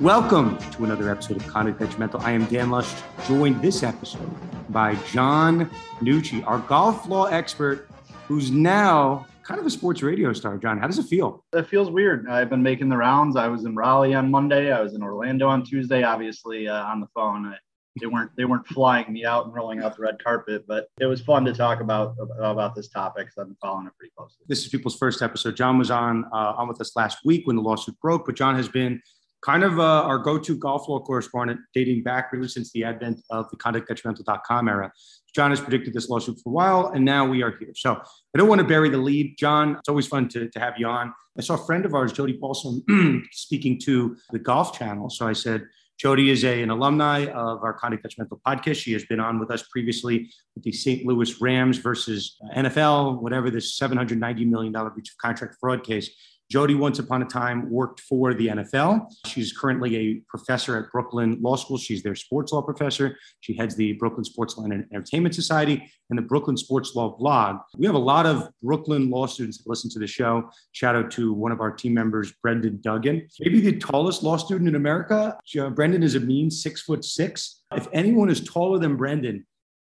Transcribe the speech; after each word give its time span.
Welcome 0.00 0.56
to 0.70 0.84
another 0.84 1.10
episode 1.10 1.36
of 1.36 1.46
Conduct 1.46 1.78
Detrimental. 1.78 2.22
I 2.22 2.30
am 2.30 2.46
Dan 2.46 2.70
Lust, 2.70 3.04
joined 3.28 3.60
this 3.60 3.82
episode 3.82 4.30
by 4.70 4.94
John 5.12 5.70
Nucci, 6.00 6.42
our 6.46 6.60
golf 6.60 7.06
law 7.06 7.26
expert, 7.26 7.86
who's 8.26 8.50
now 8.50 9.26
kind 9.42 9.60
of 9.60 9.66
a 9.66 9.70
sports 9.70 10.02
radio 10.02 10.32
star. 10.32 10.56
John, 10.56 10.78
how 10.78 10.86
does 10.86 10.98
it 10.98 11.02
feel? 11.02 11.44
It 11.52 11.68
feels 11.68 11.90
weird. 11.90 12.26
I've 12.30 12.48
been 12.48 12.62
making 12.62 12.88
the 12.88 12.96
rounds. 12.96 13.36
I 13.36 13.48
was 13.48 13.66
in 13.66 13.74
Raleigh 13.74 14.14
on 14.14 14.30
Monday. 14.30 14.72
I 14.72 14.80
was 14.80 14.94
in 14.94 15.02
Orlando 15.02 15.50
on 15.50 15.64
Tuesday. 15.66 16.02
Obviously, 16.02 16.66
uh, 16.66 16.82
on 16.82 17.00
the 17.00 17.08
phone. 17.14 17.44
I, 17.44 17.56
they 18.00 18.06
weren't 18.06 18.30
they 18.38 18.46
weren't 18.46 18.66
flying 18.68 19.12
me 19.12 19.26
out 19.26 19.44
and 19.44 19.54
rolling 19.54 19.82
out 19.82 19.96
the 19.96 20.02
red 20.02 20.22
carpet, 20.24 20.64
but 20.66 20.88
it 20.98 21.04
was 21.04 21.20
fun 21.20 21.44
to 21.44 21.52
talk 21.52 21.82
about 21.82 22.16
about 22.38 22.74
this 22.74 22.88
topic 22.88 23.26
because 23.26 23.36
I've 23.36 23.48
been 23.48 23.56
following 23.60 23.86
it 23.86 23.92
pretty 23.98 24.12
closely. 24.16 24.46
This 24.48 24.64
is 24.64 24.68
people's 24.68 24.96
first 24.96 25.20
episode. 25.20 25.56
John 25.56 25.76
was 25.76 25.90
on 25.90 26.24
uh, 26.32 26.54
on 26.56 26.68
with 26.68 26.80
us 26.80 26.96
last 26.96 27.18
week 27.22 27.46
when 27.46 27.56
the 27.56 27.62
lawsuit 27.62 28.00
broke, 28.00 28.24
but 28.24 28.34
John 28.34 28.54
has 28.54 28.68
been 28.68 29.02
kind 29.42 29.62
of 29.64 29.78
uh, 29.78 30.02
our 30.02 30.18
go-to 30.18 30.56
golf 30.56 30.88
law 30.88 31.00
correspondent 31.00 31.60
dating 31.74 32.02
back 32.02 32.32
really 32.32 32.48
since 32.48 32.70
the 32.72 32.84
advent 32.84 33.20
of 33.30 33.48
the 33.50 33.56
conductdetrimental.com 33.56 34.68
era. 34.68 34.92
John 35.34 35.50
has 35.50 35.60
predicted 35.60 35.94
this 35.94 36.08
lawsuit 36.08 36.38
for 36.42 36.50
a 36.50 36.52
while, 36.52 36.88
and 36.88 37.04
now 37.04 37.26
we 37.26 37.42
are 37.42 37.56
here. 37.58 37.72
So 37.74 37.94
I 37.94 38.38
don't 38.38 38.48
want 38.48 38.60
to 38.60 38.66
bury 38.66 38.88
the 38.88 38.98
lead. 38.98 39.36
John, 39.38 39.76
it's 39.76 39.88
always 39.88 40.06
fun 40.06 40.28
to, 40.30 40.48
to 40.48 40.60
have 40.60 40.74
you 40.76 40.86
on. 40.86 41.14
I 41.38 41.42
saw 41.42 41.54
a 41.54 41.66
friend 41.66 41.86
of 41.86 41.94
ours, 41.94 42.12
Jodi 42.12 42.32
Balsam, 42.32 42.82
speaking 43.32 43.78
to 43.84 44.16
the 44.32 44.38
Golf 44.38 44.76
Channel. 44.76 45.08
So 45.10 45.26
I 45.26 45.32
said, 45.32 45.66
Jodi 46.00 46.30
is 46.30 46.44
a, 46.44 46.62
an 46.62 46.70
alumni 46.70 47.26
of 47.26 47.62
our 47.62 47.74
Conduct 47.74 48.02
Detrimental 48.02 48.40
podcast. 48.46 48.76
She 48.76 48.92
has 48.94 49.04
been 49.04 49.20
on 49.20 49.38
with 49.38 49.50
us 49.50 49.64
previously 49.70 50.30
with 50.54 50.64
the 50.64 50.72
St. 50.72 51.04
Louis 51.04 51.40
Rams 51.42 51.76
versus 51.76 52.38
NFL, 52.56 53.20
whatever 53.20 53.50
this 53.50 53.78
$790 53.78 54.48
million 54.48 54.72
breach 54.72 55.10
of 55.10 55.18
contract 55.18 55.56
fraud 55.60 55.84
case. 55.84 56.10
Jodi, 56.50 56.74
once 56.74 56.98
upon 56.98 57.22
a 57.22 57.26
time, 57.26 57.70
worked 57.70 58.00
for 58.00 58.34
the 58.34 58.48
NFL. 58.48 59.06
She's 59.26 59.52
currently 59.52 59.96
a 59.96 60.14
professor 60.28 60.76
at 60.76 60.90
Brooklyn 60.90 61.38
Law 61.40 61.54
School. 61.54 61.78
She's 61.78 62.02
their 62.02 62.16
sports 62.16 62.52
law 62.52 62.60
professor. 62.60 63.16
She 63.38 63.56
heads 63.56 63.76
the 63.76 63.92
Brooklyn 63.94 64.24
Sports 64.24 64.56
Law 64.56 64.64
and 64.64 64.84
Entertainment 64.92 65.36
Society 65.36 65.88
and 66.10 66.18
the 66.18 66.22
Brooklyn 66.22 66.56
Sports 66.56 66.96
Law 66.96 67.16
blog. 67.16 67.58
We 67.78 67.86
have 67.86 67.94
a 67.94 67.98
lot 67.98 68.26
of 68.26 68.48
Brooklyn 68.62 69.10
law 69.10 69.26
students 69.26 69.58
that 69.58 69.68
listen 69.68 69.90
to 69.90 70.00
the 70.00 70.08
show. 70.08 70.50
Shout 70.72 70.96
out 70.96 71.12
to 71.12 71.32
one 71.32 71.52
of 71.52 71.60
our 71.60 71.70
team 71.70 71.94
members, 71.94 72.32
Brendan 72.42 72.80
Duggan, 72.82 73.28
maybe 73.38 73.60
the 73.60 73.78
tallest 73.78 74.24
law 74.24 74.36
student 74.36 74.68
in 74.68 74.74
America. 74.74 75.38
Uh, 75.56 75.70
Brendan 75.70 76.02
is 76.02 76.16
a 76.16 76.20
mean 76.20 76.50
six 76.50 76.82
foot 76.82 77.04
six. 77.04 77.62
If 77.72 77.86
anyone 77.92 78.28
is 78.28 78.42
taller 78.42 78.80
than 78.80 78.96
Brendan 78.96 79.46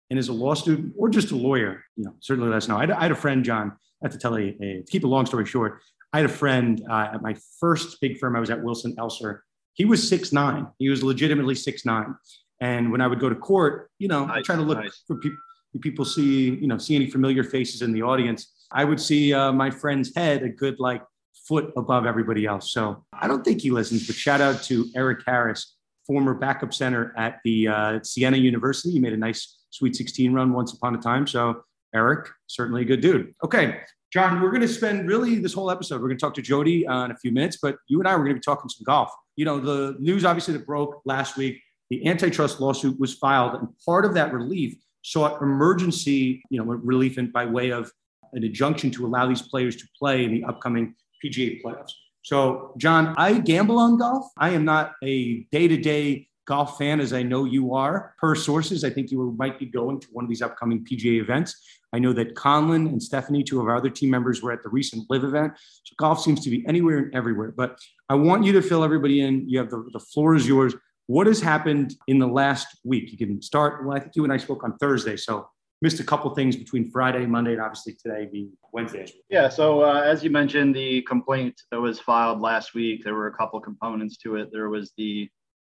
and 0.09 0.19
is 0.19 0.29
a 0.29 0.33
law 0.33 0.55
student 0.55 0.95
or 0.97 1.11
just 1.11 1.33
a 1.33 1.37
lawyer, 1.37 1.84
you 1.97 2.05
know, 2.05 2.15
certainly 2.21 2.49
let 2.49 2.57
us 2.57 2.69
know. 2.69 2.79
I 2.79 2.87
had, 2.87 3.11
a 3.11 3.15
friend, 3.15 3.45
John. 3.45 3.73
I 4.03 4.07
have 4.07 4.12
to 4.12 4.19
tell 4.19 4.39
you, 4.39 4.55
eh, 4.62 4.81
to 4.81 4.84
keep 4.89 5.05
a 5.05 5.07
long 5.07 5.27
story 5.27 5.47
short, 5.47 5.81
I 6.17 6.20
had 6.20 6.31
a 6.31 6.33
friend 6.33 6.83
uh, 6.89 7.11
at 7.12 7.20
my 7.20 7.36
first 7.61 8.00
big 8.00 8.17
firm. 8.17 8.36
I 8.36 8.41
was 8.41 8.48
at 8.48 8.62
Wilson 8.62 8.97
Elser. 8.97 9.41
He 9.75 9.84
was 9.84 10.09
six 10.09 10.33
nine. 10.33 10.67
He 10.78 10.89
was 10.89 11.03
legitimately 11.03 11.55
six 11.55 11.84
nine. 11.84 12.14
And 12.59 12.91
when 12.91 13.03
I 13.03 13.06
would 13.06 13.20
go 13.20 13.28
to 13.28 13.34
court, 13.34 13.91
you 13.98 14.09
know, 14.09 14.25
nice, 14.25 14.39
I 14.39 14.41
try 14.41 14.56
to 14.56 14.62
look 14.62 14.78
nice. 14.78 15.03
for 15.06 15.17
people. 15.17 15.37
People 15.83 16.06
see, 16.06 16.55
you 16.55 16.69
know, 16.69 16.78
see 16.78 16.97
any 16.97 17.11
familiar 17.11 17.44
faces 17.44 17.83
in 17.83 17.92
the 17.92 18.00
audience. 18.00 18.67
I 18.72 18.83
would 18.83 18.98
see 18.98 19.34
uh, 19.34 19.53
my 19.53 19.69
friend's 19.69 20.17
head 20.17 20.42
a 20.42 20.48
good 20.48 20.81
like 20.81 21.03
foot 21.47 21.70
above 21.77 22.06
everybody 22.06 22.47
else. 22.47 22.72
So 22.72 23.05
I 23.12 23.28
don't 23.28 23.44
think 23.44 23.61
he 23.61 23.70
listens. 23.70 24.06
But 24.06 24.17
shout 24.17 24.41
out 24.41 24.62
to 24.62 24.87
Eric 24.97 25.20
Harris, 25.27 25.77
former 26.06 26.33
backup 26.33 26.72
center 26.72 27.12
at 27.19 27.41
the 27.44 27.69
uh, 27.69 28.03
Siena 28.03 28.39
University. 28.39 28.91
He 28.91 29.00
made 29.00 29.12
a 29.12 29.19
nice 29.19 29.59
Sweet 29.69 29.94
16 29.94 30.33
run 30.33 30.55
once 30.55 30.72
upon 30.72 30.94
a 30.94 30.98
time. 30.98 31.27
So 31.27 31.62
Eric, 31.94 32.31
certainly 32.47 32.81
a 32.81 32.87
good 32.87 33.03
dude. 33.03 33.34
Okay, 33.44 33.81
John, 34.16 34.41
we're 34.41 34.49
going 34.49 34.62
to 34.62 34.69
spend 34.69 35.06
really 35.06 35.38
this 35.41 35.53
whole 35.53 35.71
episode. 35.71 36.00
We're 36.00 36.09
going 36.09 36.16
to 36.16 36.25
talk 36.25 36.32
to 36.37 36.41
Jodi 36.41 36.87
uh, 36.87 37.04
in 37.04 37.10
a 37.10 37.16
few 37.19 37.32
minutes, 37.32 37.59
but 37.60 37.77
you 37.87 37.99
and 37.99 38.09
I 38.09 38.12
are 38.12 38.16
going 38.16 38.31
to 38.31 38.34
be 38.37 38.41
talking 38.41 38.66
some 38.71 38.82
golf. 38.82 39.12
You 39.37 39.44
know, 39.44 39.60
the 39.60 39.94
news 40.00 40.25
obviously 40.25 40.54
that 40.54 40.65
broke 40.65 41.03
last 41.04 41.37
week, 41.37 41.60
the 41.91 42.06
antitrust 42.06 42.59
lawsuit 42.59 42.99
was 42.99 43.12
filed, 43.12 43.56
and 43.56 43.69
part 43.84 44.06
of 44.06 44.15
that 44.15 44.32
relief 44.32 44.75
sought 45.03 45.43
emergency, 45.43 46.43
you 46.49 46.56
know, 46.59 46.65
relief 46.65 47.19
in, 47.19 47.31
by 47.31 47.44
way 47.44 47.69
of 47.72 47.93
an 48.32 48.43
injunction 48.43 48.91
to 48.93 49.04
allow 49.04 49.27
these 49.27 49.43
players 49.43 49.77
to 49.77 49.84
play 49.99 50.25
in 50.25 50.33
the 50.33 50.44
upcoming 50.44 50.94
PGA 51.22 51.60
playoffs. 51.62 51.93
So, 52.22 52.72
John, 52.78 53.15
I 53.19 53.34
gamble 53.38 53.78
on 53.78 53.98
golf. 53.98 54.25
I 54.38 54.48
am 54.48 54.65
not 54.65 54.94
a 55.04 55.41
day 55.53 55.69
to 55.69 55.77
day 55.77 56.28
golf 56.47 56.79
fan 56.79 57.01
as 57.01 57.12
I 57.12 57.23
know 57.23 57.45
you 57.45 57.75
are. 57.75 58.15
Per 58.19 58.34
sources, 58.34 58.84
I 58.84 58.91
think 58.91 59.11
you 59.11 59.34
might 59.37 59.59
be 59.59 59.67
going 59.67 60.01
to 60.01 60.09
one 60.12 60.25
of 60.25 60.29
these 60.29 60.43
upcoming 60.43 60.84
PGA 60.84 61.21
events. 61.21 61.61
I 61.93 61.99
know 61.99 62.12
that 62.12 62.34
Conlon 62.34 62.89
and 62.89 63.03
Stephanie, 63.03 63.43
two 63.43 63.61
of 63.61 63.67
our 63.67 63.77
other 63.77 63.91
team 63.91 64.11
members, 64.11 64.43
were 64.43 64.53
at 64.53 64.62
the 64.62 64.69
recent 64.69 65.09
LIV 65.11 65.25
event. 65.25 65.53
So 65.84 65.95
golf 65.99 66.21
seems 66.21 66.41
to 66.45 66.51
be 66.51 66.65
anywhere 66.67 66.99
and 66.99 67.15
everywhere. 67.15 67.53
But 67.57 67.79
I 68.09 68.15
want 68.15 68.45
you 68.45 68.53
to 68.53 68.62
fill 68.62 68.84
everybody 68.84 69.21
in. 69.21 69.49
You 69.49 69.59
have 69.59 69.71
the, 69.71 69.84
the 69.93 70.01
floor 70.01 70.34
is 70.34 70.47
yours. 70.47 70.75
What 71.09 71.27
has 71.27 71.41
happened 71.41 71.95
in 72.09 72.19
the 72.19 72.27
last 72.27 72.67
week? 72.84 73.13
You 73.13 73.19
can 73.19 73.41
start. 73.43 73.84
Well, 73.84 73.97
I 73.97 74.01
think 74.01 74.17
you 74.17 74.25
and 74.25 74.33
I 74.33 74.37
spoke 74.37 74.65
on 74.65 74.77
Thursday. 74.78 75.17
So 75.17 75.49
missed 75.83 76.01
a 76.01 76.05
couple 76.05 76.34
things 76.34 76.57
between 76.57 76.91
Friday, 76.91 77.27
Monday, 77.27 77.53
and 77.53 77.61
obviously 77.61 77.95
today 77.95 78.28
being 78.31 78.53
Wednesday. 78.73 79.07
Yeah. 79.28 79.49
So 79.49 79.83
uh, 79.83 80.01
as 80.01 80.25
you 80.25 80.31
mentioned, 80.31 80.75
the 80.75 81.03
complaint 81.03 81.61
that 81.71 81.81
was 81.81 82.01
filed 82.01 82.41
last 82.41 82.75
week, 82.75 83.05
there 83.05 83.15
were 83.15 83.28
a 83.28 83.34
couple 83.34 83.61
components 83.61 84.17
to 84.19 84.37
it. 84.37 84.51
There 84.53 84.69
was 84.69 84.93
the 84.97 85.28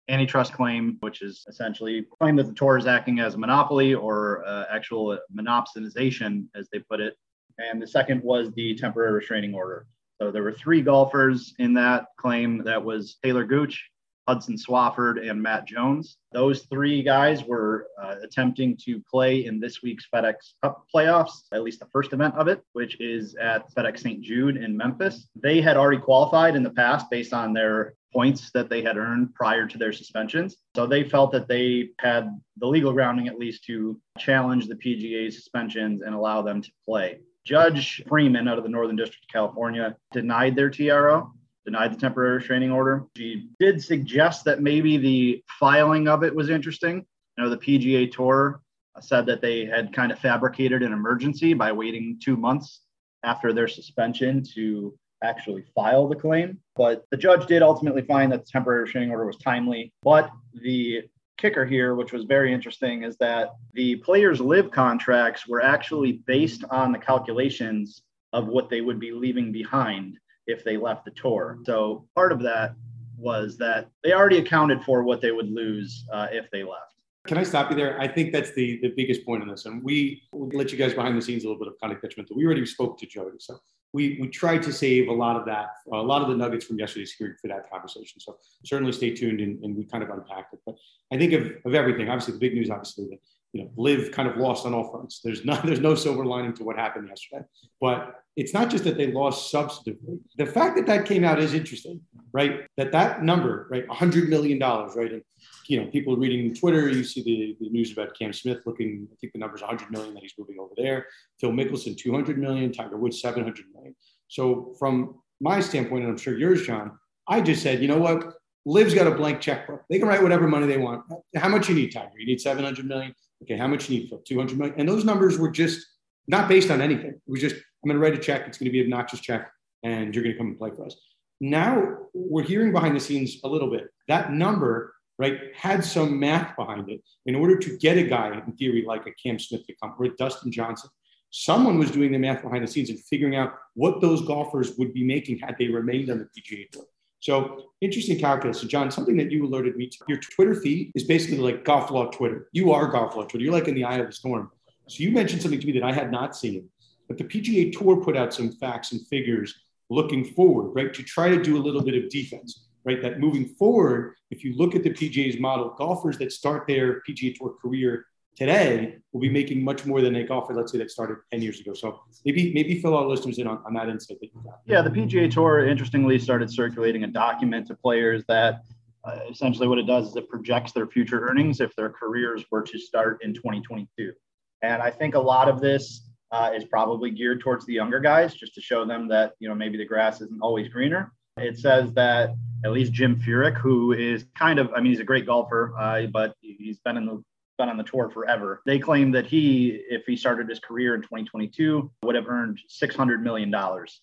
antitrust 0.09 0.53
claim, 0.53 0.97
which 1.01 1.22
is 1.22 1.45
essentially 1.47 2.06
claim 2.19 2.35
that 2.38 2.47
the 2.47 2.53
tour 2.53 2.78
is 2.78 2.88
acting 2.88 3.19
as 3.19 3.35
a 3.35 3.38
monopoly 3.38 3.94
or 3.94 4.45
uh, 4.45 4.66
actual 4.72 5.18
monopsonization, 5.35 6.45
as 6.56 6.69
they 6.72 6.79
put 6.79 7.00
it. 7.00 7.16
And 7.57 7.81
the 7.81 7.88
second 7.88 8.23
was 8.23 8.51
the 8.53 8.75
temporary 8.75 9.13
restraining 9.13 9.53
order. 9.53 9.88
So 10.22 10.31
there 10.31 10.44
were 10.44 10.53
three 10.53 10.81
golfers 10.81 11.53
in 11.59 11.73
that 11.75 12.07
claim. 12.17 12.63
That 12.63 12.84
was 12.84 13.17
Talor 13.23 13.47
Gooch, 13.47 13.90
Hudson 14.28 14.56
Swafford, 14.56 15.29
and 15.29 15.41
Matt 15.41 15.66
Jones. 15.66 16.17
Those 16.31 16.63
three 16.63 17.03
guys 17.03 17.44
were 17.44 17.88
uh, 18.01 18.16
attempting 18.23 18.78
to 18.85 19.01
play 19.09 19.46
in 19.46 19.59
this 19.59 19.81
week's 19.81 20.07
FedEx 20.13 20.35
Cup 20.63 20.85
playoffs, 20.94 21.44
at 21.51 21.63
least 21.63 21.79
the 21.79 21.88
first 21.88 22.13
event 22.13 22.35
of 22.35 22.47
it, 22.47 22.62
which 22.73 23.00
is 23.00 23.35
at 23.35 23.72
FedEx 23.73 24.00
St. 24.00 24.22
Jude 24.22 24.57
in 24.57 24.75
Memphis. 24.75 25.28
They 25.35 25.62
had 25.62 25.78
already 25.78 26.01
qualified 26.01 26.56
in 26.56 26.63
the 26.63 26.72
past 26.72 27.09
based 27.09 27.34
on 27.34 27.53
their 27.53 27.94
points 28.13 28.51
that 28.51 28.69
they 28.69 28.81
had 28.81 28.97
earned 28.97 29.34
prior 29.35 29.68
to 29.68 29.78
their 29.78 29.94
suspensions. 29.94 30.57
So 30.75 30.88
they 30.88 31.03
felt 31.03 31.31
that 31.34 31.47
they 31.47 31.90
had 32.00 32.29
the 32.57 32.68
legal 32.68 32.94
grounding, 32.94 33.28
at 33.28 33.38
least, 33.38 33.66
to 33.66 34.00
challenge 34.18 34.68
the 34.68 34.75
PGA 34.75 35.31
suspensions 35.31 36.01
and 36.01 36.16
allow 36.16 36.41
them 36.41 36.62
to 36.62 36.72
play. 36.88 37.19
Judge 37.46 38.03
Freeman 38.07 38.47
out 38.47 38.57
of 38.57 38.63
the 38.63 38.69
Northern 38.69 38.96
District 38.96 39.23
of 39.23 39.34
California 39.34 39.96
denied 40.12 40.56
their 40.56 40.69
TRO 40.69 41.31
denied 41.67 41.94
the 41.94 42.00
temporary 42.00 42.38
restraining 42.38 42.72
order. 42.72 43.06
She 43.17 43.50
did 43.59 43.84
suggest 43.84 44.46
that 44.46 44.62
maybe 44.62 44.96
the 44.96 45.44
filing 45.59 46.07
of 46.07 46.23
it 46.23 46.34
was 46.34 46.50
interesting. 46.50 47.06
You 47.38 47.44
know, 47.44 47.50
the 47.50 47.57
PGA 47.57 48.09
Tour 48.09 48.62
said 49.01 49.25
that 49.25 49.41
they 49.41 49.66
had 49.66 49.91
kind 49.91 50.13
of 50.13 50.17
fabricated 50.17 50.81
an 50.81 50.94
emergency 50.94 51.53
by 51.53 51.73
waiting 51.73 52.19
two 52.23 52.38
months 52.38 52.84
after 53.23 53.51
their 53.51 53.67
suspension 53.67 54.44
to 54.56 54.97
actually 55.23 55.63
file 55.75 56.07
the 56.07 56.16
claim. 56.16 56.59
But 56.75 57.05
the 57.11 57.17
judge 57.17 57.47
did 57.47 57.61
ultimately 57.61 58.03
find 58.03 58.31
that 58.31 58.45
the 58.45 58.51
temporary 58.51 58.81
restraining 58.81 59.11
order 59.11 59.25
was 59.25 59.38
timely. 59.38 59.94
But 60.03 60.31
the 60.53 61.03
kicker 61.38 61.66
here, 61.66 61.95
which 61.95 62.13
was 62.13 62.23
very 62.23 62.53
interesting, 62.53 63.03
is 63.03 63.17
that 63.17 63.51
the 63.73 63.97
players' 63.97 64.39
LIV 64.39 64.72
contracts 64.72 65.47
were 65.47 65.61
actually 65.61 66.23
based 66.25 66.63
on 66.69 66.91
the 66.91 66.97
calculations 66.97 68.03
of 68.33 68.47
what 68.47 68.69
they 68.69 68.81
would 68.81 69.00
be 69.00 69.11
leaving 69.11 69.51
behind 69.51 70.17
if 70.47 70.63
they 70.63 70.78
left 70.78 71.05
the 71.05 71.11
tour. 71.11 71.59
So 71.66 72.07
part 72.16 72.31
of 72.31 72.41
that 72.41 72.75
was 73.17 73.58
that 73.58 73.90
they 74.03 74.13
already 74.13 74.37
accounted 74.37 74.84
for 74.84 75.03
what 75.03 75.22
they 75.22 75.31
would 75.31 75.49
lose 75.49 76.05
uh, 76.11 76.28
if 76.31 76.49
they 76.52 76.63
left. 76.63 76.93
Can 77.25 77.37
I 77.37 77.43
stop 77.43 77.70
you 77.70 77.75
there? 77.75 77.99
I 77.99 78.08
think 78.08 78.31
that's 78.31 78.53
the, 78.53 78.79
the 78.81 78.93
biggest 78.96 79.25
point 79.25 79.43
in 79.43 79.49
this. 79.49 79.66
And 79.66 79.84
we 79.84 80.23
will 80.31 80.47
let 80.53 80.72
you 80.72 80.78
guys 80.78 80.93
behind 80.93 81.17
the 81.17 81.22
scenes 81.22 81.43
a 81.43 81.47
little 81.47 81.59
bit 81.59 81.67
of 81.67 81.78
conduct 81.79 82.02
detrimental. 82.02 82.37
We 82.37 82.46
already 82.46 82.66
spoke 82.66 82.97
to 82.99 83.05
Jodi. 83.05 83.37
So 83.40 83.59
we, 83.93 84.17
we 84.22 84.28
tried 84.28 84.63
to 84.63 84.73
save 84.73 85.07
a 85.07 85.13
lot 85.13 85.35
of 85.35 85.45
that, 85.45 85.69
a 85.91 85.95
lot 85.97 86.22
of 86.22 86.28
the 86.28 86.35
nuggets 86.35 86.66
from 86.66 86.78
yesterday's 86.78 87.13
hearing 87.13 87.35
for 87.41 87.47
that 87.47 87.69
conversation. 87.69 88.19
So 88.19 88.37
certainly 88.66 88.91
stay 88.91 89.13
tuned 89.13 89.39
and, 89.39 89.63
and 89.63 89.75
we 89.75 89.85
kind 89.85 90.03
of 90.03 90.09
unpacked 90.09 90.53
it. 90.53 90.59
But 90.66 90.75
I 91.11 91.17
think 91.17 91.34
of, 91.34 91.51
of 91.66 91.73
everything, 91.73 92.09
obviously 92.09 92.34
the 92.34 92.39
big 92.39 92.53
news, 92.53 92.69
obviously, 92.69 93.05
that 93.05 93.19
you 93.53 93.63
know, 93.63 93.72
LIV 93.78 94.11
kind 94.11 94.28
of 94.28 94.37
lost 94.37 94.66
on 94.66 94.73
all 94.73 94.91
fronts. 94.91 95.22
There's 95.23 95.45
not 95.45 95.66
there's 95.66 95.79
no 95.79 95.95
silver 95.95 96.25
lining 96.25 96.53
to 96.55 96.63
what 96.63 96.75
happened 96.75 97.07
yesterday. 97.07 97.45
But 97.79 98.22
it's 98.35 98.53
not 98.53 98.69
just 98.69 98.84
that 98.84 98.97
they 98.97 99.11
lost 99.11 99.51
substantively. 99.51 100.19
The 100.37 100.45
fact 100.45 100.75
that 100.75 100.85
that 100.85 101.05
came 101.05 101.23
out 101.23 101.39
is 101.39 101.53
interesting, 101.53 102.01
right? 102.34 102.67
That 102.78 102.91
that 102.91 103.23
number, 103.23 103.67
right, 103.72 103.87
100 103.87 104.29
million 104.29 104.59
dollars, 104.59 104.95
right? 104.95 105.11
And 105.11 105.23
you 105.67 105.81
know, 105.81 105.90
people 105.90 106.16
reading 106.16 106.53
Twitter, 106.53 106.90
you 106.90 107.03
see 107.03 107.23
the, 107.23 107.58
the 107.59 107.69
news 107.69 107.91
about 107.91 108.17
Cam 108.17 108.34
Smith 108.34 108.59
looking. 108.66 109.08
I 109.11 109.16
think 109.19 109.34
the 109.34 109.40
number 109.40 109.55
is 109.55 109.61
100 109.61 109.91
million 109.91 110.14
that 110.14 110.23
he's 110.23 110.34
moving 110.37 110.58
over 110.59 110.73
there. 110.78 111.08
Phil 111.40 111.52
Mickelson 111.52 111.97
200 111.97 112.37
million. 112.37 112.72
Tiger 112.72 112.97
Woods 112.97 113.22
700 113.22 113.66
million. 113.73 113.96
So 114.28 114.75
from 114.79 115.16
my 115.40 115.59
standpoint, 115.59 116.03
and 116.03 116.11
I'm 116.11 116.17
sure 116.17 116.37
yours, 116.37 116.66
John, 116.66 116.91
I 117.28 117.41
just 117.41 117.61
said, 117.61 117.81
you 117.81 117.87
know 117.87 117.99
what? 117.99 118.34
LIV's 118.66 118.93
got 118.93 119.08
a 119.08 119.11
blank 119.11 119.40
checkbook. 119.40 119.84
They 119.90 119.99
can 119.99 120.08
write 120.08 120.22
whatever 120.22 120.47
money 120.47 120.67
they 120.67 120.78
want. 120.78 121.03
How 121.35 121.47
much 121.47 121.70
you 121.70 121.75
need, 121.75 121.90
Tiger? 121.90 122.11
You 122.17 122.25
need 122.25 122.41
700 122.41 122.85
million. 122.85 123.13
Okay, 123.43 123.55
how 123.55 123.67
much 123.67 123.90
you 123.90 123.99
need 123.99 124.09
for 124.09 124.20
200 124.28 124.58
million? 124.58 124.79
And 124.79 124.90
those 124.90 125.05
numbers 125.05 125.37
were 125.37 125.52
just 125.52 125.85
not 126.28 126.49
based 126.49 126.70
on 126.70 126.81
anything. 126.81 127.11
It 127.11 127.22
was 127.31 127.40
just, 127.40 127.55
I'm 127.55 127.90
going 127.90 127.96
to 127.96 127.99
write 127.99 128.13
a 128.13 128.22
check. 128.22 128.47
It's 128.47 128.58
going 128.58 128.66
to 128.66 128.72
be 128.72 128.81
an 128.81 128.87
obnoxious 128.87 129.22
check, 129.22 129.49
and 129.84 130.13
you're 130.13 130.23
going 130.23 130.34
to 130.34 130.37
come 130.37 130.47
and 130.47 130.58
play 130.58 130.72
for 130.75 130.85
us. 130.85 130.96
now 131.40 131.97
we're 132.13 132.43
hearing 132.43 132.72
behind 132.72 132.96
the 132.96 132.99
scenes 132.99 133.37
a 133.43 133.47
little 133.47 133.70
bit. 133.70 133.87
That 134.08 134.34
number, 134.34 134.93
right, 135.17 135.40
had 135.55 135.84
some 135.84 136.19
math 136.19 136.55
behind 136.55 136.90
it. 136.90 137.02
In 137.25 137.35
order 137.35 137.58
to 137.58 137.78
get 137.78 137.97
a 137.97 138.03
guy, 138.03 138.41
in 138.46 138.53
theory, 138.53 138.84
like 138.87 139.05
a 139.08 139.11
Cam 139.11 139.40
Smith 139.40 139.66
to 139.67 139.75
come, 139.81 139.96
or 139.97 140.05
a 140.05 140.16
Dustin 140.16 140.52
Johnson, 140.52 140.90
someone 141.31 141.78
was 141.78 141.91
doing 141.91 142.11
the 142.11 142.17
math 142.17 142.43
behind 142.43 142.64
the 142.64 142.67
scenes 142.67 142.90
and 142.90 142.99
figuring 142.99 143.35
out 143.35 143.53
what 143.73 144.02
those 144.02 144.22
golfers 144.25 144.78
would 144.78 144.93
be 144.93 145.03
making 145.03 145.40
had 145.40 145.55
they 145.58 145.67
remained 145.67 146.09
on 146.09 146.19
the 146.19 146.25
PGA 146.25 146.69
Tour. 146.72 146.85
So 147.19 147.64
interesting 147.81 148.19
calculus. 148.19 148.61
So 148.61 148.67
John, 148.67 148.91
something 148.91 149.17
that 149.17 149.31
you 149.31 149.46
alerted 149.46 149.75
me 149.75 149.87
to, 149.87 149.97
your 150.08 150.19
Twitter 150.19 150.55
feed 150.55 150.91
is 150.96 151.03
basically 151.03 151.40
like 151.40 151.66
golf 151.66 151.90
law 151.91 152.09
Twitter. 152.11 152.47
You 152.53 152.72
are 152.72 152.87
golf 152.87 153.16
law 153.16 153.23
Twitter. 153.23 153.43
You're 153.43 153.53
like 153.53 153.67
in 153.67 153.75
the 153.75 153.84
eye 153.84 153.97
of 153.97 154.08
the 154.08 154.13
storm. 154.13 154.52
So 154.87 155.03
you 155.03 155.11
mentioned 155.11 155.41
something 155.41 155.59
to 155.59 155.67
me 155.67 155.73
that 155.73 155.84
I 155.84 155.91
had 155.91 156.11
not 156.11 156.35
seen, 156.35 156.70
but 157.08 157.17
the 157.17 157.23
PGA 157.23 157.78
Tour 157.78 157.97
put 157.97 158.16
out 158.16 158.34
some 158.34 158.52
facts 158.52 158.91
and 158.91 159.05
figures 159.08 159.53
looking 159.90 160.23
forward, 160.23 160.73
right, 160.75 160.93
to 160.93 161.03
try 161.03 161.29
to 161.29 161.41
do 161.41 161.58
a 161.58 161.63
little 161.63 161.81
bit 161.81 162.02
of 162.02 162.09
defense, 162.09 162.66
right? 162.87 163.01
That 163.01 163.19
moving 163.19 163.45
forward, 163.45 164.16
if 164.31 164.43
you 164.43 164.55
look 164.55 164.73
at 164.73 164.84
the 164.84 164.89
PGA's 164.89 165.39
model, 165.39 165.75
golfers 165.78 166.17
that 166.19 166.31
start 166.31 166.66
their 166.67 167.01
PGA 167.07 167.35
Tour 167.35 167.53
career 167.61 168.05
today 168.37 168.97
will 169.11 169.19
be 169.19 169.29
making 169.29 169.63
much 169.63 169.85
more 169.85 169.99
than 170.01 170.16
a 170.16 170.23
golfer, 170.23 170.53
let's 170.53 170.72
say, 170.72 170.78
that 170.78 170.89
started 170.89 171.17
10 171.31 171.41
years 171.41 171.59
ago. 171.59 171.73
So 171.73 171.99
maybe 172.23 172.53
maybe 172.53 172.81
fill 172.81 172.95
our 172.95 173.05
listeners 173.05 173.39
in 173.39 173.47
on, 173.47 173.61
on 173.66 173.73
that 173.73 173.89
insight 173.89 174.19
that 174.22 174.29
you 174.34 174.41
got. 174.41 174.61
Yeah, 174.66 174.81
the 174.81 174.89
PGA 174.89 175.29
Tour 175.29 175.67
interestingly 175.67 176.17
started 176.17 176.49
circulating 176.49 177.03
a 177.03 177.07
document 177.07 177.67
to 177.67 177.75
players 177.75 178.23
that 178.29 178.63
uh, 179.03 179.19
essentially 179.29 179.67
what 179.67 179.79
it 179.79 179.87
does 179.87 180.09
is 180.09 180.16
it 180.16 180.29
projects 180.29 180.72
their 180.72 180.87
future 180.87 181.28
earnings 181.28 181.59
if 181.59 181.75
their 181.75 181.89
careers 181.89 182.45
were 182.51 182.61
to 182.61 182.79
start 182.79 183.19
in 183.22 183.34
2022. 183.34 184.13
And 184.61 184.81
I 184.81 184.91
think 184.91 185.16
a 185.16 185.19
lot 185.19 185.49
of 185.49 185.59
this 185.59 186.09
uh, 186.31 186.51
is 186.55 186.63
probably 186.66 187.11
geared 187.11 187.41
towards 187.41 187.66
the 187.66 187.73
younger 187.73 187.99
guys 187.99 188.34
just 188.34 188.53
to 188.55 188.61
show 188.61 188.85
them 188.85 189.07
that, 189.09 189.34
you 189.39 189.49
know, 189.49 189.55
maybe 189.55 189.78
the 189.78 189.85
grass 189.85 190.22
isn't 190.22 190.41
always 190.41 190.67
greener. 190.69 191.11
It 191.37 191.57
says 191.59 191.93
that 191.93 192.31
at 192.66 192.72
least 192.72 192.94
Jim 192.94 193.20
Furyk, 193.20 193.58
who 193.58 193.94
is 193.94 194.26
kind 194.36 194.59
of, 194.59 194.72
I 194.76 194.82
mean, 194.82 194.92
he's 194.92 195.00
a 195.00 195.06
great 195.06 195.26
golfer, 195.26 195.74
uh, 195.78 196.08
but 196.08 196.36
he's 196.42 196.80
been 196.80 196.98
in 196.98 197.06
the 197.06 197.24
been 197.58 197.70
on 197.70 197.78
the 197.78 197.84
tour 197.84 198.09
forever. 198.09 198.62
They 198.66 198.80
claim 198.80 199.12
that 199.12 199.26
he, 199.26 199.82
if 199.90 200.06
he 200.06 200.16
started 200.16 200.48
his 200.48 200.59
career 200.59 200.96
in 200.96 201.02
2022, 201.02 201.92
would 202.04 202.16
have 202.16 202.28
earned 202.28 202.59
$600 202.70 203.22
million. 203.22 203.54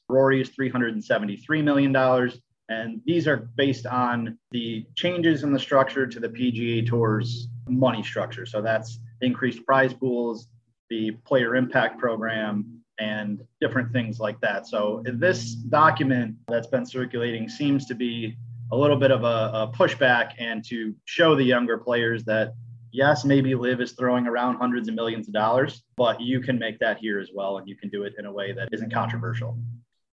Rory 0.08 0.40
is 0.40 0.50
$373 0.50 1.64
million. 1.64 2.30
And 2.68 3.00
these 3.04 3.28
are 3.28 3.48
based 3.56 3.86
on 3.86 4.38
the 4.50 4.86
changes 4.94 5.42
in 5.42 5.52
the 5.52 5.58
structure 5.58 6.06
to 6.06 6.18
the 6.18 6.28
PGA 6.28 6.86
Tour's 6.86 7.48
money 7.68 8.02
structure. 8.02 8.46
So 8.46 8.62
that's 8.62 8.98
increased 9.20 9.64
prize 9.64 9.92
pools, 9.94 10.48
the 10.90 11.12
player 11.24 11.56
impact 11.56 11.98
program, 11.98 12.83
and 12.98 13.42
different 13.60 13.92
things 13.92 14.20
like 14.20 14.40
that. 14.40 14.66
So 14.66 15.02
this 15.04 15.54
document 15.54 16.36
that's 16.48 16.66
been 16.66 16.86
circulating 16.86 17.48
seems 17.48 17.86
to 17.86 17.94
be 17.94 18.36
a 18.72 18.76
little 18.76 18.96
bit 18.96 19.10
of 19.10 19.24
a, 19.24 19.50
a 19.54 19.72
pushback 19.74 20.32
and 20.38 20.64
to 20.66 20.94
show 21.04 21.34
the 21.34 21.44
younger 21.44 21.78
players 21.78 22.24
that 22.24 22.54
yes, 22.94 23.24
maybe 23.24 23.54
LIV 23.54 23.80
is 23.80 23.92
throwing 23.92 24.26
around 24.26 24.56
hundreds 24.56 24.88
of 24.88 24.94
millions 24.94 25.26
of 25.26 25.34
dollars, 25.34 25.82
but 25.96 26.20
you 26.20 26.40
can 26.40 26.58
make 26.58 26.78
that 26.78 26.96
here 26.98 27.18
as 27.18 27.30
well, 27.34 27.58
and 27.58 27.68
you 27.68 27.76
can 27.76 27.90
do 27.90 28.04
it 28.04 28.14
in 28.18 28.24
a 28.24 28.32
way 28.32 28.52
that 28.52 28.68
isn't 28.72 28.92
controversial. 28.92 29.58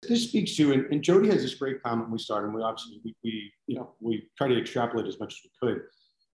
This 0.09 0.23
speaks 0.23 0.55
to, 0.57 0.73
and, 0.73 0.87
and 0.93 1.03
Jodi 1.03 1.29
has 1.29 1.43
this 1.43 1.57
great 1.57 1.83
comment 1.83 2.09
we 2.09 2.19
started, 2.19 2.47
and 2.47 2.55
we 2.55 2.63
obviously 2.63 3.01
we, 3.05 3.15
we 3.25 3.53
you 3.67 3.77
know 3.77 3.95
we 4.01 4.29
try 4.39 4.47
to 4.47 4.57
extrapolate 4.57 5.07
as 5.07 5.19
much 5.19 5.35
as 5.35 5.41
we 5.45 5.69
could, 5.69 5.83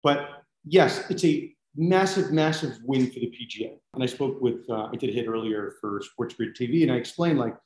but 0.03 0.43
yes, 0.65 1.09
it's 1.11 1.25
a 1.25 1.55
massive, 1.77 2.33
massive 2.33 2.79
win 2.85 3.07
for 3.07 3.21
the 3.21 3.27
PGA. 3.31 3.79
And 3.95 4.03
I 4.03 4.07
spoke 4.07 4.41
with, 4.41 4.69
uh, 4.69 4.89
I 4.93 4.97
did 4.97 5.11
a 5.11 5.13
hit 5.13 5.29
earlier 5.29 5.75
for 5.81 6.01
Sports 6.03 6.35
Grid 6.35 6.55
TV, 6.55 6.83
and 6.83 6.93
I 6.93 6.97
explained 6.97 7.39
like, 7.39 7.57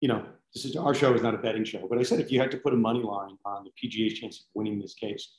you 0.00 0.08
know, 0.08 0.24
this 0.54 0.64
is 0.64 0.76
our 0.76 0.94
show 0.94 1.14
is 1.14 1.22
not 1.22 1.34
a 1.34 1.38
betting 1.38 1.64
show, 1.64 1.86
but 1.88 1.98
I 1.98 2.02
said 2.02 2.20
if 2.20 2.30
you 2.30 2.40
had 2.40 2.50
to 2.50 2.58
put 2.58 2.74
a 2.74 2.76
money 2.76 3.02
line 3.02 3.36
on 3.44 3.64
the 3.64 3.70
PGA's 3.70 4.18
chance 4.18 4.40
of 4.40 4.44
winning 4.54 4.80
this 4.80 4.94
case, 4.94 5.32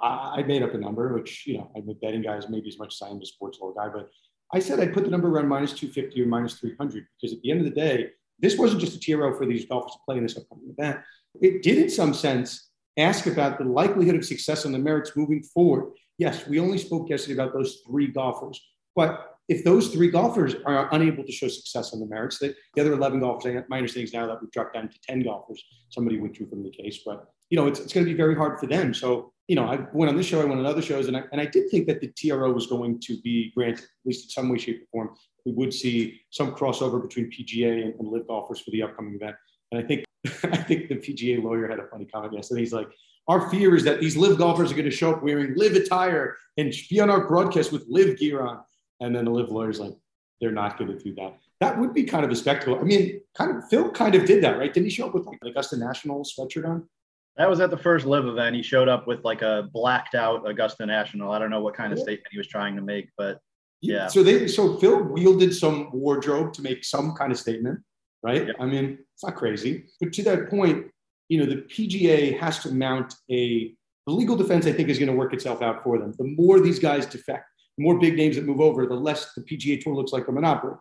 I, 0.00 0.42
made 0.42 0.62
up 0.62 0.74
a 0.74 0.78
number, 0.78 1.14
which, 1.14 1.46
you 1.46 1.58
know, 1.58 1.70
I'm 1.74 1.88
a 1.88 1.94
betting 1.94 2.22
guy 2.22 2.36
is 2.36 2.48
maybe 2.48 2.68
as 2.68 2.78
much 2.78 2.94
as 2.94 3.02
I 3.06 3.10
am 3.10 3.20
a 3.20 3.24
sports 3.24 3.58
law 3.60 3.72
guy, 3.72 3.88
but 3.88 4.10
I 4.52 4.58
said 4.58 4.78
I'd 4.78 4.92
put 4.92 5.04
the 5.04 5.10
number 5.10 5.28
around 5.28 5.48
minus 5.48 5.72
250 5.72 6.22
or 6.22 6.26
minus 6.26 6.54
300 6.54 7.06
because 7.20 7.34
at 7.34 7.42
the 7.42 7.50
end 7.50 7.60
of 7.60 7.64
the 7.64 7.72
day, 7.72 8.10
this 8.38 8.58
wasn't 8.58 8.80
just 8.80 8.96
a 8.96 9.00
TRO 9.00 9.36
for 9.36 9.46
these 9.46 9.64
golfers 9.64 9.92
to 9.92 9.98
play 10.04 10.18
in 10.18 10.22
this 10.22 10.36
upcoming 10.36 10.74
event. 10.76 11.00
It 11.40 11.62
did, 11.62 11.78
in 11.78 11.88
some 11.88 12.12
sense, 12.12 12.68
ask 12.98 13.26
about 13.26 13.58
the 13.58 13.64
likelihood 13.64 14.14
of 14.14 14.24
success 14.24 14.66
on 14.66 14.72
the 14.72 14.78
merits 14.78 15.12
moving 15.16 15.42
forward. 15.42 15.92
Yes, 16.18 16.46
we 16.46 16.58
only 16.58 16.78
spoke 16.78 17.08
yesterday 17.10 17.34
about 17.34 17.52
those 17.52 17.82
three 17.86 18.06
golfers, 18.08 18.60
but 18.94 19.36
if 19.48 19.64
those 19.64 19.88
three 19.88 20.10
golfers 20.10 20.54
are 20.64 20.88
unable 20.92 21.22
to 21.22 21.30
show 21.30 21.46
success 21.46 21.92
on 21.92 22.00
the 22.00 22.06
merits, 22.06 22.38
that 22.38 22.56
the 22.74 22.80
other 22.80 22.94
11 22.94 23.20
golfers, 23.20 23.62
my 23.68 23.76
understanding 23.76 24.08
is 24.08 24.12
now 24.12 24.26
that 24.26 24.40
we've 24.40 24.50
dropped 24.50 24.74
down 24.74 24.88
to 24.88 24.98
10 25.06 25.22
golfers. 25.22 25.62
Somebody 25.90 26.18
withdrew 26.18 26.48
from 26.48 26.64
the 26.64 26.70
case, 26.70 27.00
but 27.06 27.28
you 27.50 27.56
know, 27.56 27.68
it's, 27.68 27.78
it's 27.78 27.92
going 27.92 28.04
to 28.04 28.10
be 28.10 28.16
very 28.16 28.34
hard 28.34 28.58
for 28.58 28.66
them. 28.66 28.92
So 28.92 29.32
you 29.48 29.54
know, 29.54 29.66
I 29.66 29.78
went 29.92 30.08
on 30.08 30.16
this 30.16 30.26
show, 30.26 30.40
I 30.40 30.44
went 30.44 30.58
on 30.58 30.66
other 30.66 30.82
shows, 30.82 31.06
and 31.06 31.16
I, 31.16 31.22
and 31.30 31.40
I 31.40 31.46
did 31.46 31.70
think 31.70 31.86
that 31.86 32.00
the 32.00 32.12
TRO 32.16 32.50
was 32.50 32.66
going 32.66 32.98
to 33.00 33.20
be 33.22 33.52
granted, 33.54 33.84
at 33.84 33.90
least 34.04 34.24
in 34.24 34.30
some 34.30 34.48
way, 34.48 34.58
shape, 34.58 34.82
or 34.92 35.06
form. 35.06 35.16
We 35.44 35.52
would 35.52 35.72
see 35.72 36.20
some 36.30 36.52
crossover 36.52 37.00
between 37.00 37.30
PGA 37.30 37.84
and, 37.84 37.94
and 37.94 38.08
LIV 38.08 38.26
golfers 38.26 38.60
for 38.60 38.72
the 38.72 38.82
upcoming 38.82 39.14
event. 39.14 39.36
And 39.70 39.82
I 39.82 39.86
think 39.86 40.04
I 40.44 40.56
think 40.56 40.88
the 40.88 40.96
PGA 40.96 41.42
lawyer 41.42 41.68
had 41.68 41.78
a 41.78 41.86
funny 41.86 42.06
comment 42.06 42.34
yesterday. 42.34 42.62
He's 42.62 42.72
like, 42.72 42.88
our 43.28 43.50
fear 43.50 43.74
is 43.74 43.84
that 43.84 44.00
these 44.00 44.16
LIV 44.16 44.38
golfers 44.38 44.70
are 44.70 44.74
going 44.74 44.84
to 44.84 44.90
show 44.90 45.12
up 45.12 45.22
wearing 45.22 45.54
LIV 45.56 45.76
attire 45.76 46.36
and 46.56 46.72
be 46.88 47.00
on 47.00 47.10
our 47.10 47.26
broadcast 47.26 47.72
with 47.72 47.84
LIV 47.88 48.18
gear 48.18 48.42
on. 48.42 48.60
And 49.00 49.14
then 49.14 49.24
the 49.24 49.30
LIV 49.30 49.50
lawyer's 49.50 49.80
like, 49.80 49.94
they're 50.40 50.52
not 50.52 50.78
going 50.78 50.96
to 50.96 51.02
do 51.02 51.14
that. 51.14 51.38
That 51.60 51.78
would 51.78 51.94
be 51.94 52.04
kind 52.04 52.24
of 52.24 52.30
a 52.30 52.36
spectacle. 52.36 52.78
I 52.78 52.82
mean, 52.82 53.20
kind 53.36 53.56
of 53.56 53.68
Phil 53.68 53.90
kind 53.90 54.14
of 54.14 54.26
did 54.26 54.44
that, 54.44 54.58
right? 54.58 54.72
Didn't 54.72 54.86
he 54.86 54.90
show 54.90 55.06
up 55.06 55.14
with 55.14 55.26
like 55.26 55.38
Augusta 55.42 55.76
National 55.76 56.24
sweatshirt 56.24 56.68
on? 56.68 56.86
That 57.36 57.50
was 57.50 57.60
at 57.60 57.70
the 57.70 57.76
first 57.76 58.06
LIV 58.06 58.26
event. 58.26 58.56
He 58.56 58.62
showed 58.62 58.88
up 58.88 59.06
with 59.06 59.24
like 59.24 59.42
a 59.42 59.68
blacked 59.72 60.14
out 60.14 60.48
Augusta 60.48 60.86
National. 60.86 61.32
I 61.32 61.38
don't 61.38 61.50
know 61.50 61.60
what 61.60 61.74
kind 61.74 61.92
of 61.92 61.98
statement 61.98 62.28
he 62.30 62.38
was 62.38 62.46
trying 62.46 62.76
to 62.76 62.82
make, 62.82 63.08
but 63.18 63.40
yeah. 63.82 64.06
So 64.06 64.22
they 64.22 64.48
so 64.48 64.76
Phil 64.78 65.02
wielded 65.02 65.54
some 65.54 65.90
wardrobe 65.92 66.52
to 66.54 66.62
make 66.62 66.84
some 66.84 67.14
kind 67.14 67.32
of 67.32 67.38
statement, 67.38 67.80
right? 68.22 68.48
I 68.58 68.64
mean, 68.64 68.98
it's 69.14 69.24
not 69.24 69.36
crazy. 69.36 69.84
But 70.00 70.12
to 70.14 70.22
that 70.24 70.48
point, 70.50 70.86
you 71.28 71.38
know, 71.38 71.46
the 71.46 71.62
PGA 71.62 72.38
has 72.38 72.60
to 72.60 72.70
mount 72.72 73.14
a 73.30 73.74
the 74.06 74.12
legal 74.12 74.36
defense, 74.36 74.66
I 74.66 74.72
think, 74.72 74.88
is 74.88 74.98
going 74.98 75.10
to 75.10 75.16
work 75.16 75.32
itself 75.32 75.62
out 75.62 75.82
for 75.82 75.98
them. 75.98 76.14
The 76.16 76.24
more 76.24 76.60
these 76.60 76.78
guys 76.78 77.06
defect, 77.06 77.50
the 77.76 77.82
more 77.82 77.98
big 77.98 78.16
names 78.16 78.36
that 78.36 78.44
move 78.44 78.60
over, 78.60 78.86
the 78.86 78.94
less 78.94 79.32
the 79.34 79.40
PGA 79.40 79.82
Tour 79.82 79.94
looks 79.94 80.12
like 80.12 80.28
a 80.28 80.32
monopoly. 80.32 80.74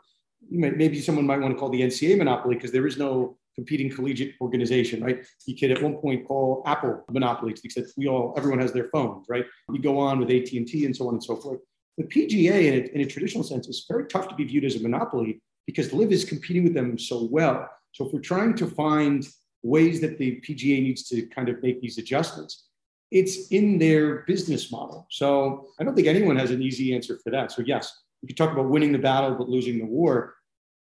Maybe 0.48 1.01
someone 1.01 1.25
might 1.25 1.39
want 1.39 1.53
to 1.53 1.60
call 1.60 1.69
the 1.69 1.81
NCAA 1.81 2.19
monopoly 2.19 2.53
because 2.53 2.72
there 2.72 2.86
is 2.86 2.98
no 2.98 3.38
competing 3.55 3.89
collegiate 3.89 4.36
organization, 4.41 5.03
right? 5.03 5.25
You 5.48 5.58
could 5.58 5.72
at 5.72 5.81
one 5.81 5.96
point 5.96 6.27
call 6.27 6.62
Apple 6.67 7.03
monopoly 7.10 7.53
to 7.53 7.62
the 7.62 7.65
extent 7.65 7.88
we 7.98 8.08
all, 8.08 8.34
everyone 8.38 8.60
has 8.60 8.72
their 8.72 8.89
phones, 8.89 9.25
right? 9.27 9.46
You 9.72 9.81
go 9.81 9.98
on 9.98 10.19
with 10.19 10.29
AT&T 10.29 10.86
and 10.86 10.96
so 10.96 11.08
on 11.08 11.15
and 11.15 11.24
so 11.24 11.36
forth. 11.38 11.62
The 11.98 12.03
PGA, 12.03 12.65
in 12.65 12.74
a, 12.74 12.96
in 12.96 13.01
a 13.01 13.05
traditional 13.05 13.43
sense, 13.43 13.67
is 13.67 13.86
very 13.89 14.05
tough 14.08 14.27
to 14.27 14.36
be 14.36 14.43
viewed 14.43 14.65
as 14.65 14.75
a 14.75 14.81
monopoly 14.81 15.41
because 15.65 15.93
LIV 15.93 16.12
is 16.12 16.25
competing 16.25 16.63
with 16.63 16.74
them 16.74 17.00
so 17.00 17.27
well. 17.31 17.67
So 17.93 18.05
if 18.05 18.13
we're 18.13 18.19
trying 18.19 18.55
to 18.58 18.67
find 18.67 19.25
ways 19.65 20.00
that 20.01 20.17
the 20.17 20.39
PGA 20.41 20.81
needs 20.81 21.03
to 21.10 21.25
kind 21.27 21.50
of 21.50 21.62
make 21.63 21.81
these 21.81 21.98
adjustments, 21.98 22.67
it's 23.12 23.48
in 23.48 23.79
their 23.79 24.17
business 24.27 24.72
model. 24.72 25.07
So 25.10 25.69
I 25.79 25.84
don't 25.84 25.95
think 25.95 26.07
anyone 26.07 26.38
has 26.38 26.51
an 26.51 26.62
easy 26.62 26.93
answer 26.93 27.17
for 27.24 27.31
that. 27.31 27.51
So 27.51 27.63
yes, 27.65 27.91
you 28.22 28.27
could 28.27 28.38
talk 28.38 28.51
about 28.51 28.69
winning 28.69 28.91
the 28.91 29.00
battle 29.00 29.36
but 29.36 29.50
losing 29.50 29.79
the 29.79 29.86
war. 29.86 30.36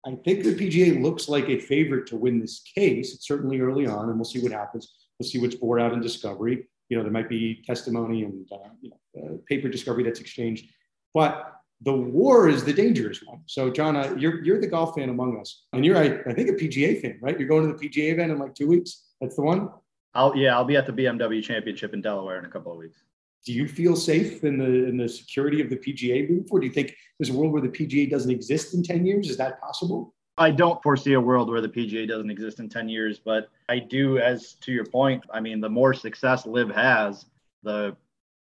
I 0.06 0.14
think 0.25 0.44
the 0.44 0.54
PGA 0.54 1.02
looks 1.02 1.28
like 1.28 1.49
a 1.49 1.58
favorite 1.58 2.06
to 2.08 2.16
win 2.16 2.40
this 2.40 2.61
case. 2.61 3.14
It's 3.14 3.26
certainly 3.26 3.61
early 3.61 3.87
on, 3.87 4.08
and 4.08 4.16
we'll 4.16 4.25
see 4.25 4.40
what 4.40 4.52
happens. 4.52 4.94
We'll 5.18 5.28
see 5.28 5.40
what's 5.40 5.56
bore 5.56 5.80
out 5.80 5.92
in 5.92 6.00
discovery. 6.00 6.68
You 6.88 6.97
know, 6.97 7.02
there 7.02 7.12
might 7.12 7.28
be 7.28 7.62
testimony 7.66 8.23
and 8.23 8.47
uh, 8.50 8.70
you 8.80 8.90
know, 8.90 9.20
uh, 9.20 9.37
paper 9.49 9.68
discovery 9.68 10.04
that's 10.04 10.20
exchanged, 10.20 10.70
but 11.12 11.57
the 11.82 11.92
war 11.92 12.49
is 12.49 12.64
the 12.64 12.73
dangerous 12.73 13.23
one. 13.23 13.40
So, 13.47 13.70
John, 13.70 13.97
uh, 13.97 14.14
you're 14.18 14.42
you're 14.44 14.61
the 14.61 14.66
golf 14.66 14.94
fan 14.97 15.11
among 15.11 15.38
us, 15.40 15.64
and 15.73 15.85
you're 15.85 15.97
I, 15.97 16.20
I 16.28 16.32
think 16.32 16.49
a 16.49 16.52
PGA 16.52 17.00
fan, 17.00 17.18
right? 17.20 17.38
You're 17.38 17.49
going 17.49 17.70
to 17.70 17.76
the 17.76 17.88
PGA 17.88 18.12
event 18.12 18.32
in 18.32 18.38
like 18.38 18.54
two 18.54 18.68
weeks. 18.68 19.04
That's 19.20 19.37
the 19.37 19.42
one. 19.42 19.70
I'll 20.14 20.37
yeah, 20.37 20.54
I'll 20.56 20.64
be 20.64 20.76
at 20.76 20.87
the 20.87 20.92
BMW 20.92 21.42
Championship 21.42 21.94
in 21.94 22.00
Delaware 22.00 22.38
in 22.38 22.44
a 22.44 22.50
couple 22.50 22.73
of 22.73 22.78
weeks 22.78 23.02
do 23.44 23.52
you 23.52 23.66
feel 23.66 23.97
safe 23.97 24.44
in 24.44 24.58
the 24.58 24.87
in 24.87 24.97
the 24.97 25.08
security 25.08 25.62
of 25.62 25.70
the 25.70 25.76
PGA 25.76 26.28
moving 26.28 26.44
forward? 26.44 26.61
Do 26.61 26.66
you 26.66 26.73
think 26.73 26.94
there's 27.18 27.30
a 27.30 27.32
world 27.32 27.52
where 27.52 27.62
the 27.62 27.68
PGA 27.68 28.11
doesn't 28.11 28.30
exist 28.30 28.75
in 28.75 28.82
10 28.82 29.06
years? 29.06 29.30
Is 29.30 29.37
that 29.38 29.58
possible? 29.61 30.14
I 30.37 30.50
don't 30.50 30.82
foresee 30.82 31.14
a 31.14 31.20
world 31.20 31.49
where 31.49 31.62
the 31.62 31.68
PGA 31.68 32.06
doesn't 32.06 32.30
exist 32.30 32.61
in 32.61 32.68
10 32.68 32.90
years, 32.90 33.18
but 33.18 33.49
I 33.68 33.78
do, 33.78 34.18
as 34.18 34.52
to 34.61 34.70
your 34.70 34.85
point, 34.85 35.25
I 35.32 35.40
mean, 35.40 35.61
the 35.61 35.68
more 35.68 35.94
success 35.94 36.47
LIV 36.47 36.70
has, 36.73 37.25
the 37.62 37.97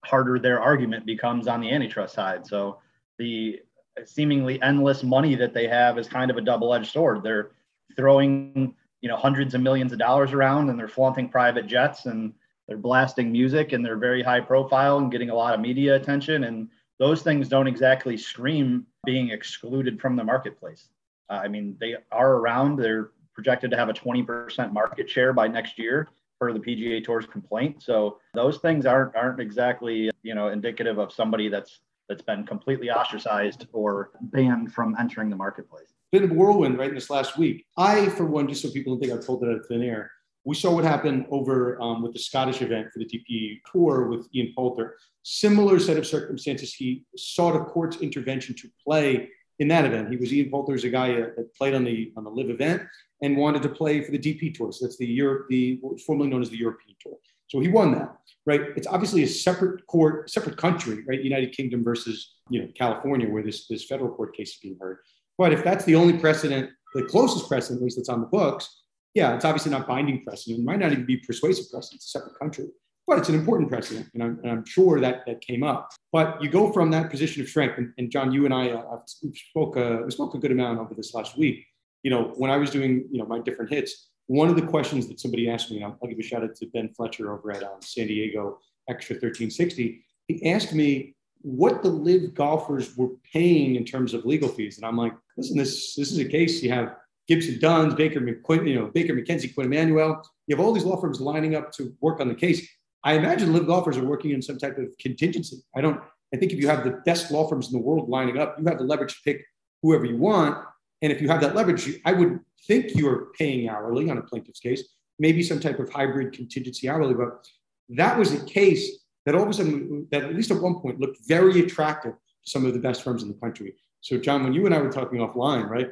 harder 0.05 0.39
their 0.39 0.61
argument 0.61 1.05
becomes 1.05 1.47
on 1.47 1.61
the 1.61 1.71
antitrust 1.71 2.15
side. 2.15 2.47
So 2.47 2.79
the 3.19 3.61
seemingly 4.05 4.61
endless 4.63 5.03
money 5.03 5.35
that 5.37 5.55
they 5.55 5.69
have 5.69 5.99
is 5.99 6.09
kind 6.09 6.31
of 6.31 6.37
a 6.37 6.41
double-edged 6.41 6.91
sword. 6.91 7.23
They're 7.23 7.53
throwing, 7.97 8.75
you 9.01 9.09
know, 9.09 9.17
hundreds 9.17 9.55
of 9.55 9.61
millions 9.61 9.93
of 9.93 9.99
dollars 9.99 10.33
around 10.33 10.71
and 10.71 10.79
they're 10.79 10.89
flaunting 10.89 11.29
private 11.29 11.67
jets 11.67 12.07
and 12.07 12.33
they're 12.67 12.77
blasting 12.77 13.31
music 13.31 13.73
and 13.73 13.85
they're 13.85 13.97
very 13.97 14.23
high 14.23 14.41
profile 14.41 14.99
and 14.99 15.13
getting 15.13 15.31
a 15.31 15.35
lot 15.35 15.55
of 15.55 15.61
media 15.61 15.95
attention 15.95 16.45
and 16.45 16.69
those 16.99 17.23
things 17.23 17.49
don't 17.49 17.67
exactly 17.67 18.17
scream 18.17 18.87
being 19.05 19.31
excluded 19.31 20.01
from 20.01 20.17
the 20.17 20.25
marketplace 20.25 20.89
uh, 21.29 21.35
i 21.35 21.47
mean 21.47 21.77
they 21.79 21.95
are 22.11 22.37
around 22.37 22.77
they're 22.77 23.11
projected 23.35 23.71
to 23.71 23.77
have 23.77 23.89
a 23.89 23.93
20% 23.93 24.73
market 24.73 25.11
share 25.11 25.33
by 25.33 25.49
next 25.49 25.79
year 25.79 26.09
per 26.41 26.53
the 26.53 26.59
PGA 26.59 27.05
Tour's 27.05 27.27
complaint. 27.27 27.83
So 27.83 28.19
those 28.33 28.59
things 28.59 28.87
aren't 28.87 29.15
aren't 29.15 29.41
exactly 29.41 30.11
you 30.23 30.35
know 30.35 30.49
indicative 30.49 30.99
of 30.99 31.13
somebody 31.13 31.49
that's 31.49 31.81
that's 32.09 32.23
been 32.23 32.45
completely 32.45 32.91
ostracized 32.91 33.67
or 33.73 34.11
banned 34.21 34.73
from 34.73 34.95
entering 34.99 35.31
the 35.31 35.37
marketplace. 35.37 35.95
Been 36.13 36.31
a 36.31 36.35
whirlwind 36.35 36.79
right 36.79 36.89
in 36.89 36.95
this 36.95 37.11
last 37.11 37.39
week. 37.39 37.67
I, 37.77 38.09
for 38.11 38.25
one, 38.27 38.49
just 38.49 38.63
so 38.63 38.71
people 38.71 38.95
don't 38.95 39.01
think 39.01 39.13
I 39.13 39.25
pulled 39.25 39.43
it 39.43 39.49
out 39.49 39.57
of 39.57 39.67
thin 39.67 39.83
air, 39.83 40.11
we 40.45 40.55
saw 40.55 40.75
what 40.75 40.85
happened 40.85 41.27
over 41.31 41.81
um, 41.81 42.03
with 42.03 42.13
the 42.13 42.19
Scottish 42.19 42.61
event 42.61 42.93
for 42.93 42.99
the 42.99 43.07
DP 43.07 43.61
Tour 43.71 44.09
with 44.09 44.29
Ian 44.35 44.53
Poulter. 44.55 44.97
Similar 45.23 45.79
set 45.79 45.97
of 45.97 46.07
circumstances. 46.07 46.75
He 46.75 47.05
sought 47.17 47.57
a 47.57 47.65
court's 47.65 47.97
intervention 47.99 48.55
to 48.57 48.69
play 48.85 49.31
in 49.59 49.69
that 49.69 49.87
event. 49.87 50.11
He 50.11 50.17
was 50.17 50.33
Ian 50.33 50.51
Poulter, 50.51 50.75
is 50.75 50.85
a 50.85 50.91
guy 50.91 51.15
uh, 51.15 51.31
that 51.37 51.55
played 51.57 51.75
on 51.75 51.85
the 51.85 52.13
on 52.17 52.25
the 52.25 52.31
LIV 52.31 52.51
event 52.51 52.83
and 53.23 53.37
wanted 53.37 53.63
to 53.63 53.69
play 53.71 54.03
for 54.03 54.11
the 54.11 54.19
DP 54.19 54.55
Tour. 54.55 54.71
So 54.73 54.85
that's 54.85 54.99
the 54.99 55.07
Europe, 55.07 55.47
the 55.49 55.81
formerly 56.07 56.29
known 56.29 56.43
as 56.43 56.51
the 56.51 56.59
European 56.59 56.97
Tour. 57.01 57.17
So 57.55 57.61
he 57.61 57.69
won 57.69 57.93
that, 57.93 58.17
right? 58.47 58.63
It's 58.77 58.89
obviously 58.89 59.23
a 59.23 59.29
separate 59.29 59.87
court, 59.87 60.29
separate 60.29 60.57
country, 60.57 61.05
right? 61.07 61.23
United 61.23 61.57
Kingdom 61.57 61.85
versus 61.85 62.35
you 62.51 62.61
know 62.61 62.69
California, 62.75 63.29
where 63.29 63.45
this 63.45 63.69
this 63.69 63.85
federal 63.85 64.11
court 64.11 64.37
case 64.37 64.55
is 64.55 64.59
being 64.61 64.77
heard. 64.81 64.99
But 65.39 65.53
if 65.53 65.63
that's 65.63 65.85
the 65.85 65.95
only 65.95 66.19
precedent, 66.19 66.71
the 66.95 67.05
closest 67.05 67.47
precedent, 67.47 67.81
at 67.81 67.85
least 67.85 67.97
that's 67.97 68.09
on 68.09 68.21
the 68.21 68.27
books, 68.27 68.83
yeah, 69.15 69.37
it's 69.37 69.45
obviously 69.45 69.71
not 69.71 69.87
binding 69.87 70.25
precedent. 70.25 70.63
It 70.63 70.65
might 70.65 70.81
not 70.81 70.91
even 70.91 71.07
be 71.07 71.19
persuasive 71.19 71.71
precedent. 71.71 71.99
It's 72.01 72.07
a 72.07 72.19
separate 72.19 72.37
country, 72.41 72.67
but 73.07 73.19
it's 73.19 73.29
an 73.29 73.37
important 73.37 73.69
precedent, 73.69 74.09
and 74.15 74.23
I'm, 74.25 74.41
and 74.43 74.51
I'm 74.51 74.67
sure 74.67 75.01
that 75.01 75.25
that 75.27 75.41
came 75.41 75.63
up. 75.63 75.93
But 76.11 76.43
you 76.43 76.49
go 76.49 76.73
from 76.73 76.91
that 76.91 77.09
position 77.09 77.41
of 77.41 77.49
strength, 77.49 77.79
and, 77.79 77.93
and 77.99 78.11
John, 78.11 78.33
you 78.33 78.47
and 78.47 78.53
I 78.53 78.71
uh, 78.71 78.99
spoke 79.07 79.77
uh, 79.77 79.99
we 80.05 80.11
spoke 80.11 80.35
a 80.35 80.39
good 80.39 80.51
amount 80.51 80.81
over 80.81 80.93
this 80.93 81.15
last 81.15 81.39
week. 81.39 81.65
You 82.03 82.11
know, 82.11 82.33
when 82.35 82.51
I 82.51 82.57
was 82.57 82.71
doing 82.71 83.07
you 83.13 83.21
know 83.21 83.27
my 83.27 83.39
different 83.39 83.71
hits, 83.71 84.09
one 84.27 84.49
of 84.49 84.57
the 84.57 84.63
questions 84.63 85.07
that 85.09 85.21
somebody 85.21 85.51
asked 85.51 85.71
me, 85.71 85.83
and 85.83 85.85
I'll, 85.85 86.09
give 86.09 86.19
a 86.19 86.23
shout 86.23 86.43
out 86.43 86.55
to 86.57 86.67
Ben 86.67 86.89
Fletcher 86.95 87.33
over 87.33 87.53
at 87.53 87.63
um, 87.63 87.81
San 87.81 88.07
Diego 88.07 88.59
Extra 88.89 89.15
1360. 89.15 90.05
He 90.29 90.51
asked 90.51 90.73
me 90.73 91.15
what 91.43 91.83
the 91.83 91.91
LIV 91.91 92.35
golfers 92.35 92.97
were 92.97 93.11
paying 93.33 93.77
in 93.77 93.85
terms 93.85 94.15
of 94.15 94.25
legal 94.25 94.49
fees, 94.49 94.79
and 94.79 94.87
I'm 94.87 94.97
like, 94.97 95.13
listen, 95.37 95.57
this 95.57 95.95
this 95.95 96.11
is 96.11 96.19
a 96.19 96.25
case 96.25 96.63
you 96.63 96.71
have 96.71 96.97
Gibson 97.29 97.59
Dunns, 97.59 97.95
Baker 97.95 98.21
McQuinn, 98.21 98.69
you 98.69 98.75
know, 98.75 98.87
Baker 98.87 99.15
McKenzie, 99.15 99.55
Quinn 99.55 99.67
Emanuel. 99.67 100.23
You 100.47 100.57
have 100.57 100.65
all 100.65 100.73
these 100.73 100.85
law 100.85 101.01
firms 101.01 101.21
lining 101.21 101.55
up 101.55 101.73
to 101.73 101.95
work 102.01 102.21
on 102.21 102.29
the 102.29 102.35
case. 102.35 102.67
I 103.03 103.15
imagine 103.15 103.53
LIV 103.53 103.67
golfers 103.67 103.99
are 103.99 104.05
working 104.05 104.31
in 104.31 104.41
some 104.41 104.59
type 104.59 104.79
of 104.79 104.87
contingency. 104.99 105.59
I 105.77 105.83
don't. 105.83 106.01
I 106.33 106.37
think 106.37 106.53
if 106.53 106.59
you 106.59 106.69
have 106.69 106.83
the 106.83 107.03
best 107.05 107.31
law 107.31 107.47
firms 107.47 107.69
in 107.69 107.73
the 107.75 107.85
world 107.85 108.09
lining 108.09 108.39
up, 108.39 108.57
you 108.59 108.65
have 108.67 108.79
the 108.79 108.85
leverage 108.85 109.15
to 109.15 109.21
pick 109.25 109.45
whoever 109.83 110.07
you 110.07 110.17
want. 110.17 110.65
And 111.05 111.13
if 111.13 111.21
you 111.21 111.29
have 111.29 111.43
that 111.43 111.55
leverage, 111.55 112.01
I 112.07 112.15
would 112.15 112.41
think 112.67 112.95
you're 112.95 113.27
paying 113.39 113.69
hourly 113.69 114.09
on 114.09 114.17
a 114.17 114.23
plaintiff's 114.23 114.59
case, 114.59 114.83
maybe 115.19 115.43
some 115.43 115.61
type 115.61 115.79
of 115.79 115.91
hybrid 115.91 116.33
contingency 116.33 116.89
hourly. 116.89 117.13
But 117.13 117.47
that 117.91 118.19
was 118.19 118.33
a 118.33 118.43
case 118.47 118.91
that 119.27 119.35
all 119.35 119.43
of 119.43 119.51
a 119.51 119.53
sudden, 119.53 120.09
that 120.11 120.25
at 120.25 120.35
least 120.35 120.51
at 120.51 120.63
one 120.63 120.77
point 120.77 120.99
looked 120.99 121.19
very 121.29 121.61
attractive 121.61 122.13
to 122.13 122.51
some 122.51 122.65
of 122.65 122.73
the 122.73 122.79
best 122.79 123.03
firms 123.03 123.23
in 123.23 123.29
the 123.29 123.35
country. 123.35 123.75
So, 124.01 124.17
John, 124.17 124.45
when 124.45 124.55
you 124.55 124.65
and 124.65 124.75
I 124.75 124.81
were 124.81 124.91
talking 124.91 125.19
offline, 125.19 125.69
right, 125.69 125.91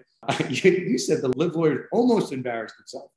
you 0.50 0.96
said 0.96 1.20
the 1.20 1.28
LIV 1.36 1.56
lawyer 1.56 1.88
almost 1.92 2.32
embarrassed 2.32 2.76
itself. 2.80 3.10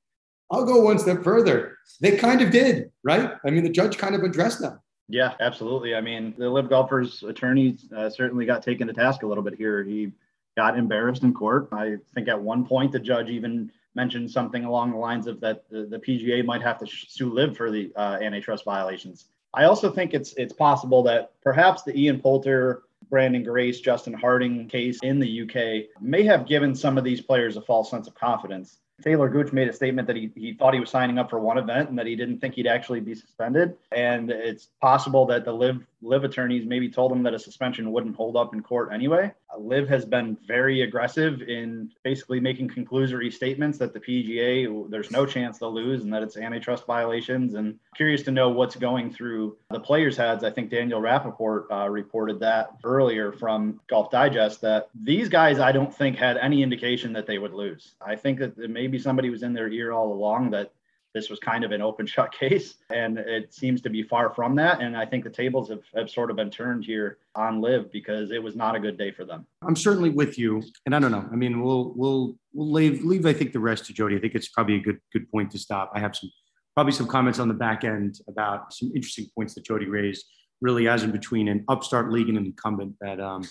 I'll 0.51 0.65
go 0.65 0.81
one 0.81 0.99
step 0.99 1.23
further. 1.23 1.77
They 2.01 2.17
kind 2.17 2.41
of 2.41 2.51
did, 2.51 2.91
right? 3.03 3.35
I 3.45 3.49
mean, 3.51 3.63
the 3.63 3.69
judge 3.69 3.97
kind 3.97 4.15
of 4.15 4.23
addressed 4.23 4.59
them. 4.59 4.81
Yeah, 5.07 5.35
absolutely. 5.39 5.95
I 5.95 6.01
mean, 6.01 6.33
the 6.37 6.49
LIV 6.49 6.67
golfer's 6.69 7.23
attorney 7.23 7.77
uh, 7.95 8.09
certainly 8.09 8.45
got 8.45 8.63
taken 8.63 8.85
to 8.87 8.93
task 8.93 9.23
a 9.23 9.27
little 9.27 9.43
bit 9.43 9.55
here. 9.55 9.81
He 9.81 10.11
got 10.55 10.77
embarrassed 10.77 11.23
in 11.23 11.33
court. 11.33 11.69
I 11.71 11.97
think 12.13 12.27
at 12.27 12.39
one 12.39 12.65
point 12.65 12.91
the 12.91 12.99
judge 12.99 13.29
even 13.29 13.71
mentioned 13.93 14.29
something 14.29 14.65
along 14.65 14.91
the 14.91 14.97
lines 14.97 15.27
of 15.27 15.39
that 15.41 15.69
the, 15.69 15.85
the 15.85 15.99
PGA 15.99 16.45
might 16.45 16.61
have 16.61 16.77
to 16.79 16.87
sue 16.87 17.33
LIV 17.33 17.57
for 17.57 17.71
the 17.71 17.91
uh, 17.95 18.17
antitrust 18.21 18.65
violations. 18.65 19.25
I 19.53 19.63
also 19.63 19.89
think 19.89 20.13
it's 20.13 20.33
it's 20.33 20.53
possible 20.53 21.01
that 21.03 21.31
perhaps 21.41 21.83
the 21.83 21.97
Ian 21.97 22.19
Poulter 22.19 22.83
Branden 23.09 23.45
Grace, 23.45 23.79
Justin 23.79 24.13
Harding 24.13 24.67
case 24.67 24.99
in 25.03 25.19
the 25.19 25.41
UK 25.43 26.01
may 26.01 26.23
have 26.23 26.47
given 26.47 26.75
some 26.75 26.97
of 26.97 27.03
these 27.03 27.21
players 27.21 27.55
a 27.55 27.61
false 27.61 27.89
sense 27.89 28.07
of 28.07 28.15
confidence. 28.15 28.79
Talor 29.03 29.31
Gooch 29.31 29.51
made 29.51 29.67
a 29.67 29.73
statement 29.73 30.07
that 30.07 30.15
he, 30.15 30.31
he 30.35 30.53
thought 30.53 30.73
he 30.73 30.79
was 30.79 30.89
signing 30.89 31.17
up 31.17 31.29
for 31.29 31.39
one 31.39 31.57
event 31.57 31.89
and 31.89 31.97
that 31.99 32.05
he 32.05 32.15
didn't 32.15 32.39
think 32.39 32.55
he'd 32.55 32.67
actually 32.67 33.01
be 33.01 33.13
suspended. 33.13 33.75
And 33.91 34.31
it's 34.31 34.69
possible 34.81 35.25
that 35.27 35.45
the 35.45 35.51
live 35.51 35.85
LIV 36.05 36.23
attorneys 36.23 36.65
maybe 36.65 36.89
told 36.89 37.11
him 37.11 37.23
that 37.23 37.33
a 37.33 37.39
suspension 37.39 37.91
wouldn't 37.91 38.15
hold 38.15 38.37
up 38.37 38.53
in 38.53 38.61
court 38.61 38.89
anyway. 38.93 39.33
LIV 39.57 39.87
has 39.87 40.05
been 40.05 40.37
very 40.47 40.81
aggressive 40.81 41.41
in 41.41 41.89
basically 42.03 42.39
making 42.39 42.69
conclusory 42.69 43.31
statements 43.31 43.77
that 43.77 43.93
the 43.93 43.99
PGA, 43.99 44.89
there's 44.89 45.11
no 45.11 45.25
chance 45.25 45.57
they'll 45.57 45.73
lose 45.73 46.03
and 46.03 46.13
that 46.13 46.21
it's 46.21 46.37
antitrust 46.37 46.85
violations. 46.85 47.53
And 47.53 47.79
curious 47.95 48.21
to 48.23 48.31
know 48.31 48.49
what's 48.49 48.75
going 48.75 49.11
through 49.11 49.57
the 49.71 49.79
players' 49.79 50.17
heads. 50.17 50.43
I 50.43 50.51
think 50.51 50.69
Daniel 50.69 51.01
Rapaport 51.01 51.65
uh, 51.71 51.89
reported 51.89 52.39
that 52.41 52.71
earlier 52.83 53.31
from 53.31 53.79
Golf 53.87 54.11
Digest 54.11 54.61
that 54.61 54.89
these 54.93 55.29
guys, 55.29 55.59
I 55.59 55.71
don't 55.71 55.93
think, 55.93 56.17
had 56.17 56.37
any 56.37 56.61
indication 56.61 57.13
that 57.13 57.25
they 57.25 57.37
would 57.37 57.53
lose. 57.53 57.93
I 58.05 58.15
think 58.15 58.39
that 58.39 58.57
maybe 58.85 58.99
somebody 58.99 59.31
was 59.31 59.41
in 59.41 59.51
their 59.51 59.67
ear 59.67 59.91
all 59.91 60.13
along 60.13 60.51
that 60.51 60.71
this 61.15 61.27
was 61.27 61.39
kind 61.39 61.63
of 61.63 61.71
an 61.71 61.81
open 61.81 62.05
shut 62.15 62.31
case. 62.31 62.75
And 62.91 63.17
it 63.17 63.51
seems 63.51 63.81
to 63.81 63.89
be 63.89 64.03
far 64.03 64.31
from 64.35 64.55
that. 64.57 64.79
And 64.79 64.95
i 64.95 65.05
think 65.07 65.23
the 65.23 65.29
tables 65.31 65.69
have, 65.69 65.81
have 65.95 66.07
sort 66.07 66.29
of 66.29 66.35
been 66.35 66.51
turned 66.51 66.85
here 66.85 67.17
on 67.33 67.61
LIV 67.61 67.91
because 67.91 68.29
it 68.29 68.43
was 68.43 68.55
not 68.55 68.75
a 68.75 68.79
good 68.79 68.95
day 68.95 69.11
for 69.11 69.25
them. 69.25 69.47
I'm 69.67 69.75
certainly 69.75 70.11
with 70.11 70.37
you. 70.37 70.61
And 70.85 70.95
i 70.95 70.99
don't 70.99 71.11
know. 71.11 71.27
I 71.31 71.35
mean 71.35 71.61
we'll 71.63 71.93
we'll 71.95 72.35
we'll 72.53 72.71
leave 72.71 73.03
leave 73.03 73.25
i 73.25 73.33
think 73.33 73.53
the 73.53 73.65
rest 73.71 73.85
to 73.87 73.93
Jodi. 73.93 74.15
I 74.17 74.19
think 74.19 74.35
it's 74.35 74.49
probably 74.49 74.75
a 74.75 74.83
good 74.87 74.99
good 75.13 75.25
point 75.31 75.49
to 75.53 75.57
stop. 75.57 75.91
I 75.95 75.99
have 75.99 76.15
some 76.15 76.29
probably 76.75 76.93
some 76.93 77.07
comments 77.07 77.39
on 77.39 77.47
the 77.47 77.59
back 77.67 77.83
end 77.83 78.19
about 78.27 78.71
some 78.77 78.91
interesting 78.93 79.27
points 79.35 79.55
that 79.55 79.65
Jodi 79.65 79.87
raised 79.87 80.25
really 80.61 80.87
as 80.87 81.03
in 81.03 81.11
between 81.11 81.47
an 81.47 81.65
upstart 81.73 82.11
league 82.11 82.29
and 82.29 82.37
an 82.37 82.45
incumbent 82.45 82.93
that 83.01 83.19
um 83.19 83.41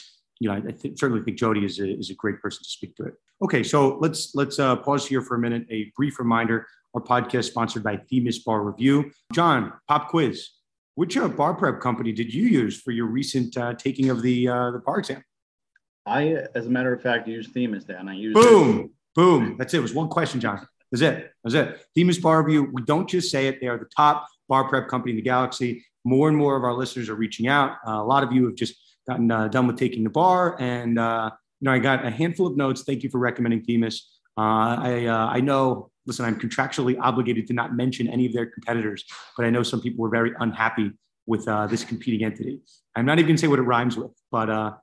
you 0.40 0.48
know, 0.48 0.56
I 0.56 0.60
th- 0.60 0.98
certainly 0.98 1.22
think 1.22 1.38
Jodi 1.38 1.64
is 1.64 1.78
a, 1.78 1.88
is 1.98 2.10
a 2.10 2.14
great 2.14 2.40
person 2.40 2.62
to 2.62 2.68
speak 2.68 2.96
to 2.96 3.04
it. 3.04 3.14
Okay, 3.42 3.62
so 3.62 3.98
let's 3.98 4.34
let's 4.34 4.58
uh, 4.58 4.76
pause 4.76 5.06
here 5.06 5.22
for 5.22 5.36
a 5.36 5.38
minute. 5.38 5.66
A 5.70 5.92
brief 5.96 6.18
reminder: 6.18 6.66
our 6.94 7.00
podcast 7.00 7.44
sponsored 7.44 7.82
by 7.82 7.96
Themis 7.96 8.40
Bar 8.40 8.62
Review. 8.62 9.10
John, 9.32 9.72
pop 9.88 10.08
quiz. 10.08 10.48
Which 10.96 11.16
uh, 11.16 11.26
bar 11.26 11.54
prep 11.54 11.80
company 11.80 12.12
did 12.12 12.32
you 12.32 12.44
use 12.44 12.80
for 12.80 12.92
your 12.92 13.06
recent 13.06 13.56
uh, 13.56 13.74
taking 13.74 14.10
of 14.10 14.22
the 14.22 14.48
uh, 14.48 14.70
the 14.70 14.78
bar 14.78 15.00
exam? 15.00 15.24
I, 16.06 16.44
as 16.54 16.66
a 16.66 16.70
matter 16.70 16.92
of 16.92 17.02
fact, 17.02 17.26
used 17.26 17.52
Themis, 17.52 17.84
Dan. 17.84 18.08
I 18.08 18.14
used 18.14 18.34
boom, 18.34 18.78
it. 18.78 18.90
boom. 19.14 19.56
That's 19.58 19.74
it. 19.74 19.78
It 19.78 19.80
was 19.80 19.94
one 19.94 20.08
question, 20.08 20.38
John. 20.38 20.66
That's 20.92 21.02
it. 21.02 21.32
That's 21.42 21.54
it. 21.54 21.80
Themis 21.96 22.18
Bar 22.18 22.42
Review. 22.42 22.70
We 22.72 22.82
don't 22.82 23.08
just 23.08 23.30
say 23.30 23.48
it; 23.48 23.60
they 23.60 23.66
are 23.66 23.78
the 23.78 23.88
top 23.96 24.28
bar 24.48 24.68
prep 24.68 24.88
company 24.88 25.12
in 25.12 25.16
the 25.16 25.22
galaxy. 25.22 25.84
More 26.04 26.28
and 26.28 26.36
more 26.36 26.56
of 26.56 26.64
our 26.64 26.74
listeners 26.74 27.08
are 27.08 27.14
reaching 27.14 27.48
out. 27.48 27.78
Uh, 27.86 27.92
a 27.92 28.04
lot 28.04 28.22
of 28.22 28.32
you 28.32 28.44
have 28.44 28.54
just 28.54 28.76
gotten 29.08 29.30
uh, 29.30 29.48
done 29.48 29.66
with 29.66 29.78
taking 29.78 30.04
the 30.04 30.10
bar, 30.10 30.56
and 30.60 30.98
uh, 30.98 31.30
you 31.60 31.66
know 31.66 31.72
I 31.72 31.78
got 31.78 32.04
a 32.04 32.10
handful 32.10 32.46
of 32.46 32.56
notes. 32.56 32.82
Thank 32.82 33.02
you 33.02 33.10
for 33.10 33.18
recommending 33.18 33.62
Themis. 33.62 34.08
Uh, 34.36 34.76
I 34.78 35.06
uh, 35.06 35.26
I 35.26 35.40
know. 35.40 35.90
Listen, 36.06 36.26
I'm 36.26 36.38
contractually 36.38 36.98
obligated 37.00 37.46
to 37.46 37.54
not 37.54 37.74
mention 37.74 38.08
any 38.08 38.26
of 38.26 38.34
their 38.34 38.46
competitors, 38.46 39.04
but 39.38 39.46
I 39.46 39.50
know 39.50 39.62
some 39.62 39.80
people 39.80 40.02
were 40.02 40.10
very 40.10 40.32
unhappy 40.38 40.90
with 41.26 41.48
uh, 41.48 41.66
this 41.66 41.82
competing 41.82 42.24
entity. 42.24 42.60
I'm 42.94 43.06
not 43.06 43.18
even 43.18 43.28
going 43.28 43.36
to 43.36 43.40
say 43.40 43.48
what 43.48 43.58
it 43.58 43.62
rhymes 43.62 43.96
with, 43.96 44.10
but 44.30 44.78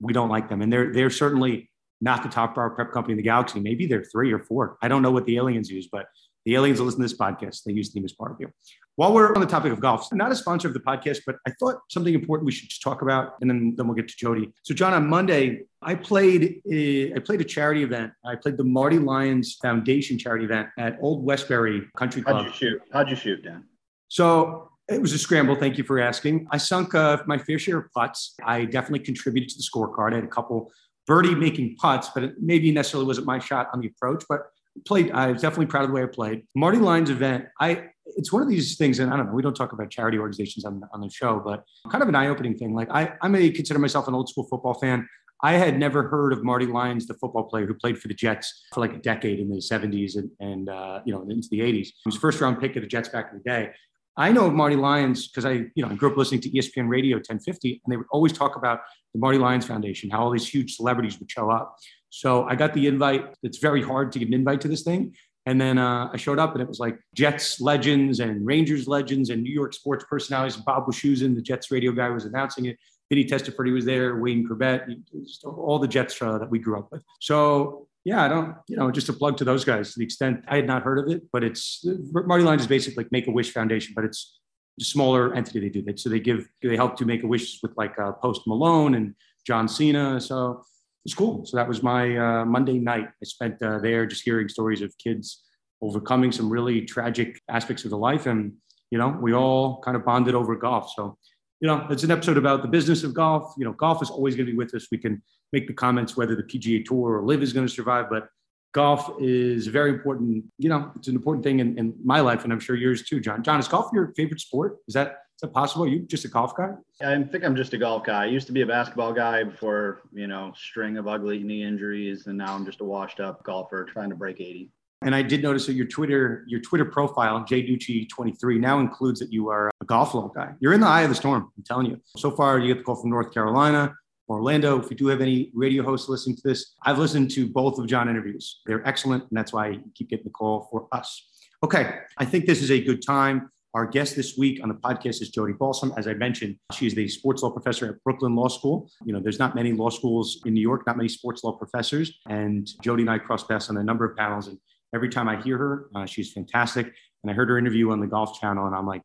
we 0.00 0.12
don't 0.12 0.28
like 0.28 0.48
them, 0.48 0.62
and 0.62 0.72
they're 0.72 0.92
they're 0.92 1.10
certainly 1.10 1.70
not 2.00 2.22
the 2.22 2.28
top 2.28 2.54
bar 2.54 2.70
prep 2.70 2.92
company 2.92 3.12
in 3.12 3.16
the 3.16 3.22
galaxy. 3.22 3.60
Maybe 3.60 3.86
they're 3.86 4.04
three 4.04 4.32
or 4.32 4.38
four. 4.38 4.76
I 4.82 4.88
don't 4.88 5.02
know 5.02 5.10
what 5.10 5.24
the 5.24 5.36
aliens 5.36 5.70
use, 5.70 5.88
but 5.90 6.06
the 6.44 6.54
aliens 6.54 6.78
that 6.78 6.84
listen 6.84 7.00
to 7.00 7.04
this 7.04 7.16
podcast. 7.16 7.64
They 7.64 7.72
use 7.72 7.92
Themis 7.92 8.12
Bar 8.12 8.30
Review. 8.30 8.52
While 8.96 9.12
we're 9.12 9.34
on 9.34 9.40
the 9.40 9.46
topic 9.46 9.72
of 9.72 9.80
golf, 9.80 10.10
not 10.12 10.32
a 10.32 10.34
sponsor 10.34 10.68
of 10.68 10.74
the 10.74 10.80
podcast, 10.80 11.20
but 11.26 11.36
I 11.46 11.50
thought 11.60 11.76
something 11.90 12.14
important 12.14 12.46
we 12.46 12.52
should 12.52 12.70
just 12.70 12.82
talk 12.82 13.02
about, 13.02 13.34
and 13.42 13.50
then, 13.50 13.74
then 13.76 13.86
we'll 13.86 13.94
get 13.94 14.08
to 14.08 14.16
Jodi. 14.16 14.50
So, 14.62 14.74
John, 14.74 14.94
on 14.94 15.06
Monday, 15.06 15.64
I 15.82 15.94
played 15.94 16.62
a, 16.70 17.12
I 17.14 17.18
played 17.18 17.42
a 17.42 17.44
charity 17.44 17.82
event. 17.82 18.12
I 18.24 18.36
played 18.36 18.56
the 18.56 18.64
Marty 18.64 18.98
Lyons 18.98 19.58
Foundation 19.60 20.18
charity 20.18 20.46
event 20.46 20.68
at 20.78 20.96
Old 21.02 21.22
Westbury 21.24 21.86
Country 21.96 22.22
Club. 22.22 22.36
How'd 22.36 22.46
you 22.46 22.52
shoot? 22.52 22.82
How'd 22.90 23.10
you 23.10 23.16
shoot, 23.16 23.44
Dan? 23.44 23.64
So 24.08 24.70
it 24.88 25.02
was 25.02 25.12
a 25.12 25.18
scramble. 25.18 25.56
Thank 25.56 25.76
you 25.76 25.84
for 25.84 26.00
asking. 26.00 26.46
I 26.50 26.56
sunk 26.56 26.94
uh, 26.94 27.18
my 27.26 27.36
fair 27.36 27.58
share 27.58 27.78
of 27.78 27.92
putts. 27.92 28.34
I 28.44 28.64
definitely 28.64 29.00
contributed 29.00 29.50
to 29.50 29.56
the 29.58 29.62
scorecard. 29.62 30.12
I 30.12 30.16
had 30.16 30.24
a 30.24 30.28
couple 30.28 30.72
birdie 31.06 31.34
making 31.34 31.76
putts, 31.76 32.08
but 32.14 32.22
it 32.24 32.34
maybe 32.40 32.72
necessarily 32.72 33.06
wasn't 33.06 33.26
my 33.26 33.40
shot 33.40 33.68
on 33.74 33.80
the 33.80 33.88
approach. 33.88 34.24
But 34.26 34.46
played. 34.86 35.10
I 35.10 35.32
was 35.32 35.42
definitely 35.42 35.66
proud 35.66 35.84
of 35.84 35.90
the 35.90 35.94
way 35.94 36.02
I 36.02 36.06
played. 36.06 36.46
Marty 36.54 36.78
Lyons 36.78 37.10
event. 37.10 37.46
I 37.60 37.90
it's 38.16 38.32
one 38.32 38.42
of 38.42 38.48
these 38.48 38.76
things, 38.76 38.98
and 38.98 39.12
I 39.12 39.16
don't 39.16 39.26
know. 39.26 39.32
We 39.32 39.42
don't 39.42 39.54
talk 39.54 39.72
about 39.72 39.90
charity 39.90 40.18
organizations 40.18 40.64
on 40.64 40.82
on 40.92 41.00
the 41.00 41.10
show, 41.10 41.40
but 41.44 41.64
kind 41.90 42.02
of 42.02 42.08
an 42.08 42.14
eye 42.14 42.28
opening 42.28 42.56
thing. 42.56 42.74
Like 42.74 42.88
I, 42.90 43.12
I 43.22 43.28
may 43.28 43.50
consider 43.50 43.78
myself 43.78 44.08
an 44.08 44.14
old 44.14 44.28
school 44.28 44.44
football 44.44 44.74
fan. 44.74 45.08
I 45.42 45.52
had 45.52 45.78
never 45.78 46.08
heard 46.08 46.32
of 46.32 46.42
Marty 46.42 46.64
Lyons, 46.64 47.06
the 47.06 47.14
football 47.14 47.44
player 47.44 47.66
who 47.66 47.74
played 47.74 47.98
for 47.98 48.08
the 48.08 48.14
Jets 48.14 48.64
for 48.72 48.80
like 48.80 48.94
a 48.94 48.98
decade 48.98 49.38
in 49.38 49.50
the 49.50 49.56
70s 49.56 50.16
and, 50.16 50.30
and 50.40 50.68
uh, 50.70 51.00
you 51.04 51.12
know 51.12 51.22
into 51.28 51.48
the 51.50 51.60
80s. 51.60 51.86
He 51.86 51.94
was 52.06 52.16
first 52.16 52.40
round 52.40 52.58
pick 52.58 52.74
of 52.76 52.82
the 52.82 52.88
Jets 52.88 53.08
back 53.08 53.28
in 53.30 53.38
the 53.38 53.44
day. 53.44 53.70
I 54.18 54.32
know 54.32 54.46
of 54.46 54.54
Marty 54.54 54.76
Lyons 54.76 55.28
because 55.28 55.44
I, 55.44 55.66
you 55.74 55.84
know, 55.84 55.88
I 55.88 55.94
grew 55.94 56.10
up 56.10 56.16
listening 56.16 56.40
to 56.40 56.50
ESPN 56.50 56.88
Radio 56.88 57.18
1050, 57.18 57.82
and 57.84 57.92
they 57.92 57.98
would 57.98 58.06
always 58.10 58.32
talk 58.32 58.56
about 58.56 58.80
the 59.12 59.20
Marty 59.20 59.36
Lyons 59.36 59.66
Foundation, 59.66 60.08
how 60.08 60.22
all 60.22 60.30
these 60.30 60.48
huge 60.48 60.74
celebrities 60.74 61.18
would 61.18 61.30
show 61.30 61.50
up. 61.50 61.76
So 62.08 62.44
I 62.44 62.54
got 62.54 62.72
the 62.72 62.86
invite. 62.86 63.34
It's 63.42 63.58
very 63.58 63.82
hard 63.82 64.12
to 64.12 64.18
get 64.18 64.28
an 64.28 64.32
invite 64.32 64.62
to 64.62 64.68
this 64.68 64.82
thing. 64.82 65.14
And 65.46 65.60
then 65.60 65.78
uh, 65.78 66.10
I 66.12 66.16
showed 66.16 66.40
up 66.40 66.52
and 66.52 66.60
it 66.60 66.68
was 66.68 66.80
like 66.80 66.98
Jets 67.14 67.60
legends 67.60 68.18
and 68.18 68.44
Rangers 68.44 68.88
legends 68.88 69.30
and 69.30 69.42
New 69.42 69.52
York 69.52 69.72
sports 69.74 70.04
personalities. 70.10 70.56
Bob 70.56 70.86
Wischusen, 70.86 71.34
the 71.36 71.42
Jets 71.42 71.70
radio 71.70 71.92
guy, 71.92 72.08
was 72.10 72.24
announcing 72.24 72.66
it. 72.66 72.76
Vinny 73.08 73.24
Testaverde 73.24 73.72
was 73.72 73.84
there, 73.84 74.16
Wayne 74.16 74.46
Chrebet, 74.48 75.00
all 75.44 75.78
the 75.78 75.86
Jets 75.86 76.20
uh, 76.20 76.38
that 76.38 76.50
we 76.50 76.58
grew 76.58 76.78
up 76.78 76.88
with. 76.90 77.02
So 77.20 77.86
yeah, 78.04 78.24
I 78.24 78.28
don't, 78.28 78.56
you 78.68 78.76
know, 78.76 78.90
just 78.90 79.08
a 79.08 79.12
plug 79.12 79.36
to 79.36 79.44
those 79.44 79.64
guys 79.64 79.92
to 79.92 79.98
the 80.00 80.04
extent 80.04 80.44
I 80.48 80.56
had 80.56 80.66
not 80.66 80.82
heard 80.82 80.98
of 80.98 81.08
it, 81.08 81.22
but 81.32 81.44
it's 81.44 81.84
Marty 82.12 82.42
Lyons 82.42 82.62
is 82.62 82.68
basically 82.68 83.04
like 83.04 83.12
Make 83.12 83.28
a 83.28 83.30
Wish 83.30 83.52
Foundation, 83.52 83.92
but 83.94 84.04
it's 84.04 84.40
a 84.80 84.84
smaller 84.84 85.34
entity 85.34 85.60
they 85.60 85.68
do 85.68 85.82
that. 85.82 86.00
So 86.00 86.08
they 86.08 86.20
give, 86.20 86.48
they 86.62 86.76
help 86.76 86.96
to 86.96 87.04
make 87.04 87.22
a 87.22 87.26
wish 87.26 87.60
with 87.62 87.72
like 87.76 87.96
uh, 87.98 88.12
Post 88.12 88.42
Malone 88.46 88.94
and 88.94 89.14
John 89.46 89.68
Cena. 89.68 90.20
So 90.20 90.64
it's 91.06 91.14
cool. 91.14 91.46
So 91.46 91.56
that 91.56 91.68
was 91.68 91.82
my 91.82 92.16
uh, 92.18 92.44
Monday 92.44 92.78
night. 92.78 93.06
I 93.08 93.24
spent 93.24 93.62
uh, 93.62 93.78
there 93.78 94.04
just 94.06 94.22
hearing 94.22 94.48
stories 94.48 94.82
of 94.82 94.92
kids 94.98 95.44
overcoming 95.80 96.32
some 96.32 96.50
really 96.50 96.82
tragic 96.82 97.40
aspects 97.48 97.84
of 97.84 97.90
the 97.90 97.98
life. 97.98 98.26
And, 98.26 98.54
you 98.90 98.98
know, 98.98 99.16
we 99.20 99.32
all 99.32 99.80
kind 99.80 99.96
of 99.96 100.04
bonded 100.04 100.34
over 100.34 100.56
golf. 100.56 100.90
So 100.96 101.16
you 101.60 101.68
know, 101.68 101.86
it's 101.90 102.02
an 102.02 102.10
episode 102.10 102.36
about 102.36 102.62
the 102.62 102.68
business 102.68 103.02
of 103.02 103.14
golf. 103.14 103.54
You 103.56 103.64
know, 103.64 103.72
golf 103.72 104.02
is 104.02 104.10
always 104.10 104.36
going 104.36 104.46
to 104.46 104.52
be 104.52 104.58
with 104.58 104.74
us. 104.74 104.88
We 104.90 104.98
can 104.98 105.22
make 105.52 105.66
the 105.66 105.72
comments 105.72 106.16
whether 106.16 106.36
the 106.36 106.42
PGA 106.42 106.84
Tour 106.84 107.18
or 107.18 107.24
LIV 107.24 107.42
is 107.42 107.52
going 107.52 107.66
to 107.66 107.72
survive, 107.72 108.06
but 108.10 108.28
golf 108.74 109.10
is 109.20 109.66
very 109.68 109.90
important. 109.90 110.44
You 110.58 110.68
know, 110.68 110.92
it's 110.96 111.08
an 111.08 111.14
important 111.14 111.44
thing 111.44 111.60
in, 111.60 111.78
in 111.78 111.94
my 112.04 112.20
life, 112.20 112.44
and 112.44 112.52
I'm 112.52 112.60
sure 112.60 112.76
yours 112.76 113.02
too, 113.04 113.20
John. 113.20 113.42
John, 113.42 113.58
is 113.58 113.68
golf 113.68 113.90
your 113.92 114.12
favorite 114.16 114.40
sport? 114.40 114.76
Is 114.86 114.94
that 114.94 115.18
is 115.36 115.42
that 115.42 115.52
possible? 115.52 115.84
Are 115.84 115.88
you 115.88 115.98
just 115.98 116.24
a 116.24 116.28
golf 116.28 116.56
guy? 116.56 116.70
I 117.02 117.22
think 117.22 117.44
I'm 117.44 117.54
just 117.54 117.74
a 117.74 117.78
golf 117.78 118.04
guy. 118.04 118.22
I 118.22 118.26
used 118.26 118.46
to 118.46 118.54
be 118.54 118.62
a 118.62 118.66
basketball 118.66 119.12
guy 119.12 119.44
before, 119.44 120.00
you 120.10 120.26
know, 120.26 120.54
string 120.56 120.96
of 120.96 121.06
ugly 121.06 121.42
knee 121.42 121.62
injuries, 121.62 122.26
and 122.26 122.38
now 122.38 122.54
I'm 122.54 122.64
just 122.64 122.80
a 122.80 122.84
washed 122.84 123.20
up 123.20 123.44
golfer 123.44 123.84
trying 123.84 124.08
to 124.08 124.16
break 124.16 124.40
80. 124.40 124.70
And 125.02 125.14
I 125.14 125.20
did 125.20 125.42
notice 125.42 125.66
that 125.66 125.74
your 125.74 125.84
Twitter, 125.84 126.42
your 126.48 126.60
Twitter 126.60 126.86
profile, 126.86 127.44
JNucci23, 127.44 128.58
now 128.58 128.78
includes 128.78 129.20
that 129.20 129.30
you 129.30 129.50
are 129.50 129.70
a 129.82 129.84
golf 129.84 130.14
low 130.14 130.32
guy. 130.34 130.54
You're 130.58 130.72
in 130.72 130.80
the 130.80 130.86
eye 130.86 131.02
of 131.02 131.10
the 131.10 131.14
storm. 131.14 131.52
I'm 131.54 131.64
telling 131.64 131.84
you. 131.84 132.00
So 132.16 132.30
far, 132.30 132.58
you 132.58 132.68
get 132.68 132.78
the 132.78 132.84
call 132.84 132.96
from 132.96 133.10
North 133.10 133.34
Carolina, 133.34 133.94
Orlando. 134.30 134.80
If 134.80 134.90
you 134.90 134.96
do 134.96 135.08
have 135.08 135.20
any 135.20 135.50
radio 135.52 135.82
hosts 135.82 136.08
listening 136.08 136.36
to 136.36 136.42
this, 136.46 136.76
I've 136.82 136.98
listened 136.98 137.30
to 137.32 137.46
both 137.46 137.78
of 137.78 137.86
John 137.86 138.08
interviews. 138.08 138.62
They're 138.64 138.88
excellent, 138.88 139.24
and 139.24 139.36
that's 139.36 139.52
why 139.52 139.68
you 139.68 139.82
keep 139.94 140.08
getting 140.08 140.24
the 140.24 140.30
call 140.30 140.66
for 140.70 140.88
us. 140.92 141.28
Okay, 141.62 141.98
I 142.16 142.24
think 142.24 142.46
this 142.46 142.62
is 142.62 142.70
a 142.70 142.80
good 142.80 143.02
time. 143.06 143.50
Our 143.76 143.84
guest 143.84 144.16
this 144.16 144.38
week 144.38 144.62
on 144.62 144.70
the 144.70 144.74
podcast 144.74 145.20
is 145.20 145.28
Jodi 145.28 145.52
Balsam. 145.52 145.92
As 145.98 146.08
I 146.08 146.14
mentioned, 146.14 146.56
she's 146.72 146.94
the 146.94 147.06
sports 147.08 147.42
law 147.42 147.50
professor 147.50 147.90
at 147.90 148.02
Brooklyn 148.04 148.34
Law 148.34 148.48
School. 148.48 148.90
You 149.04 149.12
know, 149.12 149.20
there's 149.20 149.38
not 149.38 149.54
many 149.54 149.74
law 149.74 149.90
schools 149.90 150.40
in 150.46 150.54
New 150.54 150.62
York, 150.62 150.86
not 150.86 150.96
many 150.96 151.10
sports 151.10 151.44
law 151.44 151.52
professors. 151.52 152.18
And 152.26 152.66
Jodi 152.82 153.02
and 153.02 153.10
I 153.10 153.18
cross 153.18 153.44
paths 153.44 153.68
on 153.68 153.76
a 153.76 153.84
number 153.84 154.06
of 154.06 154.16
panels. 154.16 154.48
And 154.48 154.58
every 154.94 155.10
time 155.10 155.28
I 155.28 155.42
hear 155.42 155.58
her, 155.58 155.90
uh, 155.94 156.06
she's 156.06 156.32
fantastic. 156.32 156.86
And 157.22 157.30
I 157.30 157.34
heard 157.34 157.50
her 157.50 157.58
interview 157.58 157.90
on 157.90 158.00
the 158.00 158.06
Golf 158.06 158.40
Channel, 158.40 158.66
and 158.66 158.74
I'm 158.74 158.86
like, 158.86 159.02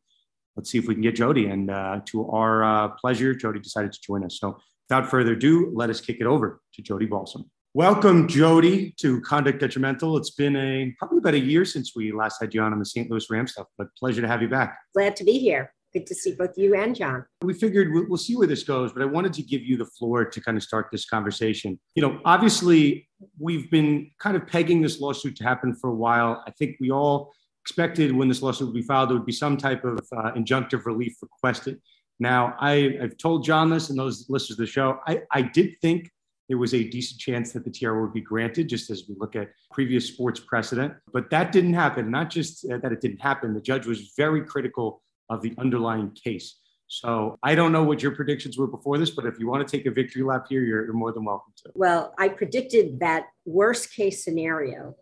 let's 0.56 0.70
see 0.70 0.78
if 0.78 0.88
we 0.88 0.94
can 0.94 1.02
get 1.02 1.16
Jodi. 1.16 1.48
And 1.48 1.70
uh, 1.70 2.00
to 2.06 2.30
our 2.30 2.64
uh, 2.64 2.88
pleasure, 2.98 3.34
Jodi 3.34 3.60
decided 3.60 3.92
to 3.92 4.00
join 4.00 4.24
us. 4.24 4.38
So 4.40 4.56
without 4.88 5.10
further 5.10 5.32
ado, 5.32 5.70
let 5.74 5.90
us 5.90 6.00
kick 6.00 6.16
it 6.18 6.26
over 6.26 6.62
to 6.76 6.80
Jodi 6.80 7.04
Balsam. 7.04 7.44
Welcome, 7.74 8.28
Jodi, 8.28 8.94
to 8.98 9.22
Conduct 9.22 9.58
Detrimental. 9.58 10.18
It's 10.18 10.28
been 10.28 10.56
a 10.56 10.94
probably 10.98 11.16
about 11.16 11.32
a 11.32 11.38
year 11.38 11.64
since 11.64 11.96
we 11.96 12.12
last 12.12 12.38
had 12.38 12.52
you 12.52 12.60
on 12.60 12.74
on 12.74 12.78
the 12.78 12.84
St. 12.84 13.10
Louis 13.10 13.24
Rams 13.30 13.52
stuff, 13.52 13.66
but 13.78 13.86
pleasure 13.96 14.20
to 14.20 14.28
have 14.28 14.42
you 14.42 14.48
back. 14.48 14.78
Glad 14.92 15.16
to 15.16 15.24
be 15.24 15.38
here. 15.38 15.72
Good 15.94 16.06
to 16.08 16.14
see 16.14 16.34
both 16.34 16.50
you 16.58 16.74
and 16.74 16.94
John. 16.94 17.24
We 17.40 17.54
figured 17.54 17.90
we'll, 17.90 18.04
we'll 18.10 18.18
see 18.18 18.36
where 18.36 18.46
this 18.46 18.62
goes, 18.62 18.92
but 18.92 19.00
I 19.00 19.06
wanted 19.06 19.32
to 19.32 19.42
give 19.42 19.62
you 19.62 19.78
the 19.78 19.86
floor 19.86 20.26
to 20.26 20.40
kind 20.42 20.58
of 20.58 20.62
start 20.62 20.88
this 20.92 21.06
conversation. 21.06 21.80
You 21.94 22.02
know, 22.02 22.20
obviously, 22.26 23.08
we've 23.38 23.70
been 23.70 24.10
kind 24.18 24.36
of 24.36 24.46
pegging 24.46 24.82
this 24.82 25.00
lawsuit 25.00 25.36
to 25.36 25.44
happen 25.44 25.74
for 25.74 25.88
a 25.88 25.94
while. 25.94 26.44
I 26.46 26.50
think 26.50 26.76
we 26.78 26.90
all 26.90 27.32
expected 27.64 28.14
when 28.14 28.28
this 28.28 28.42
lawsuit 28.42 28.68
would 28.68 28.74
be 28.74 28.82
filed, 28.82 29.08
there 29.08 29.16
would 29.16 29.24
be 29.24 29.32
some 29.32 29.56
type 29.56 29.82
of 29.86 29.98
uh, 30.14 30.32
injunctive 30.32 30.84
relief 30.84 31.16
requested. 31.22 31.80
Now, 32.20 32.54
I, 32.60 32.98
have 33.00 33.16
told 33.16 33.46
John 33.46 33.70
this 33.70 33.88
and 33.88 33.98
those 33.98 34.26
listeners 34.28 34.58
of 34.58 34.66
the 34.66 34.70
show. 34.70 35.00
I, 35.06 35.22
I 35.30 35.40
did 35.40 35.80
think 35.80 36.10
there 36.52 36.58
was 36.58 36.74
a 36.74 36.84
decent 36.84 37.18
chance 37.18 37.50
that 37.52 37.64
the 37.64 37.70
TRO 37.70 38.02
would 38.02 38.12
be 38.12 38.20
granted, 38.20 38.68
just 38.68 38.90
as 38.90 39.04
we 39.08 39.14
look 39.18 39.34
at 39.34 39.48
previous 39.70 40.06
sports 40.06 40.38
precedent. 40.38 40.92
But 41.10 41.30
that 41.30 41.50
didn't 41.50 41.72
happen. 41.72 42.10
Not 42.10 42.28
just 42.28 42.70
uh, 42.70 42.76
that 42.82 42.92
it 42.92 43.00
didn't 43.00 43.22
happen, 43.22 43.54
the 43.54 43.60
judge 43.62 43.86
was 43.86 44.12
very 44.18 44.44
critical 44.44 45.00
of 45.30 45.40
the 45.40 45.54
underlying 45.56 46.10
case. 46.10 46.58
So 46.88 47.38
I 47.42 47.54
don't 47.54 47.72
know 47.72 47.84
what 47.84 48.02
your 48.02 48.14
predictions 48.14 48.58
were 48.58 48.66
before 48.66 48.98
this, 48.98 49.08
but 49.08 49.24
if 49.24 49.38
you 49.38 49.48
want 49.48 49.66
to 49.66 49.76
take 49.76 49.86
a 49.86 49.90
victory 49.90 50.22
lap 50.24 50.44
here, 50.46 50.62
you're, 50.62 50.84
you're 50.84 50.92
more 50.92 51.10
than 51.10 51.24
welcome 51.24 51.54
to. 51.64 51.72
Well, 51.74 52.12
I 52.18 52.28
predicted 52.28 53.00
that 53.00 53.28
worst 53.46 53.94
case 53.94 54.22
scenario, 54.22 54.94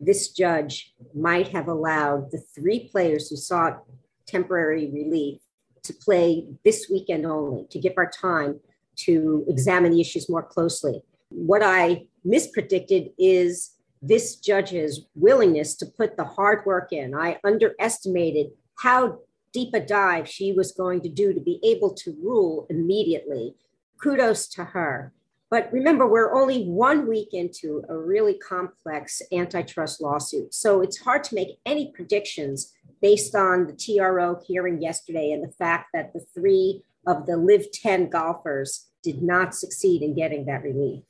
this 0.00 0.30
judge 0.30 0.92
might 1.14 1.46
have 1.52 1.68
allowed 1.68 2.32
the 2.32 2.42
three 2.52 2.88
players 2.88 3.30
who 3.30 3.36
sought 3.36 3.84
temporary 4.26 4.90
relief 4.90 5.38
to 5.84 5.94
play 5.94 6.48
this 6.64 6.88
weekend 6.90 7.24
only 7.24 7.68
to 7.70 7.78
give 7.78 7.92
our 7.96 8.10
time 8.10 8.58
to 8.96 9.44
examine 9.48 9.92
the 9.92 10.00
issues 10.00 10.28
more 10.28 10.42
closely. 10.42 11.02
What 11.30 11.62
I 11.62 12.06
mispredicted 12.26 13.12
is 13.18 13.76
this 14.02 14.36
judge's 14.36 15.06
willingness 15.14 15.74
to 15.76 15.86
put 15.86 16.16
the 16.16 16.24
hard 16.24 16.64
work 16.66 16.92
in. 16.92 17.14
I 17.14 17.38
underestimated 17.44 18.48
how 18.78 19.20
deep 19.52 19.74
a 19.74 19.80
dive 19.80 20.28
she 20.28 20.52
was 20.52 20.72
going 20.72 21.00
to 21.00 21.08
do 21.08 21.32
to 21.32 21.40
be 21.40 21.58
able 21.64 21.94
to 21.94 22.16
rule 22.22 22.66
immediately. 22.68 23.54
Kudos 24.02 24.48
to 24.48 24.64
her. 24.64 25.12
But 25.48 25.72
remember, 25.72 26.06
we're 26.06 26.34
only 26.34 26.64
one 26.64 27.08
week 27.08 27.28
into 27.32 27.82
a 27.88 27.96
really 27.96 28.34
complex 28.34 29.22
antitrust 29.32 30.00
lawsuit. 30.00 30.52
So 30.52 30.82
it's 30.82 30.98
hard 30.98 31.22
to 31.24 31.34
make 31.34 31.58
any 31.64 31.92
predictions 31.94 32.74
based 33.00 33.34
on 33.34 33.66
the 33.66 33.72
TRO 33.72 34.40
hearing 34.46 34.82
yesterday 34.82 35.30
and 35.30 35.44
the 35.44 35.52
fact 35.52 35.90
that 35.94 36.12
the 36.12 36.24
three 36.34 36.82
of 37.06 37.26
the 37.26 37.36
LIV 37.36 37.70
10 37.72 38.08
golfers 38.08 38.86
did 39.02 39.22
not 39.22 39.54
succeed 39.54 40.02
in 40.02 40.14
getting 40.14 40.46
that 40.46 40.62
relief. 40.62 41.02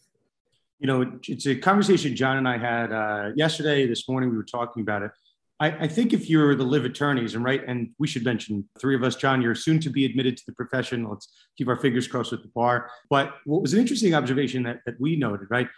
You 0.79 0.87
know, 0.87 1.19
it's 1.27 1.47
a 1.47 1.55
conversation 1.55 2.15
John 2.15 2.37
and 2.37 2.47
I 2.47 2.59
had 2.59 2.93
uh, 2.93 3.31
yesterday, 3.35 3.87
this 3.87 4.09
morning, 4.09 4.31
we 4.31 4.37
were 4.37 4.45
talking 4.45 4.83
about 4.83 5.03
it. 5.03 5.11
I, 5.59 5.71
I, 5.71 5.89
think 5.89 6.13
if 6.13 6.29
you're 6.29 6.55
the 6.55 6.65
LIV 6.65 6.85
attorneys, 6.85 7.35
and 7.35 7.43
right, 7.43 7.63
and 7.67 7.91
we 7.99 8.07
should 8.07 8.25
mention 8.25 8.69
three 8.79 8.95
of 8.95 9.03
us, 9.03 9.17
John, 9.17 9.41
you're 9.41 9.55
soon 9.55 9.81
to 9.81 9.89
be 9.89 10.05
admitted 10.05 10.37
to 10.37 10.43
the 10.47 10.53
profession. 10.53 11.09
Let's 11.09 11.33
keep 11.57 11.69
our 11.69 11.77
fingers 11.77 12.07
crossed 12.07 12.31
with 12.31 12.43
the 12.43 12.51
bar. 12.55 12.91
But 13.09 13.37
what 13.47 13.63
was 13.63 13.73
an 13.73 13.81
interesting 13.81 14.15
observation 14.15 14.63
that, 14.65 14.81
that 14.85 15.01
we 15.01 15.17
noted, 15.17 15.49
right? 15.49 15.69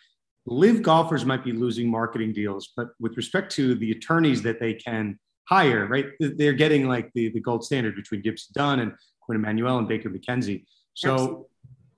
LIV 0.46 0.83
golfers 0.83 1.24
might 1.24 1.44
be 1.44 1.52
losing 1.52 1.88
marketing 1.88 2.33
deals, 2.33 2.72
but 2.76 2.88
with 2.98 3.16
respect 3.16 3.52
to 3.52 3.76
the 3.76 3.92
attorneys 3.92 4.42
that 4.42 4.59
they 4.59 4.74
can 4.74 5.16
hire, 5.48 5.87
right, 5.87 6.07
they're 6.18 6.52
getting 6.52 6.88
like 6.88 7.12
the, 7.14 7.28
the 7.31 7.40
gold 7.40 7.64
standard 7.64 7.94
between 7.94 8.22
Gibson 8.22 8.52
Dunn 8.54 8.81
and 8.81 8.92
Quinn 9.28 9.36
Emanuel 9.36 9.78
and 9.78 9.86
Baker 9.86 10.08
McKenzie. 10.08 10.64
So, 10.94 11.12
Absolutely. 11.12 11.44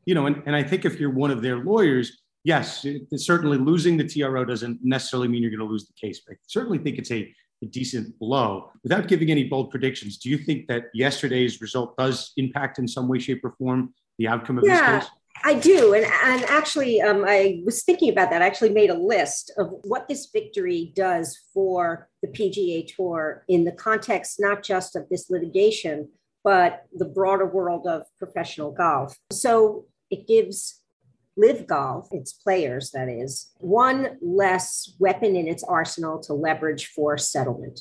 you 0.05 0.15
know, 0.17 0.27
and, 0.27 0.43
and 0.47 0.57
I 0.57 0.65
think 0.65 0.85
if 0.85 0.99
you're 0.99 1.11
one 1.11 1.31
of 1.31 1.43
their 1.43 1.59
lawyers, 1.59 2.19
yes, 2.43 2.85
it, 2.85 3.03
certainly 3.21 3.57
losing 3.57 3.97
the 3.97 4.05
TRO 4.05 4.45
doesn't 4.45 4.81
necessarily 4.83 5.29
mean 5.29 5.43
you're 5.43 5.53
going 5.53 5.61
to 5.61 5.73
lose 5.73 5.87
the 5.87 5.95
case. 5.95 6.23
But 6.27 6.35
I 6.35 6.37
certainly 6.49 6.79
think 6.79 6.99
it's 6.99 7.13
a 7.13 7.33
a 7.63 7.67
decent 7.67 8.19
blow. 8.19 8.71
Without 8.83 9.07
giving 9.07 9.31
any 9.31 9.45
bold 9.45 9.71
predictions, 9.71 10.17
do 10.17 10.31
you 10.31 10.39
think 10.39 10.67
that 10.69 10.85
yesterday's 10.95 11.61
result 11.61 11.95
does 11.99 12.33
impact 12.39 12.79
in 12.79 12.89
some 12.89 13.07
way, 13.07 13.19
shape, 13.19 13.45
or 13.45 13.53
form 13.59 13.93
the 14.19 14.27
outcome 14.27 14.57
of 14.57 14.65
yeah. 14.67 15.01
this 15.01 15.05
case? 15.05 15.13
I 15.45 15.55
do. 15.55 15.95
And, 15.95 16.05
and 16.05 16.45
actually, 16.45 17.01
um, 17.01 17.25
I 17.27 17.63
was 17.65 17.83
thinking 17.83 18.11
about 18.11 18.31
that. 18.31 18.43
I 18.43 18.47
actually 18.47 18.71
made 18.71 18.91
a 18.91 18.95
list 18.95 19.53
of 19.57 19.75
what 19.85 20.09
this 20.09 20.29
victory 20.33 20.93
does 20.95 21.39
for 21.55 22.09
the 22.23 22.29
PGA 22.29 22.87
Tour 22.95 23.45
in 23.49 23.65
the 23.65 23.73
context 23.73 24.37
not 24.39 24.63
just 24.63 24.97
of 24.97 25.09
this 25.11 25.31
litigation, 25.31 26.09
but 26.43 26.85
the 26.93 27.05
broader 27.05 27.47
world 27.47 27.87
of 27.87 28.03
professional 28.19 28.73
golf. 28.73 29.17
So 29.31 29.87
it 30.11 30.27
gives 30.27 30.81
LIV 31.37 31.67
Golf, 31.67 32.09
its 32.13 32.33
players, 32.33 32.91
that 32.91 33.09
is, 33.09 33.53
one 33.59 34.19
less 34.21 34.95
weapon 34.99 35.37
in 35.37 35.49
its 35.49 35.63
arsenal 35.65 36.19
to 36.21 36.35
leverage 36.35 36.87
for 36.89 37.17
settlement, 37.17 37.81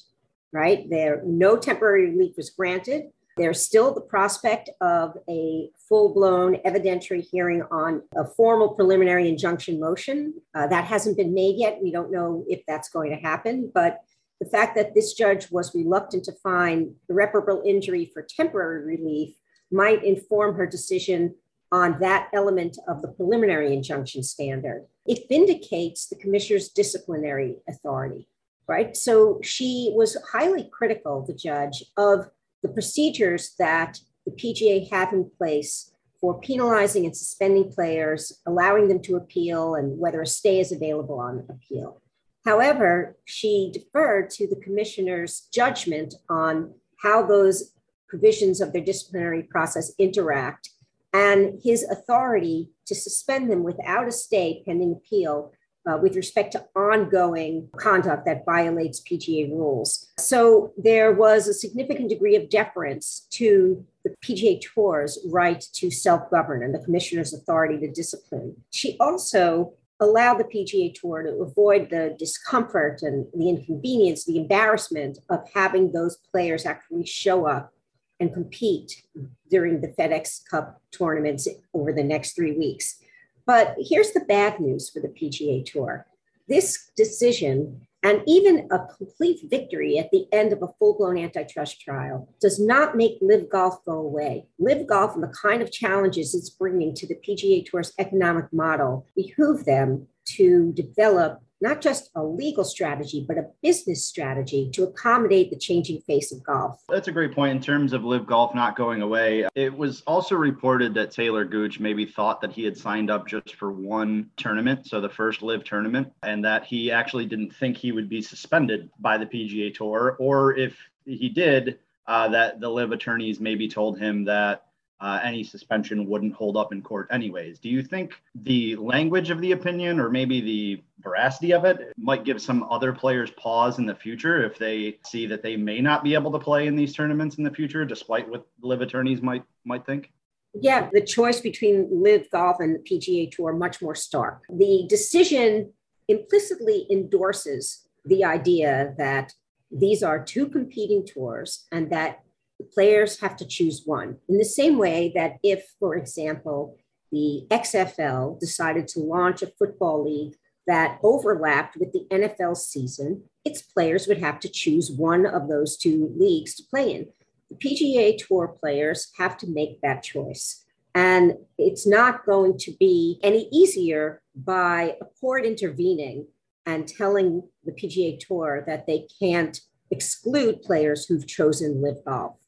right? 0.54 0.90
There, 0.90 1.22
no 1.26 1.58
temporary 1.58 2.12
relief 2.12 2.36
was 2.38 2.50
granted. 2.50 3.10
There's 3.38 3.66
still 3.66 3.94
the 3.94 4.02
prospect 4.02 4.70
of 4.82 5.18
a 5.30 5.70
full 5.88 6.14
blown 6.14 6.56
evidentiary 6.66 7.22
hearing 7.22 7.64
on 7.72 8.02
a 8.16 8.26
formal 8.26 8.70
preliminary 8.70 9.30
injunction 9.30 9.80
motion. 9.80 10.34
Uh, 10.54 10.68
that 10.68 10.86
hasn't 10.86 11.18
been 11.18 11.34
made 11.34 11.56
yet. 11.58 11.80
We 11.82 11.92
don't 11.92 12.12
know 12.12 12.44
if 12.48 12.62
that's 12.68 12.90
going 12.90 13.12
to 13.12 13.18
happen, 13.18 13.72
but 13.74 14.00
the 14.40 14.50
fact 14.50 14.76
that 14.76 14.96
this 14.96 15.14
judge 15.14 15.52
was 15.52 15.76
reluctant 15.76 16.24
to 16.26 16.32
find 16.44 16.96
irreparable 17.10 17.62
injury 17.66 18.10
for 18.14 18.22
temporary 18.22 18.86
relief 18.86 19.36
might 19.72 20.04
inform 20.04 20.56
her 20.56 20.66
decision 20.66 21.36
on 21.72 22.00
that 22.00 22.30
element 22.34 22.78
of 22.88 23.02
the 23.02 23.10
preliminary 23.10 23.74
injunction 23.74 24.24
standard. 24.24 24.88
It 25.06 25.28
vindicates 25.30 26.08
the 26.08 26.16
commissioner's 26.16 26.70
disciplinary 26.70 27.58
authority, 27.68 28.28
right? 28.68 28.96
So 28.98 29.40
she 29.44 29.92
was 29.96 30.18
highly 30.32 30.70
critical, 30.72 31.26
the 31.26 31.34
judge, 31.34 31.84
of 31.98 32.30
the 32.64 32.70
procedures 32.70 33.54
that 33.60 34.00
the 34.26 34.32
PGA 34.32 34.90
have 34.90 35.14
in 35.14 35.30
place 35.38 35.92
for 36.20 36.40
penalizing 36.40 37.06
and 37.06 37.16
suspending 37.16 37.72
players, 37.72 38.42
allowing 38.46 38.88
them 38.88 39.02
to 39.04 39.16
appeal, 39.16 39.76
and 39.76 39.98
whether 39.98 40.22
a 40.22 40.28
stay 40.28 40.60
is 40.60 40.72
available 40.72 41.20
on 41.20 41.46
appeal. 41.50 42.02
However, 42.46 43.18
she 43.26 43.72
deferred 43.74 44.30
to 44.32 44.48
the 44.48 44.56
commissioner's 44.56 45.48
judgment 45.54 46.16
on 46.30 46.74
how 47.02 47.26
those 47.26 47.74
provisions 48.08 48.60
of 48.62 48.74
their 48.74 48.84
disciplinary 48.84 49.44
process 49.44 49.92
interact 50.00 50.70
and 51.14 51.60
his 51.64 51.84
authority 51.84 52.70
to 52.86 52.96
suspend 52.96 53.52
them 53.52 53.64
without 53.64 54.08
a 54.08 54.12
stay 54.12 54.64
pending 54.66 54.94
appeal 54.94 55.52
uh, 55.88 55.98
with 55.98 56.16
respect 56.16 56.52
to 56.52 56.66
ongoing 56.76 57.70
conduct 57.78 58.26
that 58.26 58.46
violates 58.46 59.02
PGA 59.02 59.50
rules. 59.50 60.12
So 60.20 60.74
there 60.78 61.14
was 61.14 61.48
a 61.48 61.54
significant 61.54 62.10
degree 62.10 62.36
of 62.36 62.50
deference 62.50 63.28
to 63.32 63.86
the 64.04 64.16
PGA 64.24 64.62
Tour's 64.62 65.20
right 65.32 65.64
to 65.74 65.90
self 65.90 66.30
govern 66.30 66.64
and 66.64 66.74
the 66.74 66.80
commissioner's 66.80 67.34
authority 67.34 67.78
to 67.80 67.92
discipline. 67.92 68.56
She 68.72 68.98
also 69.00 69.74
allowed 70.00 70.38
the 70.38 70.46
PGA 70.46 70.94
Tour 70.94 71.24
to 71.24 71.42
avoid 71.42 71.90
the 71.90 72.16
discomfort 72.18 73.02
and 73.02 73.28
the 73.34 73.50
inconvenience, 73.50 74.26
the 74.26 74.38
embarrassment 74.38 75.20
of 75.30 75.42
having 75.54 75.92
those 75.92 76.18
players 76.32 76.66
actually 76.66 77.06
show 77.06 77.46
up 77.46 77.74
and 78.20 78.34
compete 78.34 79.04
during 79.50 79.82
the 79.82 79.90
FedEx 79.90 80.42
Cup 80.50 80.82
tournaments 80.92 81.48
over 81.74 81.92
the 81.92 82.04
next 82.04 82.36
three 82.36 82.58
weeks. 82.58 83.00
But 83.46 83.76
here's 83.80 84.12
the 84.12 84.22
bad 84.22 84.60
news 84.60 84.90
for 84.90 85.00
the 85.00 85.10
PGA 85.10 85.66
Tour 85.66 86.06
this 86.48 86.90
decision 86.98 87.88
and 88.04 88.22
even 88.28 88.68
a 88.72 88.80
complete 88.98 89.40
victory 89.50 89.98
at 89.98 90.10
the 90.12 90.26
end 90.32 90.54
of 90.54 90.62
a 90.62 90.68
full 90.80 90.98
blown 90.98 91.18
antitrust 91.18 91.82
trial 91.82 92.30
does 92.40 92.60
not 92.60 92.96
make 92.96 93.18
LIV 93.22 93.50
Golf 93.50 93.84
go 93.86 93.94
away. 94.00 94.48
LIV 94.58 94.88
Golf 94.88 95.16
and 95.16 95.24
the 95.24 95.34
kind 95.42 95.62
of 95.62 95.72
challenges 95.72 96.34
it's 96.34 96.50
bringing 96.50 96.94
to 96.96 97.08
the 97.08 97.16
PGA 97.16 97.66
Tour's 97.66 97.94
economic 98.00 98.52
model 98.54 99.06
behoove 99.16 99.66
them 99.66 100.08
to 100.26 100.72
develop 100.74 101.42
not 101.62 101.82
just 101.82 102.10
a 102.16 102.24
legal 102.24 102.64
strategy, 102.64 103.26
but 103.28 103.38
a 103.38 103.48
business 103.62 104.06
strategy 104.06 104.70
to 104.74 104.84
accommodate 104.84 105.50
the 105.50 105.58
changing 105.58 106.00
face 106.02 106.32
of 106.32 106.44
golf. 106.44 106.82
That's 106.88 107.08
a 107.08 107.12
great 107.12 107.34
point 107.34 107.52
in 107.52 107.62
terms 107.62 107.94
of 107.94 108.04
LIV 108.04 108.26
Golf 108.26 108.56
not 108.56 108.76
going 108.76 109.02
away. 109.02 109.48
It 109.56 109.76
was 109.76 110.02
also 110.08 110.36
reported 110.36 110.94
that 110.94 111.12
Talor 111.12 111.50
Gooch 111.50 111.80
maybe 111.80 112.06
thought 112.06 112.42
that 112.42 112.54
he 112.54 112.64
had 112.64 112.78
signed 112.78 113.12
up 113.12 113.28
just 113.28 113.56
for 113.56 113.72
one 113.72 114.30
tournament, 114.38 114.88
so 114.88 115.02
the 115.02 115.10
first 115.10 115.42
LIV 115.42 115.64
tournament, 115.64 116.12
and 116.24 116.44
that 116.46 116.64
he 116.64 116.92
actually 116.92 117.26
didn't 117.26 117.56
think 117.56 117.78
he 117.78 117.92
would 117.92 118.10
be 118.10 118.22
suspended 118.22 118.90
by 119.00 119.18
the 119.18 119.26
PGA 119.26 119.74
Tour, 119.74 120.16
or 120.20 120.56
if 120.58 120.78
he 121.06 121.30
did, 121.30 121.80
uh, 122.08 122.28
that 122.30 122.60
the 122.60 122.70
LIV 122.70 122.92
attorneys 122.92 123.40
maybe 123.40 123.68
told 123.68 124.00
him 124.00 124.24
that 124.26 124.66
uh, 125.02 125.20
any 125.24 125.44
suspension 125.44 126.06
wouldn't 126.06 126.34
hold 126.34 126.58
up 126.58 126.74
in 126.74 126.82
court 126.82 127.08
anyways. 127.12 127.60
Do 127.60 127.70
you 127.70 127.82
think 127.82 128.14
the 128.36 128.76
language 128.76 129.30
of 129.30 129.40
the 129.40 129.54
opinion 129.54 130.00
or 130.00 130.10
maybe 130.10 130.42
the 130.42 130.84
veracity 131.02 131.54
of 131.54 131.64
it 131.64 131.94
might 131.98 132.26
give 132.26 132.42
some 132.42 132.64
other 132.64 132.92
players 132.92 133.32
pause 133.32 133.80
in 133.80 133.86
the 133.86 133.96
future 133.96 134.44
if 134.44 134.58
they 134.58 134.98
see 135.06 135.26
that 135.28 135.42
they 135.42 135.56
may 135.56 135.80
not 135.80 136.04
be 136.04 136.14
able 136.14 136.32
to 136.32 136.40
play 136.40 136.68
in 136.68 136.76
these 136.76 136.94
tournaments 136.94 137.38
in 137.38 137.44
the 137.44 137.52
future, 137.52 137.86
despite 137.86 138.30
what 138.30 138.46
LIV 138.62 138.82
attorneys 138.82 139.22
might 139.22 139.44
might 139.64 139.86
think? 139.86 140.12
Yeah, 140.54 140.90
the 140.92 141.02
choice 141.02 141.40
between 141.40 141.88
LIV 141.92 142.32
Golf 142.32 142.58
and 142.60 142.76
the 142.76 142.80
PGA 142.80 143.32
Tour 143.32 143.54
much 143.54 143.82
more 143.82 143.96
stark. 143.96 144.42
The 144.50 144.86
decision 144.90 145.72
implicitly 146.08 146.88
endorses 146.92 147.88
the 148.06 148.26
idea 148.26 148.96
that 148.98 149.32
these 149.72 150.02
are 150.02 150.24
two 150.24 150.48
competing 150.50 151.06
tours 151.06 151.68
and 151.72 151.92
that 151.92 152.24
the 152.60 152.66
players 152.66 153.20
have 153.22 153.38
to 153.38 153.46
choose 153.46 153.84
one. 153.86 154.18
In 154.28 154.38
the 154.38 154.46
same 154.46 154.78
way 154.78 155.12
that 155.16 155.38
if, 155.44 155.74
for 155.80 155.96
example, 155.96 156.78
the 157.12 157.48
XFL 157.50 158.40
decided 158.40 158.88
to 158.90 159.00
launch 159.00 159.42
a 159.42 159.48
football 159.58 160.04
league 160.04 160.36
that 160.68 161.00
overlapped 161.02 161.78
with 161.78 161.94
the 161.94 162.06
NFL 162.12 162.56
season, 162.58 163.24
its 163.44 163.62
players 163.62 164.08
would 164.08 164.20
have 164.20 164.40
to 164.42 164.50
choose 164.50 164.92
one 164.92 165.26
of 165.26 165.48
those 165.48 165.78
two 165.78 166.14
leagues 166.16 166.54
to 166.56 166.64
play 166.64 166.94
in. 166.94 167.08
The 167.50 167.56
PGA 167.56 168.18
Tour 168.18 168.50
players 168.50 169.12
have 169.18 169.38
to 169.38 169.48
make 169.48 169.82
that 169.82 170.04
choice. 170.04 170.66
And 170.94 171.34
it's 171.58 171.88
not 171.88 172.26
going 172.26 172.58
to 172.60 172.72
be 172.80 173.20
any 173.24 173.48
easier 173.52 174.22
by 174.36 174.96
a 175.02 175.06
court 175.20 175.46
intervening 175.46 176.28
and 176.66 176.88
telling 176.88 177.44
the 177.64 177.72
PGA 177.72 178.20
Tour 178.20 178.64
that 178.68 178.86
they 178.86 179.08
can't 179.20 179.60
exclude 179.90 180.62
players 180.62 181.06
who've 181.06 181.26
chosen 181.26 181.82
LIV 181.82 182.06
Golf 182.06 182.39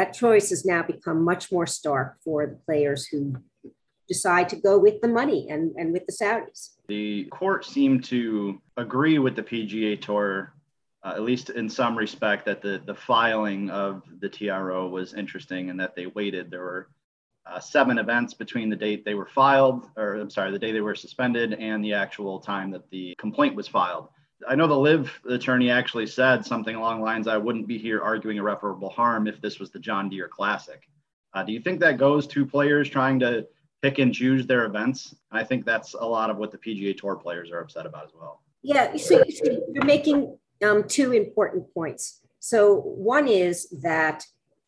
that 0.00 0.14
choice 0.14 0.48
has 0.48 0.64
now 0.64 0.82
become 0.82 1.22
much 1.22 1.52
more 1.52 1.66
stark 1.66 2.16
for 2.24 2.46
the 2.46 2.56
players 2.64 3.06
who 3.06 3.36
decide 4.08 4.48
to 4.48 4.56
go 4.56 4.78
with 4.78 4.98
the 5.02 5.08
money 5.08 5.46
and, 5.50 5.74
and 5.76 5.92
with 5.92 6.06
the 6.06 6.12
Saudis. 6.12 6.76
The 6.88 7.24
court 7.26 7.66
seemed 7.66 8.02
to 8.04 8.58
agree 8.78 9.18
with 9.18 9.36
the 9.36 9.42
PGA 9.42 10.00
Tour, 10.00 10.54
uh, 11.04 11.12
at 11.16 11.22
least 11.22 11.50
in 11.50 11.68
some 11.68 11.98
respect, 11.98 12.46
that 12.46 12.62
the, 12.62 12.80
the 12.86 12.94
filing 12.94 13.68
of 13.68 14.02
the 14.20 14.28
TRO 14.30 14.88
was 14.88 15.12
interesting 15.12 15.68
and 15.68 15.78
that 15.78 15.94
they 15.94 16.06
waited. 16.06 16.50
There 16.50 16.62
were 16.62 16.88
uh, 17.44 17.60
seven 17.60 17.98
events 17.98 18.32
between 18.32 18.70
the 18.70 18.76
date 18.76 19.04
they 19.04 19.14
were 19.14 19.26
filed, 19.26 19.90
or 19.98 20.14
I'm 20.14 20.30
sorry, 20.30 20.50
the 20.50 20.58
day 20.58 20.72
they 20.72 20.80
were 20.80 20.94
suspended 20.94 21.52
and 21.52 21.84
the 21.84 21.92
actual 21.92 22.40
time 22.40 22.70
that 22.70 22.88
the 22.88 23.14
complaint 23.18 23.54
was 23.54 23.68
filed. 23.68 24.08
I 24.48 24.54
know 24.54 24.66
the 24.66 24.78
LIV 24.78 25.20
attorney 25.28 25.70
actually 25.70 26.06
said 26.06 26.44
something 26.44 26.74
along 26.74 26.98
the 26.98 27.04
lines 27.04 27.28
I 27.28 27.36
wouldn't 27.36 27.66
be 27.66 27.78
here 27.78 28.00
arguing 28.00 28.38
irreparable 28.38 28.90
harm 28.90 29.26
if 29.26 29.40
this 29.40 29.58
was 29.58 29.70
the 29.70 29.78
John 29.78 30.08
Deere 30.08 30.28
Classic. 30.28 30.88
Uh, 31.34 31.42
do 31.42 31.52
you 31.52 31.60
think 31.60 31.80
that 31.80 31.98
goes 31.98 32.26
to 32.28 32.44
players 32.46 32.88
trying 32.88 33.18
to 33.20 33.46
pick 33.82 33.98
and 33.98 34.14
choose 34.14 34.46
their 34.46 34.64
events? 34.64 35.14
I 35.30 35.44
think 35.44 35.64
that's 35.64 35.94
a 35.94 36.04
lot 36.04 36.30
of 36.30 36.36
what 36.36 36.50
the 36.50 36.58
PGA 36.58 36.96
Tour 36.96 37.16
players 37.16 37.50
are 37.50 37.60
upset 37.60 37.86
about 37.86 38.04
as 38.04 38.12
well. 38.18 38.42
Yeah, 38.62 38.96
so, 38.96 39.22
you're 39.72 39.84
making 39.84 40.36
um, 40.64 40.84
two 40.84 41.12
important 41.12 41.72
points. 41.72 42.20
So, 42.40 42.80
one 42.80 43.28
is 43.28 43.68
that 43.82 44.24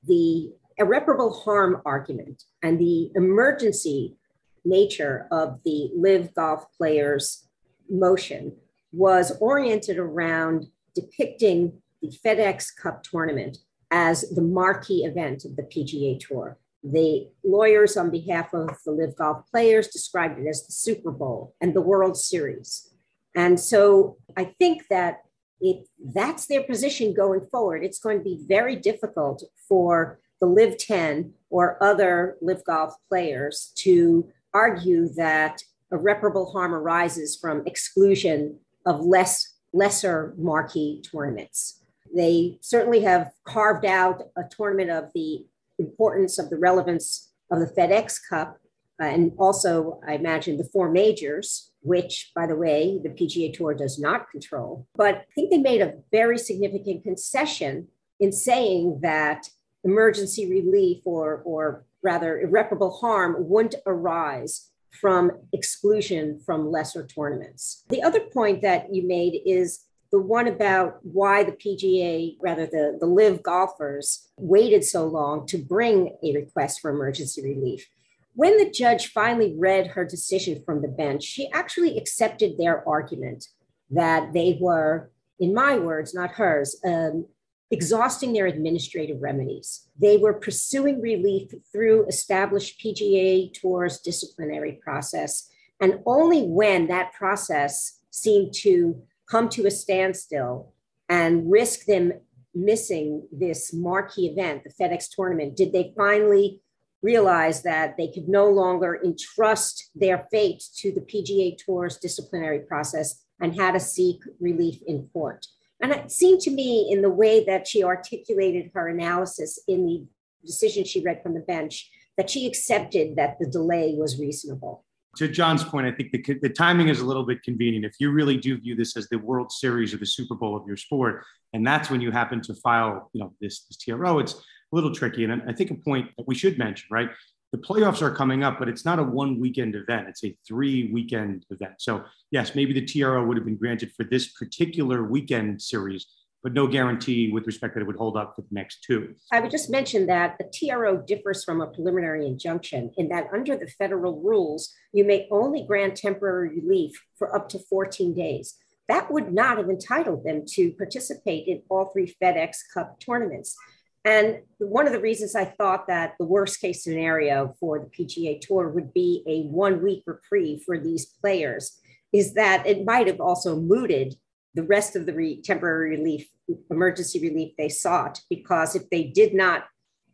the 0.07 0.53
irreparable 0.79 1.33
harm 1.33 1.83
argument 1.85 2.45
and 2.63 2.79
the 2.79 3.11
emergency 3.15 4.17
nature 4.65 5.27
of 5.31 5.61
the 5.65 5.91
LIV 5.97 6.35
golf 6.35 6.67
players' 6.77 7.49
motion 7.91 8.53
was 8.93 9.37
oriented 9.41 9.99
around 9.99 10.67
depicting 10.95 11.81
the 12.01 12.13
FedEx 12.25 12.75
Cup 12.77 13.03
tournament 13.03 13.59
as 13.91 14.29
the 14.31 14.43
marquee 14.43 15.05
event 15.05 15.45
of 15.45 15.57
the 15.57 15.63
PGA 15.63 16.19
Tour. 16.19 16.59
The 16.83 17.29
lawyers 17.45 17.97
on 17.97 18.11
behalf 18.11 18.53
of 18.53 18.71
the 18.85 18.93
LIV 18.93 19.17
Golf 19.17 19.51
players 19.51 19.89
described 19.89 20.41
it 20.41 20.49
as 20.49 20.67
the 20.67 20.73
Super 20.73 21.13
Bowl 21.13 21.55
and 21.61 21.75
the 21.75 21.81
World 21.81 22.17
Series. 22.17 22.91
And 23.37 23.59
so 23.59 24.17
I 24.37 24.45
think 24.59 24.89
that 24.91 25.23
if 25.61 25.87
that's 26.13 26.47
their 26.47 26.65
position 26.65 27.15
going 27.15 27.43
forward, 27.43 27.85
it's 27.85 28.01
going 28.01 28.19
to 28.19 28.25
be 28.25 28.45
very 28.49 28.75
difficult 28.75 29.45
for 29.69 30.19
the 30.41 30.47
LIV 30.47 30.77
10 30.77 31.33
or 31.51 31.81
other 31.83 32.37
LIV 32.43 32.65
Golf 32.65 32.95
players 33.09 33.73
to 33.77 34.29
argue 34.53 35.09
that 35.15 35.63
irreparable 35.93 36.51
harm 36.51 36.75
arises 36.75 37.37
from 37.37 37.63
exclusion 37.65 38.59
of 38.87 39.01
less 39.01 39.53
lesser 39.73 40.35
marquee 40.37 41.03
tournaments. 41.11 41.83
They 42.15 42.59
certainly 42.61 43.01
have 43.01 43.33
carved 43.45 43.87
out 43.87 44.25
a 44.37 44.43
tournament 44.45 44.91
of 44.91 45.11
the 45.15 45.47
importance 45.79 46.39
of 46.39 46.51
the 46.51 46.59
relevance 46.59 47.33
of 47.51 47.61
the 47.61 47.67
FedEx 47.67 48.19
Cup, 48.29 48.59
uh, 49.01 49.07
and 49.07 49.33
also, 49.39 50.01
I 50.07 50.15
imagine, 50.15 50.59
the 50.59 50.69
four 50.73 50.91
majors, 50.91 51.73
which, 51.81 52.31
by 52.35 52.47
the 52.47 52.57
way, 52.57 53.01
the 53.03 53.09
PGA 53.09 53.53
Tour 53.53 53.75
does 53.75 53.99
not 53.99 54.31
control. 54.31 54.87
But 54.95 55.15
I 55.17 55.35
think 55.35 55.51
they 55.51 55.59
made 55.59 55.81
a 55.81 55.95
very 56.11 56.39
significant 56.39 57.03
concession 57.03 57.89
in 58.21 58.31
saying 58.31 59.01
that 59.03 59.49
emergency 59.85 60.49
relief 60.49 61.03
or, 61.05 61.43
or 61.45 61.85
rather 62.03 62.39
irreparable 62.41 62.91
harm 62.91 63.37
wouldn't 63.39 63.77
arise 63.87 64.71
from 64.93 65.33
exclusion 65.53 66.39
from 66.45 66.71
lesser 66.71 67.07
tournaments. 67.07 67.85
The 67.89 68.03
other 68.03 68.21
point 68.21 68.63
that 68.63 68.95
you 68.95 69.07
made 69.07 69.41
is 69.45 69.85
the 70.13 70.21
one 70.21 70.47
about 70.47 70.99
why 71.03 71.43
the 71.43 71.53
PGA, 71.53 72.37
rather 72.41 72.67
the, 72.67 72.99
the 73.01 73.07
LIV 73.07 73.43
golfers, 73.43 74.29
waited 74.37 74.85
so 74.85 75.07
long 75.07 75.47
to 75.47 75.57
bring 75.57 76.17
a 76.23 76.35
request 76.35 76.81
for 76.81 76.91
emergency 76.91 77.43
relief. 77.43 77.89
When 78.35 78.59
the 78.59 78.71
judge 78.71 79.09
finally 79.09 79.55
read 79.59 79.89
her 79.89 80.05
decision 80.05 80.63
from 80.65 80.83
the 80.83 80.89
bench, 80.89 81.23
she 81.25 81.51
actually 81.53 81.97
accepted 81.97 82.59
their 82.59 82.87
argument 82.87 83.49
that 83.91 84.33
they 84.33 84.59
were, 84.61 85.11
in 85.41 85.55
my 85.55 85.79
words, 85.79 86.15
not 86.15 86.33
hers, 86.33 86.77
um, 86.85 87.27
exhausting 87.73 88.33
their 88.33 88.47
administrative 88.47 89.21
remedies. 89.23 89.89
They 90.01 90.19
were 90.19 90.35
pursuing 90.35 91.01
relief 91.01 91.51
through 91.73 92.07
established 92.07 92.79
PGA 92.79 93.53
Tour's 93.53 93.99
disciplinary 94.01 94.79
process. 94.85 95.49
And 95.81 96.01
only 96.07 96.43
when 96.43 96.87
that 96.89 97.15
process 97.15 97.99
seemed 98.11 98.53
to 98.57 99.03
come 99.29 99.49
to 99.49 99.67
a 99.67 99.71
standstill 99.71 100.75
and 101.09 101.51
risk 101.51 101.87
them 101.87 102.13
missing 102.55 103.27
this 103.33 103.73
marquee 103.73 104.27
event, 104.27 104.65
the 104.65 104.71
FedEx 104.71 105.07
tournament, 105.11 105.57
did 105.57 105.73
they 105.73 105.95
finally 105.97 106.61
realize 107.03 107.63
that 107.63 107.97
they 107.97 108.09
could 108.09 108.29
no 108.29 108.49
longer 108.49 109.01
entrust 109.05 109.91
their 109.95 110.27
fate 110.31 110.63
to 110.77 110.93
the 110.93 111.01
PGA 111.01 111.57
Tour's 111.59 111.97
disciplinary 111.97 112.61
process 112.61 113.25
and 113.41 113.59
how 113.59 113.73
to 113.73 113.81
seek 113.81 114.21
relief 114.39 114.81
in 114.87 115.09
court. 115.13 115.47
And 115.83 115.91
it 115.93 116.13
seemed 116.13 116.41
to 116.43 116.51
me, 116.51 116.89
in 116.91 117.03
the 117.03 117.11
way 117.11 117.45
that 117.45 117.67
she 117.67 117.83
articulated 117.83 118.71
her 118.73 118.89
analysis 118.89 119.59
in 119.67 119.85
the 119.85 120.05
decision 120.47 120.85
she 120.85 121.03
read 121.03 121.23
from 121.23 121.35
the 121.35 121.41
bench, 121.41 121.91
that 122.17 122.31
she 122.31 122.47
accepted 122.47 123.17
that 123.17 123.39
the 123.41 123.47
delay 123.47 123.95
was 123.99 124.19
reasonable. 124.19 124.85
To 125.17 125.29
John's 125.29 125.65
point, 125.65 125.87
I 125.87 125.93
think 125.93 126.13
the, 126.13 126.39
the 126.41 126.49
timing 126.49 126.89
is 126.89 127.01
a 127.01 127.05
little 127.05 127.25
bit 127.25 127.43
convenient. 127.43 127.85
If 127.85 127.97
you 127.99 128.13
really 128.13 128.37
do 128.37 128.57
view 128.59 128.75
this 128.75 128.97
as 128.97 129.09
the 129.09 129.19
World 129.19 129.51
Series 129.53 129.93
or 129.93 129.99
the 129.99 130.07
Super 130.07 130.35
Bowl 130.35 130.57
of 130.57 130.67
your 130.67 130.77
sport, 130.77 131.25
and 131.53 131.67
that's 131.67 131.91
when 131.91 132.01
you 132.01 132.11
happen 132.11 132.41
to 132.43 132.55
file, 132.55 133.11
you 133.13 133.21
know, 133.21 133.35
this, 133.41 133.65
this 133.65 133.77
TRO, 133.77 134.21
it's 134.21 134.35
a 134.35 134.39
little 134.73 134.95
tricky. 134.95 135.25
And 135.25 135.43
I 135.47 135.53
think 135.53 135.71
a 135.71 135.75
point 135.75 136.09
that 136.17 136.27
we 136.27 136.35
should 136.35 136.59
mention, 136.59 136.87
right? 136.91 137.11
The 137.53 137.59
playoffs 137.59 138.01
are 138.01 138.11
coming 138.11 138.43
up, 138.43 138.59
but 138.59 138.69
it's 138.69 138.85
not 138.85 138.99
a 138.99 139.03
one 139.03 139.39
weekend 139.39 139.77
event. 139.77 140.09
It's 140.09 140.25
a 140.25 140.35
three 140.47 140.91
weekend 140.91 141.45
event. 141.51 141.75
So, 141.79 142.03
yes, 142.31 142.55
maybe 142.55 142.73
the 142.73 142.85
TRO 142.85 143.25
would 143.25 143.37
have 143.37 143.45
been 143.45 143.57
granted 143.57 143.93
for 143.95 144.05
this 144.05 144.29
particular 144.29 145.05
weekend 145.05 145.61
series, 145.61 146.07
but 146.43 146.55
no 146.55 146.67
guarantee 146.67 147.31
with 147.31 147.47
respect 147.47 147.75
that 147.75 147.83
it 147.83 147.87
would 147.87 147.97
hold 147.97 148.17
up 148.17 148.35
for 148.35 148.41
the 148.41 148.49
next 148.53 148.83
two. 148.83 149.15
I 149.31 149.41
would 149.41 149.51
just 149.51 149.71
mention 149.71 150.07
that 150.07 150.39
the 150.39 150.51
TRO 150.51 150.97
differs 150.97 151.45
from 151.45 151.61
a 151.61 151.67
preliminary 151.67 152.27
injunction 152.27 152.91
in 152.97 153.09
that 153.11 153.27
under 153.35 153.55
the 153.55 153.67
federal 153.67 154.19
rules, 154.23 154.73
you 154.95 155.05
may 155.05 155.29
only 155.31 155.63
grant 155.67 155.95
temporary 155.97 156.59
relief 156.59 156.93
for 157.19 157.37
up 157.37 157.51
to 157.51 157.59
14 157.59 158.15
days. 158.15 158.57
That 158.89 159.11
would 159.11 159.33
not 159.33 159.59
have 159.59 159.69
entitled 159.69 160.25
them 160.25 160.45
to 160.55 160.73
participate 160.73 161.47
in 161.49 161.63
all 161.69 161.91
three 161.93 162.15
FedEx 162.21 162.57
Cup 162.73 162.99
tournaments. 162.99 163.57
And 164.05 164.41
one 164.59 164.87
of 164.87 164.93
the 164.93 165.01
reasons 165.01 165.37
I 165.37 165.45
thought 165.45 165.87
that 165.87 166.15
the 166.19 166.27
worst 166.27 166.61
case 166.61 166.83
scenario 166.83 167.55
for 167.61 167.79
the 167.79 167.87
PGA 167.87 168.41
Tour 168.41 168.69
would 168.69 168.93
be 168.93 169.23
a 169.27 169.43
one 169.43 169.83
week 169.83 170.03
reprieve 170.07 170.63
for 170.65 170.79
these 170.79 171.07
players 171.21 171.79
is 172.13 172.35
that 172.35 172.67
it 172.67 172.85
might 172.85 173.07
have 173.07 173.21
also 173.21 173.57
mooted 173.57 174.15
the 174.55 174.65
rest 174.65 174.97
of 174.97 175.07
the 175.07 175.15
re- 175.15 175.41
temporary 175.41 175.91
relief, 175.91 176.29
emergency 176.71 177.21
relief 177.21 177.53
they 177.57 177.69
sought, 177.69 178.21
because 178.29 178.75
if 178.75 178.91
they 178.91 179.05
did 179.05 179.35
not 179.35 179.65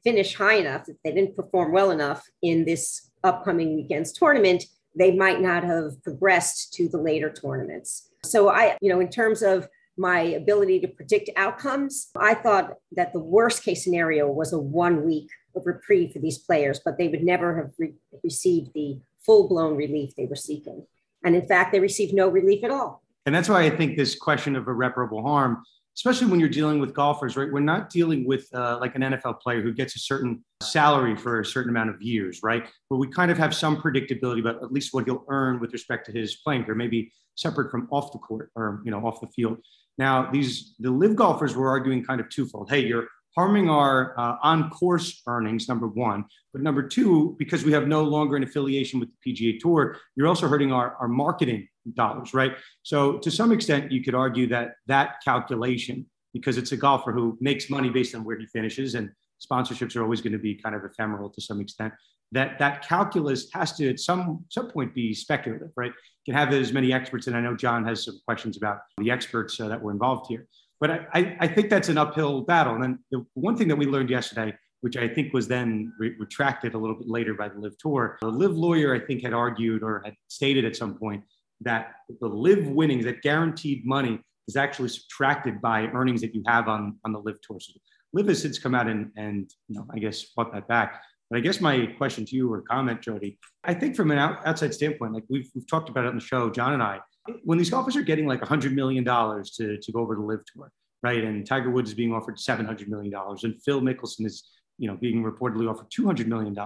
finish 0.04 0.34
high 0.34 0.54
enough, 0.54 0.88
if 0.88 0.96
they 1.02 1.12
didn't 1.12 1.34
perform 1.34 1.72
well 1.72 1.90
enough 1.90 2.24
in 2.42 2.64
this 2.64 3.10
upcoming 3.24 3.74
weekend's 3.74 4.12
tournament, 4.12 4.64
they 4.96 5.12
might 5.16 5.40
not 5.40 5.64
have 5.64 6.00
progressed 6.02 6.72
to 6.74 6.88
the 6.88 6.98
later 6.98 7.32
tournaments. 7.32 8.10
So 8.24 8.48
I, 8.48 8.76
you 8.80 8.90
know, 8.90 9.00
in 9.00 9.10
terms 9.10 9.42
of 9.42 9.68
my 9.98 10.20
ability 10.20 10.80
to 10.80 10.88
predict 10.88 11.30
outcomes. 11.36 12.10
I 12.16 12.34
thought 12.34 12.74
that 12.92 13.12
the 13.12 13.20
worst 13.20 13.62
case 13.62 13.84
scenario 13.84 14.28
was 14.28 14.52
a 14.52 14.58
one 14.58 15.04
week 15.04 15.28
reprieve 15.64 16.12
for 16.12 16.18
these 16.18 16.38
players, 16.38 16.80
but 16.84 16.98
they 16.98 17.08
would 17.08 17.22
never 17.22 17.56
have 17.56 17.72
re- 17.78 17.94
received 18.22 18.72
the 18.74 19.00
full 19.24 19.48
blown 19.48 19.76
relief 19.76 20.14
they 20.14 20.26
were 20.26 20.36
seeking. 20.36 20.86
And 21.24 21.34
in 21.34 21.46
fact, 21.46 21.72
they 21.72 21.80
received 21.80 22.14
no 22.14 22.28
relief 22.28 22.64
at 22.64 22.70
all. 22.70 23.02
And 23.26 23.34
that's 23.34 23.48
why 23.48 23.64
I 23.64 23.70
think 23.70 23.96
this 23.96 24.14
question 24.14 24.56
of 24.56 24.68
irreparable 24.68 25.22
harm, 25.22 25.62
especially 25.98 26.28
when 26.28 26.38
you're 26.38 26.48
dealing 26.48 26.78
with 26.78 26.94
golfers, 26.94 27.36
right? 27.36 27.52
We're 27.52 27.58
not 27.58 27.90
dealing 27.90 28.24
with 28.24 28.48
uh, 28.54 28.78
like 28.80 28.94
an 28.94 29.02
NFL 29.02 29.40
player 29.40 29.60
who 29.60 29.72
gets 29.72 29.96
a 29.96 29.98
certain 29.98 30.44
salary 30.62 31.16
for 31.16 31.40
a 31.40 31.44
certain 31.44 31.70
amount 31.70 31.90
of 31.90 32.00
years, 32.00 32.38
right? 32.40 32.64
Where 32.86 33.00
we 33.00 33.08
kind 33.08 33.32
of 33.32 33.38
have 33.38 33.52
some 33.52 33.82
predictability 33.82 34.38
about 34.38 34.62
at 34.62 34.72
least 34.72 34.94
what 34.94 35.06
he'll 35.06 35.24
earn 35.28 35.58
with 35.58 35.72
respect 35.72 36.06
to 36.06 36.12
his 36.12 36.36
playing 36.36 36.62
career, 36.62 36.76
maybe 36.76 37.12
separate 37.34 37.72
from 37.72 37.88
off 37.90 38.12
the 38.12 38.18
court 38.18 38.52
or 38.54 38.80
you 38.84 38.92
know 38.92 39.04
off 39.04 39.20
the 39.20 39.26
field. 39.26 39.58
Now, 39.98 40.30
these 40.30 40.76
the 40.78 40.92
live 40.92 41.16
golfers 41.16 41.56
were 41.56 41.68
arguing 41.68 42.04
kind 42.04 42.20
of 42.20 42.28
twofold. 42.28 42.70
Hey, 42.70 42.86
you're 42.86 43.08
harming 43.36 43.68
our 43.68 44.18
uh, 44.18 44.36
on 44.42 44.70
course 44.70 45.20
earnings, 45.26 45.68
number 45.68 45.88
one. 45.88 46.26
But 46.52 46.62
number 46.62 46.82
two, 46.82 47.34
because 47.40 47.64
we 47.64 47.72
have 47.72 47.88
no 47.88 48.04
longer 48.04 48.36
an 48.36 48.44
affiliation 48.44 49.00
with 49.00 49.08
the 49.10 49.34
PGA 49.34 49.58
Tour, 49.58 49.96
you're 50.14 50.28
also 50.28 50.46
hurting 50.46 50.72
our, 50.72 50.96
our 51.00 51.08
marketing 51.08 51.66
dollars, 51.94 52.34
right? 52.34 52.52
So, 52.82 53.18
to 53.18 53.30
some 53.30 53.52
extent, 53.52 53.92
you 53.92 54.02
could 54.02 54.14
argue 54.14 54.46
that 54.48 54.74
that 54.86 55.16
calculation, 55.24 56.06
because 56.32 56.58
it's 56.58 56.72
a 56.72 56.76
golfer 56.76 57.12
who 57.12 57.36
makes 57.40 57.70
money 57.70 57.90
based 57.90 58.14
on 58.14 58.24
where 58.24 58.38
he 58.38 58.46
finishes, 58.46 58.94
and 58.94 59.10
sponsorships 59.40 59.96
are 59.96 60.02
always 60.02 60.20
going 60.20 60.32
to 60.32 60.38
be 60.38 60.54
kind 60.54 60.74
of 60.74 60.84
ephemeral 60.84 61.30
to 61.30 61.40
some 61.40 61.60
extent, 61.60 61.92
that 62.32 62.58
that 62.58 62.86
calculus 62.86 63.48
has 63.52 63.72
to 63.76 63.88
at 63.88 64.00
some 64.00 64.44
some 64.48 64.70
point 64.70 64.94
be 64.94 65.14
speculative, 65.14 65.70
right? 65.76 65.92
You 66.26 66.32
can 66.32 66.34
have 66.34 66.52
as 66.52 66.72
many 66.72 66.92
experts, 66.92 67.26
and 67.26 67.36
I 67.36 67.40
know 67.40 67.56
John 67.56 67.84
has 67.84 68.04
some 68.04 68.20
questions 68.24 68.56
about 68.56 68.78
the 68.98 69.10
experts 69.10 69.58
uh, 69.60 69.68
that 69.68 69.80
were 69.80 69.92
involved 69.92 70.26
here. 70.28 70.46
But 70.80 71.08
I, 71.12 71.36
I, 71.40 71.48
think 71.48 71.70
that's 71.70 71.88
an 71.88 71.98
uphill 71.98 72.42
battle. 72.42 72.74
And 72.74 72.82
then 72.82 72.98
the 73.10 73.26
one 73.34 73.56
thing 73.56 73.68
that 73.68 73.76
we 73.76 73.86
learned 73.86 74.10
yesterday, 74.10 74.54
which 74.80 74.96
I 74.96 75.08
think 75.08 75.32
was 75.32 75.48
then 75.48 75.92
re- 75.98 76.14
retracted 76.18 76.74
a 76.74 76.78
little 76.78 76.96
bit 76.96 77.08
later 77.08 77.34
by 77.34 77.48
the 77.48 77.58
LIV 77.58 77.78
Tour, 77.78 78.18
the 78.20 78.28
LIV 78.28 78.56
lawyer 78.56 78.94
I 78.94 79.00
think 79.00 79.22
had 79.22 79.32
argued 79.32 79.82
or 79.82 80.02
had 80.04 80.14
stated 80.28 80.64
at 80.64 80.76
some 80.76 80.94
point 80.96 81.24
that 81.62 81.92
the 82.20 82.28
LIV 82.28 82.68
winnings, 82.68 83.04
that 83.04 83.22
guaranteed 83.22 83.84
money, 83.86 84.20
is 84.46 84.56
actually 84.56 84.88
subtracted 84.88 85.60
by 85.60 85.82
earnings 85.88 86.20
that 86.22 86.34
you 86.34 86.42
have 86.46 86.68
on 86.68 86.96
on 87.04 87.12
the 87.12 87.18
LIV 87.18 87.40
Tour. 87.42 87.60
So 87.60 87.72
LIV 88.14 88.28
has 88.28 88.42
since 88.42 88.58
come 88.58 88.74
out 88.74 88.88
and 88.88 89.10
and 89.16 89.52
you 89.68 89.76
know 89.76 89.86
I 89.92 89.98
guess 89.98 90.22
fought 90.22 90.52
that 90.52 90.68
back. 90.68 91.02
But 91.30 91.38
I 91.38 91.40
guess 91.40 91.60
my 91.60 91.86
question 91.98 92.24
to 92.24 92.36
you 92.36 92.52
or 92.52 92.62
comment, 92.62 93.02
Jodi, 93.02 93.38
I 93.64 93.74
think 93.74 93.94
from 93.94 94.10
an 94.10 94.18
outside 94.18 94.72
standpoint, 94.72 95.12
like 95.12 95.24
we've, 95.28 95.48
we've 95.54 95.68
talked 95.68 95.90
about 95.90 96.04
it 96.04 96.08
on 96.08 96.14
the 96.14 96.22
show, 96.22 96.48
John 96.48 96.72
and 96.72 96.82
I, 96.82 97.00
when 97.44 97.58
these 97.58 97.70
golfers 97.70 97.96
are 97.96 98.02
getting 98.02 98.26
like 98.26 98.40
$100 98.40 98.72
million 98.72 99.04
to, 99.04 99.78
to 99.78 99.92
go 99.92 100.00
over 100.00 100.14
to 100.14 100.22
LIV 100.22 100.40
Tour, 100.46 100.72
right? 101.02 101.22
And 101.22 101.46
Tiger 101.46 101.70
Woods 101.70 101.90
is 101.90 101.94
being 101.94 102.14
offered 102.14 102.38
$700 102.38 102.88
million 102.88 103.12
and 103.14 103.62
Phil 103.62 103.82
Mickelson 103.82 104.24
is, 104.24 104.48
you 104.78 104.88
know, 104.88 104.96
being 104.96 105.22
reportedly 105.22 105.70
offered 105.70 105.90
$200 105.90 106.26
million. 106.26 106.56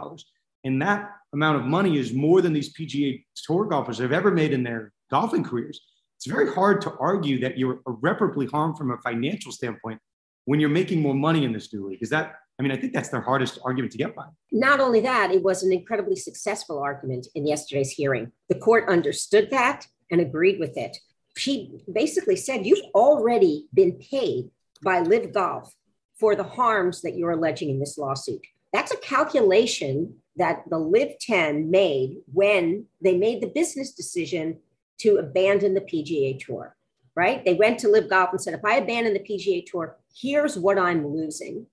And 0.64 0.80
that 0.82 1.10
amount 1.32 1.58
of 1.58 1.64
money 1.64 1.98
is 1.98 2.12
more 2.12 2.40
than 2.40 2.52
these 2.52 2.72
PGA 2.74 3.24
Tour 3.46 3.64
golfers 3.66 3.98
have 3.98 4.12
ever 4.12 4.30
made 4.30 4.52
in 4.52 4.62
their 4.62 4.92
golfing 5.10 5.44
careers. 5.44 5.80
It's 6.16 6.26
very 6.26 6.52
hard 6.52 6.80
to 6.82 6.92
argue 6.98 7.40
that 7.40 7.58
you're 7.58 7.80
irreparably 7.86 8.46
harmed 8.46 8.78
from 8.78 8.92
a 8.92 8.98
financial 8.98 9.50
standpoint 9.50 10.00
when 10.44 10.60
you're 10.60 10.68
making 10.68 11.00
more 11.00 11.14
money 11.14 11.44
in 11.44 11.52
this 11.52 11.72
new 11.72 11.88
league. 11.88 12.02
Is 12.02 12.10
that 12.10 12.34
I 12.58 12.62
mean, 12.62 12.72
I 12.72 12.76
think 12.76 12.92
that's 12.92 13.08
their 13.08 13.20
hardest 13.20 13.58
argument 13.64 13.92
to 13.92 13.98
get 13.98 14.14
by. 14.14 14.26
Not 14.52 14.78
only 14.78 15.00
that, 15.00 15.32
it 15.32 15.42
was 15.42 15.62
an 15.62 15.72
incredibly 15.72 16.16
successful 16.16 16.78
argument 16.78 17.26
in 17.34 17.46
yesterday's 17.46 17.90
hearing. 17.90 18.30
The 18.48 18.54
court 18.54 18.88
understood 18.88 19.50
that 19.50 19.86
and 20.10 20.20
agreed 20.20 20.60
with 20.60 20.76
it. 20.76 20.96
She 21.36 21.80
basically 21.92 22.36
said, 22.36 22.66
You've 22.66 22.84
already 22.94 23.66
been 23.74 23.98
paid 23.98 24.50
by 24.82 25.00
LIV 25.00 25.32
Golf 25.32 25.74
for 26.20 26.36
the 26.36 26.44
harms 26.44 27.02
that 27.02 27.16
you're 27.16 27.32
alleging 27.32 27.70
in 27.70 27.80
this 27.80 27.98
lawsuit. 27.98 28.46
That's 28.72 28.92
a 28.92 28.98
calculation 28.98 30.21
that 30.36 30.62
the 30.68 30.78
LIV 30.78 31.18
10 31.20 31.70
made 31.70 32.18
when 32.32 32.86
they 33.02 33.16
made 33.16 33.42
the 33.42 33.48
business 33.48 33.92
decision 33.92 34.58
to 34.98 35.16
abandon 35.16 35.74
the 35.74 35.80
PGA 35.80 36.38
Tour, 36.38 36.76
right? 37.14 37.44
They 37.44 37.54
went 37.54 37.78
to 37.80 37.88
LIV 37.88 38.08
Golf 38.08 38.30
and 38.32 38.40
said, 38.40 38.54
If 38.54 38.64
I 38.64 38.76
abandon 38.76 39.12
the 39.14 39.20
PGA 39.20 39.64
Tour, 39.66 39.96
here's 40.14 40.58
what 40.58 40.78
I'm 40.78 41.06
losing 41.06 41.66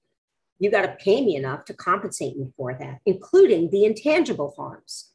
you 0.59 0.69
got 0.69 0.81
to 0.81 1.03
pay 1.03 1.21
me 1.21 1.35
enough 1.35 1.65
to 1.65 1.73
compensate 1.73 2.37
me 2.37 2.51
for 2.55 2.73
that, 2.73 2.99
including 3.05 3.69
the 3.69 3.85
intangible 3.85 4.53
harms. 4.57 5.11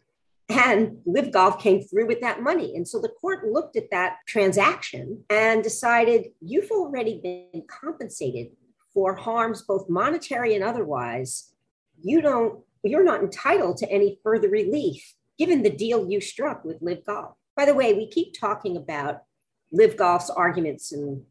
And 0.48 0.98
LIV 1.06 1.32
Golf 1.32 1.62
came 1.62 1.82
through 1.82 2.06
with 2.06 2.20
that 2.20 2.42
money. 2.42 2.74
And 2.76 2.86
so 2.86 3.00
the 3.00 3.12
court 3.20 3.46
looked 3.46 3.76
at 3.76 3.90
that 3.90 4.16
transaction 4.26 5.22
and 5.30 5.62
decided 5.62 6.28
you've 6.40 6.70
already 6.70 7.20
been 7.22 7.62
compensated 7.68 8.48
for 8.92 9.14
harms, 9.14 9.62
both 9.62 9.88
monetary 9.88 10.54
and 10.54 10.64
otherwise. 10.64 11.52
You 12.02 12.20
don't, 12.20 12.60
you're 12.90 13.04
not 13.04 13.22
entitled 13.22 13.78
to 13.78 13.90
any 13.90 14.18
further 14.22 14.48
relief 14.48 15.14
given 15.38 15.62
the 15.62 15.70
deal 15.70 16.08
you 16.08 16.20
struck 16.20 16.64
with 16.64 16.82
LIV 16.82 17.04
Golf. 17.06 17.36
By 17.56 17.64
the 17.64 17.74
way, 17.74 17.94
we 17.94 18.08
keep 18.08 18.38
talking 18.38 18.76
about 18.76 19.22
LIV 19.72 19.96
Golf's 19.96 20.30
arguments, 20.30 20.92
and 20.92 21.22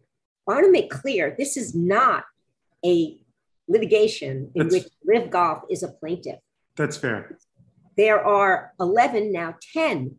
I 0.47 0.53
want 0.53 0.65
to 0.65 0.71
make 0.71 0.89
clear 0.89 1.35
this 1.37 1.55
is 1.57 1.73
not 1.73 2.25
a 2.85 3.17
litigation 3.67 4.51
in 4.55 4.67
That's, 4.67 4.83
which 4.83 4.93
LIV 5.05 5.29
Golf 5.29 5.63
is 5.69 5.83
a 5.83 5.87
plaintiff. 5.87 6.39
That's 6.75 6.97
fair. 6.97 7.37
There 7.95 8.25
are 8.25 8.73
11, 8.79 9.31
now 9.31 9.55
10 9.73 10.15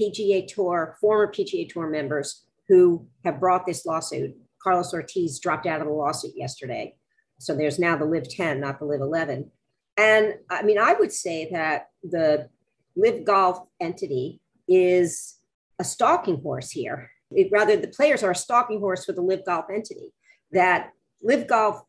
PGA 0.00 0.46
Tour, 0.46 0.96
former 1.00 1.32
PGA 1.32 1.68
Tour 1.68 1.88
members 1.88 2.44
who 2.68 3.06
have 3.24 3.40
brought 3.40 3.66
this 3.66 3.86
lawsuit. 3.86 4.36
Carlos 4.62 4.92
Ortiz 4.94 5.38
dropped 5.38 5.66
out 5.66 5.80
of 5.80 5.86
the 5.86 5.92
lawsuit 5.92 6.32
yesterday. 6.36 6.94
So 7.38 7.54
there's 7.54 7.78
now 7.78 7.96
the 7.96 8.04
LIV 8.04 8.28
10, 8.28 8.60
not 8.60 8.78
the 8.78 8.86
LIV 8.86 9.00
11. 9.00 9.50
And 9.96 10.34
I 10.50 10.62
mean, 10.62 10.78
I 10.78 10.94
would 10.94 11.12
say 11.12 11.48
that 11.52 11.90
the 12.02 12.48
LIV 12.96 13.24
Golf 13.24 13.58
entity 13.80 14.40
is 14.66 15.38
a 15.78 15.84
stalking 15.84 16.40
horse 16.40 16.70
here. 16.70 17.10
It, 17.30 17.48
rather, 17.50 17.76
the 17.76 17.88
players 17.88 18.22
are 18.22 18.32
a 18.32 18.36
stalking 18.36 18.80
horse 18.80 19.04
for 19.04 19.12
the 19.12 19.22
LIV 19.22 19.44
Golf 19.44 19.66
entity. 19.72 20.12
That 20.52 20.92
LIV 21.22 21.46
Golf 21.46 21.82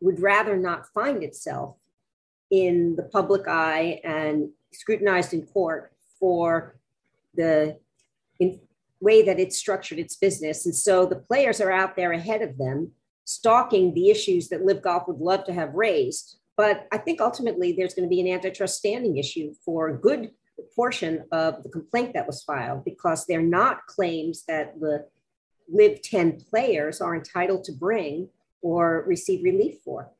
would 0.00 0.20
rather 0.20 0.56
not 0.56 0.86
find 0.92 1.22
itself 1.22 1.76
in 2.50 2.96
the 2.96 3.02
public 3.02 3.48
eye 3.48 4.00
and 4.04 4.50
scrutinized 4.72 5.32
in 5.32 5.42
court 5.46 5.92
for 6.20 6.76
the 7.34 7.78
way 9.00 9.22
that 9.22 9.38
it's 9.38 9.56
structured 9.56 9.98
its 9.98 10.16
business. 10.16 10.64
And 10.64 10.74
so 10.74 11.06
the 11.06 11.16
players 11.16 11.60
are 11.60 11.72
out 11.72 11.96
there 11.96 12.12
ahead 12.12 12.42
of 12.42 12.56
them, 12.56 12.92
stalking 13.24 13.92
the 13.94 14.10
issues 14.10 14.48
that 14.48 14.64
LIV 14.64 14.82
Golf 14.82 15.08
would 15.08 15.18
love 15.18 15.44
to 15.44 15.52
have 15.52 15.74
raised. 15.74 16.38
But 16.56 16.86
I 16.90 16.98
think 16.98 17.20
ultimately 17.20 17.72
there's 17.72 17.94
going 17.94 18.08
to 18.08 18.14
be 18.14 18.20
an 18.20 18.28
antitrust 18.28 18.76
standing 18.78 19.18
issue 19.18 19.52
for 19.64 19.88
a 19.88 19.98
good 19.98 20.30
portion 20.74 21.24
of 21.32 21.62
the 21.62 21.68
complaint 21.68 22.14
that 22.14 22.26
was 22.26 22.42
filed 22.42 22.84
because 22.84 23.26
they're 23.26 23.42
not 23.42 23.86
claims 23.86 24.44
that 24.48 24.78
the 24.80 25.06
LIV 25.70 26.02
10 26.02 26.40
players 26.48 27.00
are 27.00 27.14
entitled 27.14 27.64
to 27.64 27.72
bring 27.72 28.28
or 28.62 29.04
receive 29.06 29.44
relief 29.44 29.76
for. 29.84 30.10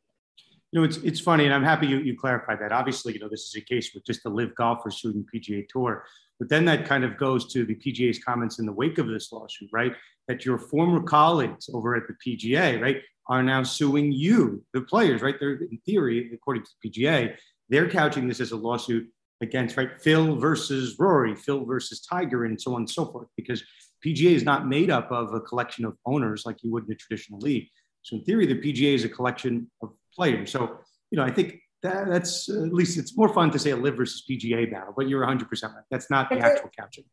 You 0.73 0.81
know, 0.81 0.85
it's 0.85 0.97
it's 0.99 1.21
funny, 1.21 1.45
and 1.45 1.55
I'm 1.55 1.63
happy 1.63 1.87
you, 1.87 1.99
you 1.99 2.19
clarified 2.19 2.59
that. 2.61 2.73
Obviously, 2.73 3.15
you 3.15 3.21
know, 3.21 3.29
this 3.29 3.45
is 3.45 3.55
a 3.55 3.61
case 3.61 3.95
with 3.95 4.05
just 4.05 4.25
the 4.25 4.29
LIV 4.29 4.55
golfer 4.57 4.91
suing 4.91 5.25
PGA 5.33 5.67
Tour. 5.69 6.05
But 6.39 6.49
then 6.49 6.65
that 6.67 6.85
kind 6.85 7.05
of 7.05 7.17
goes 7.17 7.51
to 7.53 7.65
the 7.65 7.75
PGA's 7.75 8.19
comments 8.23 8.59
in 8.59 8.67
the 8.67 8.73
wake 8.73 8.99
of 8.99 9.07
this 9.07 9.33
lawsuit, 9.33 9.71
right? 9.73 9.95
That 10.29 10.45
your 10.45 10.59
former 10.59 11.03
colleagues 11.03 11.71
over 11.73 11.95
at 11.95 12.03
the 12.09 12.15
PGA, 12.15 12.81
right, 12.81 13.01
are 13.29 13.43
now 13.43 13.63
suing 13.63 14.13
you, 14.13 14.65
the 14.73 14.81
players, 14.81 15.23
right? 15.23 15.35
They're 15.39 15.55
in 15.55 15.79
theory, 15.85 16.31
according 16.33 16.65
to 16.65 16.71
the 16.83 16.91
PGA, 16.91 17.37
they're 17.69 17.89
couching 17.89 18.29
this 18.29 18.41
as 18.41 18.53
a 18.53 18.57
lawsuit 18.57 19.09
against 19.41 19.77
right 19.77 20.01
Phil 20.01 20.37
versus 20.37 20.97
Rory, 20.99 21.35
Phil 21.35 21.65
versus 21.65 22.01
Tiger, 22.01 22.45
and 22.45 22.61
so 22.61 22.75
on 22.75 22.83
and 22.83 22.91
so 22.91 23.07
forth. 23.07 23.29
Because 23.37 23.63
PGA 24.05 24.31
is 24.31 24.45
not 24.45 24.69
made 24.69 24.91
up 24.91 25.11
of 25.11 25.35
a 25.35 25.41
collection 25.41 25.85
of 25.85 25.97
owners 26.07 26.45
like 26.47 26.63
you 26.63 26.71
would 26.73 26.85
in 26.85 26.93
a 26.93 26.95
traditional 26.95 27.41
league. 27.41 27.69
So 28.03 28.17
in 28.17 28.25
theory, 28.25 28.47
the 28.47 28.55
PGA 28.55 28.95
is 28.95 29.05
a 29.05 29.09
collection 29.09 29.71
of 29.83 29.93
players. 30.15 30.51
So 30.53 30.79
you 31.11 31.19
know, 31.19 31.25
I 31.25 31.31
think 31.31 31.61
that, 31.83 32.09
that's 32.09 32.49
uh, 32.49 32.65
at 32.65 32.73
least 32.73 32.99
it's 32.99 33.17
more 33.17 33.29
fun 33.29 33.51
to 33.51 33.59
say 33.59 33.71
a 33.71 33.77
LIV 33.77 33.97
versus 33.97 34.25
PGA 34.29 34.71
battle, 34.71 34.95
but 34.97 35.09
you're 35.09 35.21
100 35.21 35.49
percent 35.49 35.73
right. 35.75 35.85
That's 35.91 36.11
not 36.11 36.31
the 36.31 36.39
actual 36.39 36.71
couching. 36.79 37.05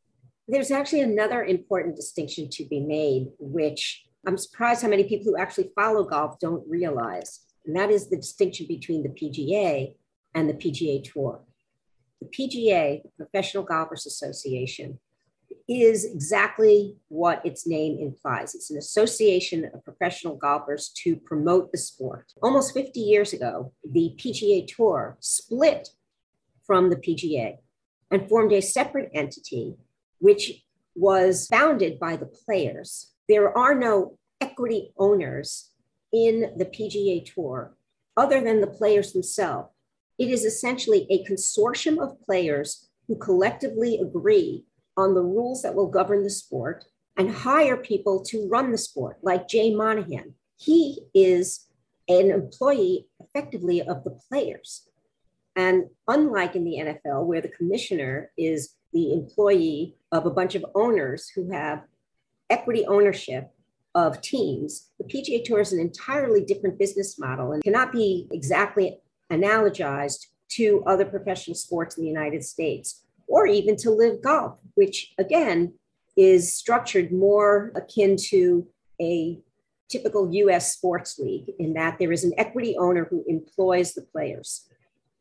There's 0.47 0.71
actually 0.71 1.01
another 1.01 1.43
important 1.43 1.95
distinction 1.95 2.49
to 2.51 2.65
be 2.65 2.81
made, 2.81 3.27
which 3.39 4.05
I'm 4.25 4.37
surprised 4.37 4.81
how 4.81 4.87
many 4.87 5.03
people 5.03 5.25
who 5.25 5.37
actually 5.37 5.71
follow 5.75 6.03
golf 6.03 6.39
don't 6.39 6.67
realize, 6.67 7.41
and 7.65 7.75
that 7.75 7.91
is 7.91 8.09
the 8.09 8.15
distinction 8.15 8.67
between 8.67 9.03
the 9.03 9.09
PGA 9.09 9.95
and 10.33 10.49
the 10.49 10.53
PGA 10.53 11.03
Tour. 11.03 11.41
The 12.21 12.27
PGA, 12.27 13.01
Professional 13.17 13.63
Golfers 13.63 14.05
Association, 14.05 14.99
is 15.67 16.05
exactly 16.05 16.97
what 17.07 17.45
its 17.45 17.67
name 17.67 17.97
implies. 17.99 18.55
It's 18.55 18.71
an 18.71 18.77
association 18.77 19.69
of 19.73 19.83
professional 19.83 20.35
golfers 20.35 20.89
to 21.03 21.15
promote 21.15 21.71
the 21.71 21.77
sport. 21.77 22.33
Almost 22.41 22.73
50 22.73 22.99
years 22.99 23.33
ago, 23.33 23.73
the 23.83 24.13
PGA 24.17 24.67
Tour 24.67 25.17
split 25.19 25.89
from 26.65 26.89
the 26.89 26.95
PGA 26.95 27.57
and 28.11 28.27
formed 28.27 28.51
a 28.51 28.61
separate 28.61 29.11
entity, 29.13 29.75
which 30.19 30.63
was 30.95 31.47
founded 31.47 31.99
by 31.99 32.15
the 32.15 32.25
players. 32.25 33.12
There 33.33 33.57
are 33.57 33.73
no 33.73 34.19
equity 34.41 34.93
owners 34.95 35.71
in 36.11 36.53
the 36.55 36.65
PGA 36.65 37.25
Tour 37.25 37.75
other 38.15 38.39
than 38.41 38.61
the 38.61 38.67
players 38.67 39.11
themselves. 39.11 39.69
It 40.19 40.29
is 40.29 40.45
essentially 40.45 41.07
a 41.09 41.25
consortium 41.25 41.97
of 41.97 42.21
players 42.21 42.89
who 43.07 43.15
collectively 43.15 43.97
agree 43.97 44.65
on 44.95 45.15
the 45.15 45.23
rules 45.23 45.63
that 45.63 45.73
will 45.73 45.87
govern 45.87 46.21
the 46.21 46.29
sport 46.29 46.85
and 47.17 47.31
hire 47.31 47.75
people 47.75 48.23
to 48.25 48.47
run 48.47 48.71
the 48.71 48.77
sport, 48.77 49.17
like 49.23 49.47
Jay 49.47 49.73
Monahan. 49.73 50.35
He 50.57 50.99
is 51.15 51.65
an 52.07 52.29
employee 52.29 53.07
effectively 53.19 53.81
of 53.81 54.03
the 54.03 54.15
players. 54.29 54.87
And 55.55 55.85
unlike 56.07 56.55
in 56.55 56.65
the 56.65 56.77
NFL, 56.77 57.25
where 57.25 57.41
the 57.41 57.47
commissioner 57.47 58.31
is 58.37 58.75
the 58.93 59.11
employee 59.11 59.95
of 60.11 60.27
a 60.27 60.31
bunch 60.31 60.53
of 60.53 60.63
owners 60.75 61.29
who 61.29 61.49
have 61.49 61.81
equity 62.53 62.85
ownership 62.85 63.51
of 63.95 64.21
teams, 64.21 64.89
the 64.99 65.05
PGA 65.05 65.43
Tour 65.43 65.59
is 65.59 65.73
an 65.73 65.79
entirely 65.79 66.43
different 66.43 66.79
business 66.79 67.19
model 67.19 67.51
and 67.51 67.63
cannot 67.63 67.91
be 67.91 68.27
exactly 68.31 68.99
analogized 69.31 70.27
to 70.49 70.83
other 70.85 71.05
professional 71.05 71.55
sports 71.55 71.97
in 71.97 72.03
the 72.03 72.09
United 72.09 72.43
States, 72.43 73.03
or 73.27 73.47
even 73.47 73.75
to 73.77 73.89
LIV 73.89 74.21
golf, 74.21 74.59
which 74.75 75.13
again 75.17 75.73
is 76.15 76.53
structured 76.53 77.11
more 77.11 77.71
akin 77.75 78.15
to 78.15 78.67
a 79.01 79.39
typical 79.89 80.31
US 80.33 80.73
sports 80.73 81.17
league 81.19 81.51
in 81.59 81.73
that 81.73 81.97
there 81.97 82.11
is 82.11 82.23
an 82.23 82.33
equity 82.37 82.75
owner 82.77 83.05
who 83.09 83.23
employs 83.27 83.93
the 83.93 84.03
players, 84.03 84.67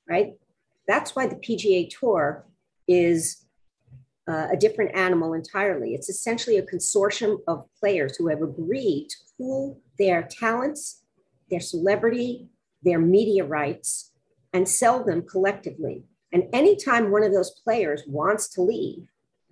right? 0.09 0.35
That's 0.87 1.17
why 1.17 1.27
the 1.27 1.37
PGA 1.37 1.89
Tour 1.89 2.45
is 2.87 3.45
uh, 4.29 4.49
a 4.53 4.57
different 4.57 4.95
animal 4.95 5.35
entirely. 5.35 5.95
It's 5.95 6.09
essentially 6.09 6.59
a 6.59 6.67
consortium 6.67 7.39
of 7.49 7.67
players 7.79 8.17
who 8.17 8.29
have 8.29 8.43
agreed 8.43 9.09
to 9.11 9.17
pool 9.37 9.81
their 9.99 10.23
talents, 10.23 11.03
their 11.51 11.61
celebrity, 11.61 12.49
their 12.83 12.99
media 12.99 13.45
rights, 13.45 14.13
and 14.53 14.69
sell 14.69 15.05
them 15.05 15.23
collectively. 15.23 16.05
And 16.33 16.45
anytime 16.53 17.11
one 17.11 17.23
of 17.23 17.33
those 17.33 17.51
players 17.51 18.03
wants 18.07 18.49
to 18.51 18.63
leave 18.63 19.07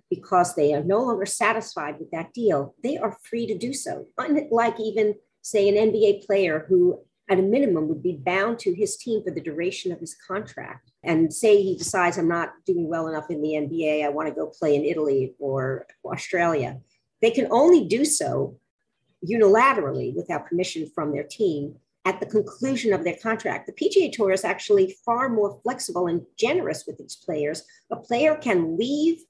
because 0.09 0.55
they 0.55 0.73
are 0.73 0.83
no 0.83 1.01
longer 1.01 1.25
satisfied 1.25 1.99
with 1.99 2.11
that 2.11 2.33
deal, 2.33 2.75
they 2.83 2.97
are 2.97 3.17
free 3.23 3.47
to 3.47 3.57
do 3.57 3.73
so. 3.73 4.07
Unlike 4.17 4.79
even, 4.79 5.15
say, 5.41 5.69
an 5.69 5.75
NBA 5.75 6.25
player 6.25 6.65
who, 6.67 6.99
at 7.29 7.39
a 7.39 7.43
minimum, 7.43 7.87
would 7.87 8.03
be 8.03 8.19
bound 8.21 8.59
to 8.59 8.73
his 8.73 8.97
team 8.97 9.23
for 9.23 9.31
the 9.31 9.41
duration 9.41 9.91
of 9.91 9.99
his 9.99 10.15
contract. 10.15 10.90
And 11.03 11.33
say 11.33 11.61
he 11.61 11.75
decides, 11.75 12.17
I'm 12.17 12.27
not 12.27 12.53
doing 12.65 12.87
well 12.87 13.07
enough 13.07 13.29
in 13.29 13.41
the 13.41 13.53
NBA, 13.53 14.05
I 14.05 14.09
want 14.09 14.29
to 14.29 14.35
go 14.35 14.47
play 14.47 14.75
in 14.75 14.83
Italy 14.83 15.33
or 15.39 15.87
Australia. 16.05 16.79
They 17.21 17.31
can 17.31 17.47
only 17.49 17.85
do 17.85 18.05
so 18.05 18.57
unilaterally 19.27 20.15
without 20.15 20.47
permission 20.47 20.89
from 20.93 21.11
their 21.11 21.23
team 21.23 21.75
at 22.05 22.19
the 22.19 22.25
conclusion 22.25 22.93
of 22.93 23.03
their 23.03 23.17
contract. 23.21 23.67
The 23.67 23.73
PGA 23.73 24.11
Tour 24.11 24.31
is 24.31 24.43
actually 24.43 24.95
far 25.05 25.29
more 25.29 25.59
flexible 25.63 26.07
and 26.07 26.25
generous 26.37 26.85
with 26.87 26.99
its 26.99 27.15
players. 27.15 27.63
A 27.91 27.95
player 27.95 28.35
can 28.35 28.77
leave 28.77 29.23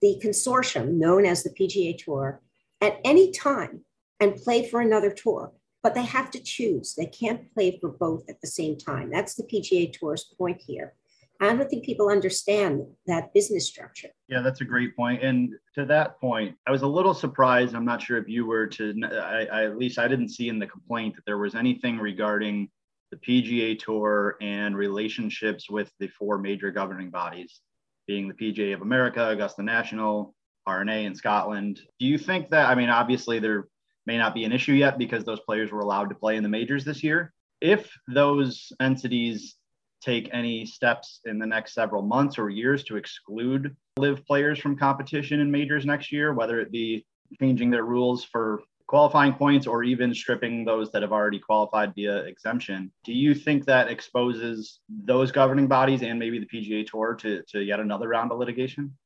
the 0.00 0.20
consortium 0.24 0.94
known 0.94 1.24
as 1.24 1.42
the 1.42 1.50
PGA 1.50 1.96
Tour 1.96 2.40
at 2.80 3.00
any 3.04 3.30
time 3.30 3.84
and 4.20 4.36
play 4.36 4.68
for 4.68 4.80
another 4.80 5.10
tour, 5.10 5.52
but 5.82 5.94
they 5.94 6.02
have 6.02 6.30
to 6.32 6.40
choose. 6.40 6.94
They 6.94 7.06
can't 7.06 7.52
play 7.54 7.78
for 7.80 7.88
both 7.88 8.28
at 8.28 8.40
the 8.40 8.46
same 8.46 8.76
time. 8.76 9.10
That's 9.10 9.34
the 9.34 9.44
PGA 9.44 9.92
Tour's 9.92 10.24
point 10.24 10.60
here. 10.60 10.94
I 11.40 11.54
don't 11.54 11.70
think 11.70 11.84
people 11.84 12.08
understand 12.08 12.82
that 13.06 13.32
business 13.32 13.68
structure. 13.68 14.08
Yeah, 14.28 14.40
that's 14.40 14.60
a 14.60 14.64
great 14.64 14.96
point. 14.96 15.22
And 15.22 15.54
to 15.76 15.84
that 15.86 16.20
point, 16.20 16.56
I 16.66 16.72
was 16.72 16.82
a 16.82 16.86
little 16.86 17.14
surprised. 17.14 17.74
I'm 17.74 17.84
not 17.84 18.02
sure 18.02 18.18
if 18.18 18.28
you 18.28 18.44
were 18.44 18.66
to, 18.66 18.94
I, 19.04 19.46
I, 19.52 19.64
at 19.64 19.78
least 19.78 19.98
I 19.98 20.08
didn't 20.08 20.30
see 20.30 20.48
in 20.48 20.58
the 20.58 20.66
complaint 20.66 21.14
that 21.14 21.24
there 21.26 21.38
was 21.38 21.54
anything 21.54 21.98
regarding 21.98 22.68
the 23.12 23.18
PGA 23.18 23.78
Tour 23.78 24.36
and 24.40 24.76
relationships 24.76 25.70
with 25.70 25.90
the 26.00 26.08
four 26.08 26.38
major 26.38 26.72
governing 26.72 27.10
bodies, 27.10 27.60
being 28.06 28.28
the 28.28 28.34
PGA 28.34 28.74
of 28.74 28.82
America, 28.82 29.28
Augusta 29.28 29.62
National, 29.62 30.34
R&A 30.66 31.04
in 31.04 31.14
Scotland. 31.14 31.80
Do 32.00 32.06
you 32.06 32.18
think 32.18 32.50
that, 32.50 32.68
I 32.68 32.74
mean, 32.74 32.90
obviously 32.90 33.38
there 33.38 33.68
may 34.06 34.18
not 34.18 34.34
be 34.34 34.44
an 34.44 34.52
issue 34.52 34.72
yet 34.72 34.98
because 34.98 35.24
those 35.24 35.40
players 35.40 35.70
were 35.70 35.80
allowed 35.80 36.08
to 36.08 36.16
play 36.16 36.36
in 36.36 36.42
the 36.42 36.48
majors 36.48 36.84
this 36.84 37.04
year. 37.04 37.32
If 37.60 37.92
those 38.08 38.72
entities 38.80 39.56
take 40.00 40.28
any 40.32 40.64
steps 40.64 41.20
in 41.24 41.38
the 41.38 41.46
next 41.46 41.74
several 41.74 42.02
months 42.02 42.38
or 42.38 42.50
years 42.50 42.84
to 42.84 42.96
exclude 42.96 43.76
LIV 43.98 44.24
players 44.26 44.58
from 44.58 44.76
competition 44.76 45.40
in 45.40 45.50
majors 45.50 45.84
next 45.84 46.12
year, 46.12 46.32
whether 46.34 46.60
it 46.60 46.70
be 46.70 47.04
changing 47.40 47.70
their 47.70 47.84
rules 47.84 48.24
for 48.24 48.60
qualifying 48.86 49.34
points 49.34 49.66
or 49.66 49.84
even 49.84 50.14
stripping 50.14 50.64
those 50.64 50.90
that 50.90 51.02
have 51.02 51.12
already 51.12 51.38
qualified 51.38 51.94
via 51.94 52.18
exemption. 52.22 52.90
Do 53.04 53.12
you 53.12 53.34
think 53.34 53.66
that 53.66 53.88
exposes 53.88 54.80
those 54.88 55.30
governing 55.30 55.66
bodies 55.66 56.02
and 56.02 56.18
maybe 56.18 56.38
the 56.38 56.46
PGA 56.46 56.86
Tour 56.86 57.14
to, 57.16 57.42
to 57.50 57.60
yet 57.60 57.80
another 57.80 58.08
round 58.08 58.32
of 58.32 58.38
litigation? 58.38 58.96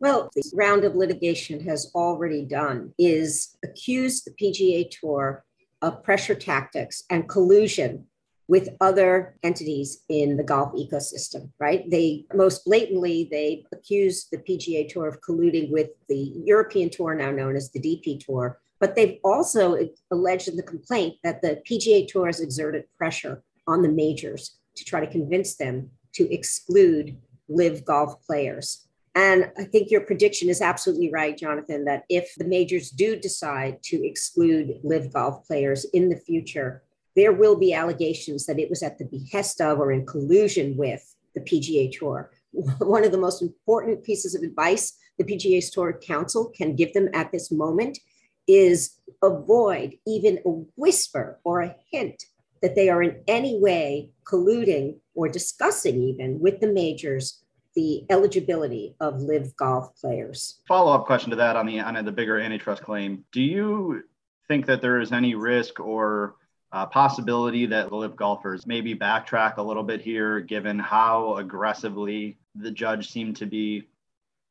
Well, 0.00 0.30
the 0.34 0.50
round 0.54 0.84
of 0.84 0.94
litigation 0.94 1.60
has 1.66 1.90
already 1.94 2.44
done 2.44 2.92
is 2.98 3.56
accused 3.62 4.26
the 4.26 4.32
PGA 4.32 4.90
Tour 4.90 5.44
of 5.82 6.02
pressure 6.02 6.34
tactics 6.34 7.04
and 7.10 7.28
collusion 7.28 8.06
with 8.48 8.68
other 8.80 9.36
entities 9.42 10.04
in 10.08 10.36
the 10.36 10.44
golf 10.44 10.72
ecosystem, 10.74 11.50
right? 11.58 11.88
They 11.90 12.26
most 12.34 12.64
blatantly 12.64 13.28
they 13.30 13.64
accused 13.72 14.28
the 14.30 14.38
PGA 14.38 14.88
Tour 14.88 15.08
of 15.08 15.20
colluding 15.20 15.70
with 15.70 15.90
the 16.08 16.32
European 16.44 16.90
Tour, 16.90 17.14
now 17.14 17.30
known 17.30 17.56
as 17.56 17.70
the 17.70 17.80
DP 17.80 18.24
Tour, 18.24 18.60
but 18.78 18.94
they've 18.94 19.18
also 19.24 19.76
alleged 20.10 20.48
in 20.48 20.56
the 20.56 20.62
complaint 20.62 21.16
that 21.24 21.42
the 21.42 21.60
PGA 21.68 22.06
Tour 22.06 22.26
has 22.26 22.40
exerted 22.40 22.84
pressure 22.96 23.42
on 23.66 23.82
the 23.82 23.88
majors 23.88 24.58
to 24.76 24.84
try 24.84 25.00
to 25.00 25.10
convince 25.10 25.56
them 25.56 25.90
to 26.14 26.32
exclude 26.32 27.16
LIV 27.48 27.84
golf 27.84 28.24
players. 28.26 28.86
And 29.14 29.50
I 29.58 29.64
think 29.64 29.90
your 29.90 30.02
prediction 30.02 30.50
is 30.50 30.60
absolutely 30.60 31.10
right, 31.10 31.36
Jonathan, 31.36 31.86
that 31.86 32.04
if 32.10 32.34
the 32.36 32.44
majors 32.44 32.90
do 32.90 33.16
decide 33.16 33.82
to 33.84 34.06
exclude 34.06 34.78
LIV 34.84 35.12
golf 35.12 35.46
players 35.46 35.86
in 35.94 36.10
the 36.10 36.16
future, 36.16 36.82
there 37.16 37.32
will 37.32 37.56
be 37.56 37.72
allegations 37.72 38.46
that 38.46 38.58
it 38.58 38.70
was 38.70 38.82
at 38.82 38.98
the 38.98 39.06
behest 39.06 39.60
of 39.60 39.78
or 39.78 39.90
in 39.90 40.06
collusion 40.06 40.76
with 40.76 41.16
the 41.34 41.40
PGA 41.40 41.90
Tour. 41.90 42.30
One 42.78 43.04
of 43.04 43.12
the 43.12 43.18
most 43.18 43.42
important 43.42 44.04
pieces 44.04 44.34
of 44.34 44.42
advice 44.42 44.96
the 45.18 45.24
PGA 45.24 45.62
Tour 45.72 45.98
Counsel 46.00 46.52
can 46.54 46.76
give 46.76 46.92
them 46.92 47.08
at 47.14 47.32
this 47.32 47.50
moment 47.50 47.98
is 48.46 48.98
avoid 49.22 49.94
even 50.06 50.38
a 50.44 50.50
whisper 50.76 51.40
or 51.42 51.62
a 51.62 51.74
hint 51.90 52.22
that 52.62 52.74
they 52.74 52.88
are 52.88 53.02
in 53.02 53.22
any 53.26 53.58
way 53.58 54.10
colluding 54.24 54.96
or 55.14 55.28
discussing 55.28 56.02
even 56.02 56.38
with 56.38 56.60
the 56.60 56.66
majors 56.66 57.42
the 57.74 58.04
eligibility 58.08 58.94
of 59.00 59.20
LIV 59.20 59.54
golf 59.56 59.94
players. 60.00 60.60
Follow 60.66 60.92
up 60.92 61.04
question 61.04 61.30
to 61.30 61.36
that 61.36 61.56
on 61.56 61.66
the 61.66 61.78
on 61.80 62.02
the 62.02 62.12
bigger 62.12 62.40
antitrust 62.40 62.82
claim. 62.82 63.24
Do 63.32 63.42
you 63.42 64.02
think 64.48 64.64
that 64.66 64.80
there 64.80 64.98
is 64.98 65.12
any 65.12 65.34
risk 65.34 65.78
or 65.78 66.36
uh, 66.72 66.86
possibility 66.86 67.66
that 67.66 67.88
the 67.88 67.94
LIV 67.96 68.16
golfers 68.16 68.66
maybe 68.66 68.94
backtrack 68.94 69.56
a 69.56 69.62
little 69.62 69.82
bit 69.82 70.00
here, 70.00 70.40
given 70.40 70.78
how 70.78 71.36
aggressively 71.36 72.38
the 72.54 72.70
judge 72.70 73.10
seemed 73.10 73.36
to 73.36 73.46
be 73.46 73.88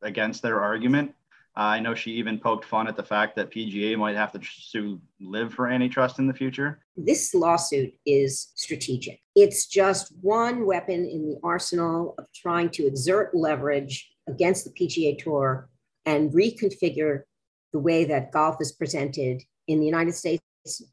against 0.02 0.42
their 0.42 0.62
argument? 0.62 1.14
Uh, 1.58 1.62
I 1.62 1.80
know 1.80 1.96
she 1.96 2.12
even 2.12 2.38
poked 2.38 2.66
fun 2.66 2.88
at 2.88 2.98
the 2.98 3.04
fact 3.04 3.36
that 3.38 3.50
PGA 3.50 3.98
might 3.98 4.16
have 4.18 4.34
to 4.34 4.42
sue 4.44 5.00
LIV 5.22 5.54
for 5.54 5.68
antitrust 5.70 6.20
in 6.20 6.28
the 6.28 6.34
future. 6.34 6.80
This 6.98 7.34
lawsuit 7.34 7.94
is 8.06 8.52
strategic. 8.56 9.20
It's 9.36 9.66
just 9.66 10.14
one 10.22 10.66
weapon 10.66 11.06
in 11.06 11.30
the 11.30 11.40
arsenal 11.44 12.16
of 12.18 12.26
trying 12.36 12.72
to 12.72 12.86
exert 12.86 13.34
leverage 13.34 14.12
against 14.28 14.66
the 14.66 14.72
PGA 14.72 15.18
Tour 15.18 15.70
and 16.06 16.32
reconfigure 16.32 17.22
the 17.72 17.80
way 17.80 18.04
that 18.06 18.32
golf 18.32 18.58
is 18.60 18.74
presented 18.74 19.44
in 19.68 19.80
the 19.80 19.86
United 19.86 20.14
States, 20.14 20.44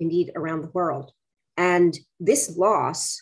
indeed 0.01 0.33
around 0.37 0.63
the 0.63 0.71
world. 0.71 1.13
And 1.57 1.99
this 2.21 2.57
loss 2.57 3.21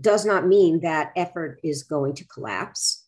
does 0.00 0.24
not 0.24 0.46
mean 0.46 0.80
that 0.80 1.12
effort 1.16 1.60
is 1.62 1.82
going 1.82 2.14
to 2.14 2.26
collapse. 2.26 3.04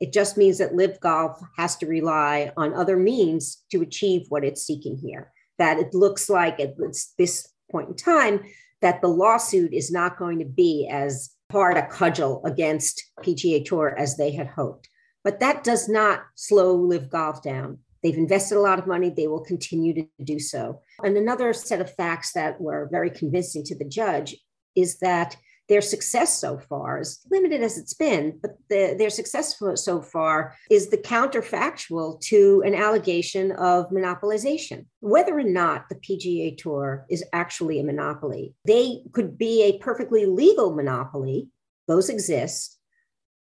It 0.00 0.12
just 0.12 0.36
means 0.36 0.58
that 0.58 0.74
LIV 0.74 1.00
Golf 1.00 1.40
has 1.56 1.76
to 1.76 1.86
rely 1.86 2.52
on 2.56 2.74
other 2.74 2.96
means 2.96 3.64
to 3.70 3.82
achieve 3.82 4.26
what 4.28 4.44
it's 4.44 4.64
seeking 4.64 4.96
here. 4.96 5.30
That 5.58 5.78
it 5.78 5.94
looks 5.94 6.28
like 6.28 6.58
at 6.58 6.74
this 7.18 7.48
point 7.70 7.90
in 7.90 7.96
time 7.96 8.40
that 8.80 9.00
the 9.00 9.08
lawsuit 9.08 9.72
is 9.72 9.92
not 9.92 10.18
going 10.18 10.40
to 10.40 10.44
be 10.44 10.88
as 10.90 11.30
hard 11.50 11.76
a 11.76 11.86
cudgel 11.86 12.42
against 12.44 13.10
PGA 13.20 13.64
Tour 13.64 13.94
as 13.96 14.16
they 14.16 14.32
had 14.32 14.48
hoped. 14.48 14.88
But 15.22 15.40
that 15.40 15.62
does 15.62 15.88
not 15.88 16.24
slow 16.34 16.74
LIV 16.74 17.10
Golf 17.10 17.42
down. 17.42 17.78
They've 18.02 18.16
invested 18.16 18.56
a 18.56 18.60
lot 18.60 18.78
of 18.78 18.86
money. 18.86 19.10
They 19.10 19.28
will 19.28 19.44
continue 19.44 19.94
to 19.94 20.06
do 20.24 20.38
so. 20.38 20.80
And 21.02 21.16
another 21.16 21.52
set 21.52 21.80
of 21.80 21.94
facts 21.94 22.32
that 22.32 22.60
were 22.60 22.88
very 22.90 23.10
convincing 23.10 23.64
to 23.64 23.78
the 23.78 23.84
judge 23.84 24.36
is 24.74 24.98
that 24.98 25.36
their 25.68 25.80
success 25.80 26.38
so 26.38 26.58
far, 26.58 26.98
as 26.98 27.20
limited 27.30 27.62
as 27.62 27.78
it's 27.78 27.94
been, 27.94 28.38
but 28.42 28.56
the, 28.68 28.94
their 28.98 29.10
success 29.10 29.58
so 29.76 30.02
far 30.02 30.56
is 30.70 30.90
the 30.90 30.98
counterfactual 30.98 32.20
to 32.20 32.62
an 32.66 32.74
allegation 32.74 33.52
of 33.52 33.88
monopolization. 33.90 34.86
Whether 35.00 35.38
or 35.38 35.44
not 35.44 35.88
the 35.88 35.94
PGA 35.94 36.58
Tour 36.58 37.06
is 37.08 37.24
actually 37.32 37.78
a 37.78 37.84
monopoly, 37.84 38.54
they 38.66 39.02
could 39.12 39.38
be 39.38 39.62
a 39.62 39.78
perfectly 39.78 40.26
legal 40.26 40.74
monopoly, 40.74 41.48
those 41.86 42.08
exist, 42.08 42.78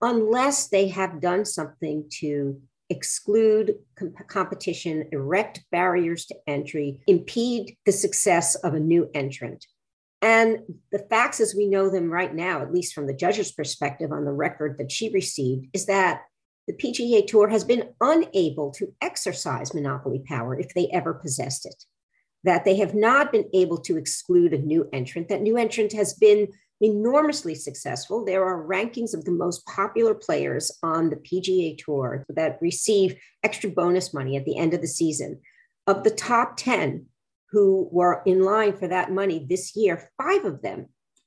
unless 0.03 0.69
they 0.69 0.89
have 0.89 1.21
done 1.21 1.45
something 1.45 2.05
to 2.21 2.61
exclude 2.91 3.77
comp- 3.97 4.29
competition, 4.29 5.09
erect 5.13 5.63
barriers 5.71 6.27
to 6.27 6.37
entry, 6.47 7.01
impede 7.07 7.77
the 7.87 7.93
success 7.93 8.57
of 8.57 8.75
a 8.75 8.81
new 8.81 9.09
entrant. 9.15 9.67
And 10.23 10.59
the 10.93 10.99
facts 10.99 11.41
as 11.41 11.55
we 11.55 11.67
know 11.67 11.89
them 11.89 12.11
right 12.11 12.35
now, 12.35 12.61
at 12.61 12.73
least 12.73 12.93
from 12.93 13.07
the 13.07 13.15
judge's 13.15 13.53
perspective 13.53 14.13
on 14.13 14.25
the 14.25 14.33
record 14.33 14.77
that 14.79 14.93
she 14.93 15.11
received, 15.11 15.69
is 15.73 15.87
that 15.87 16.23
the 16.67 16.75
PGA 16.75 17.27
Tour 17.27 17.49
has 17.49 17.65
been 17.65 17.89
unable 18.01 18.71
to 18.73 18.93
exercise 19.01 19.73
monopoly 19.73 20.23
power 20.27 20.59
if 20.59 20.75
they 20.75 20.89
ever 20.89 21.15
possessed 21.15 21.65
it. 21.65 21.85
That 22.45 22.65
they 22.65 22.77
have 22.77 22.95
not 22.95 23.33
been 23.33 23.49
able 23.55 23.79
to 23.79 23.97
exclude 23.97 24.53
a 24.53 24.59
new 24.59 24.89
entrant. 24.93 25.29
That 25.29 25.43
new 25.43 25.57
entrant 25.57 25.93
has 25.95 26.15
been 26.15 26.49
enormously 26.81 27.55
successful. 27.55 28.25
There 28.25 28.45
are 28.45 28.67
rankings 28.67 29.15
of 29.15 29.25
the 29.25 29.33
most 29.33 29.67
popular 29.67 30.15
players 30.15 30.71
on 30.83 31.11
the 31.11 31.17
PGA 31.17 31.77
Tour 31.79 32.25
that 32.29 32.59
receive 32.61 33.17
extra 33.43 33.71
bonus 33.71 34.15
money 34.15 34.37
at 34.37 34.45
the 34.45 34.57
end 34.57 34.75
of 34.75 34.81
the 34.81 34.87
season. 34.89 35.41
Of 35.87 36.05
the 36.05 36.11
top 36.11 36.57
10, 36.57 37.07
who 37.51 37.89
were 37.91 38.23
in 38.25 38.43
line 38.43 38.77
for 38.77 38.89
that 38.89 39.11
money 39.11 39.45
this 39.49 39.75
year, 39.77 40.11
five 40.17 40.45
of 40.45 40.63
them 40.63 40.87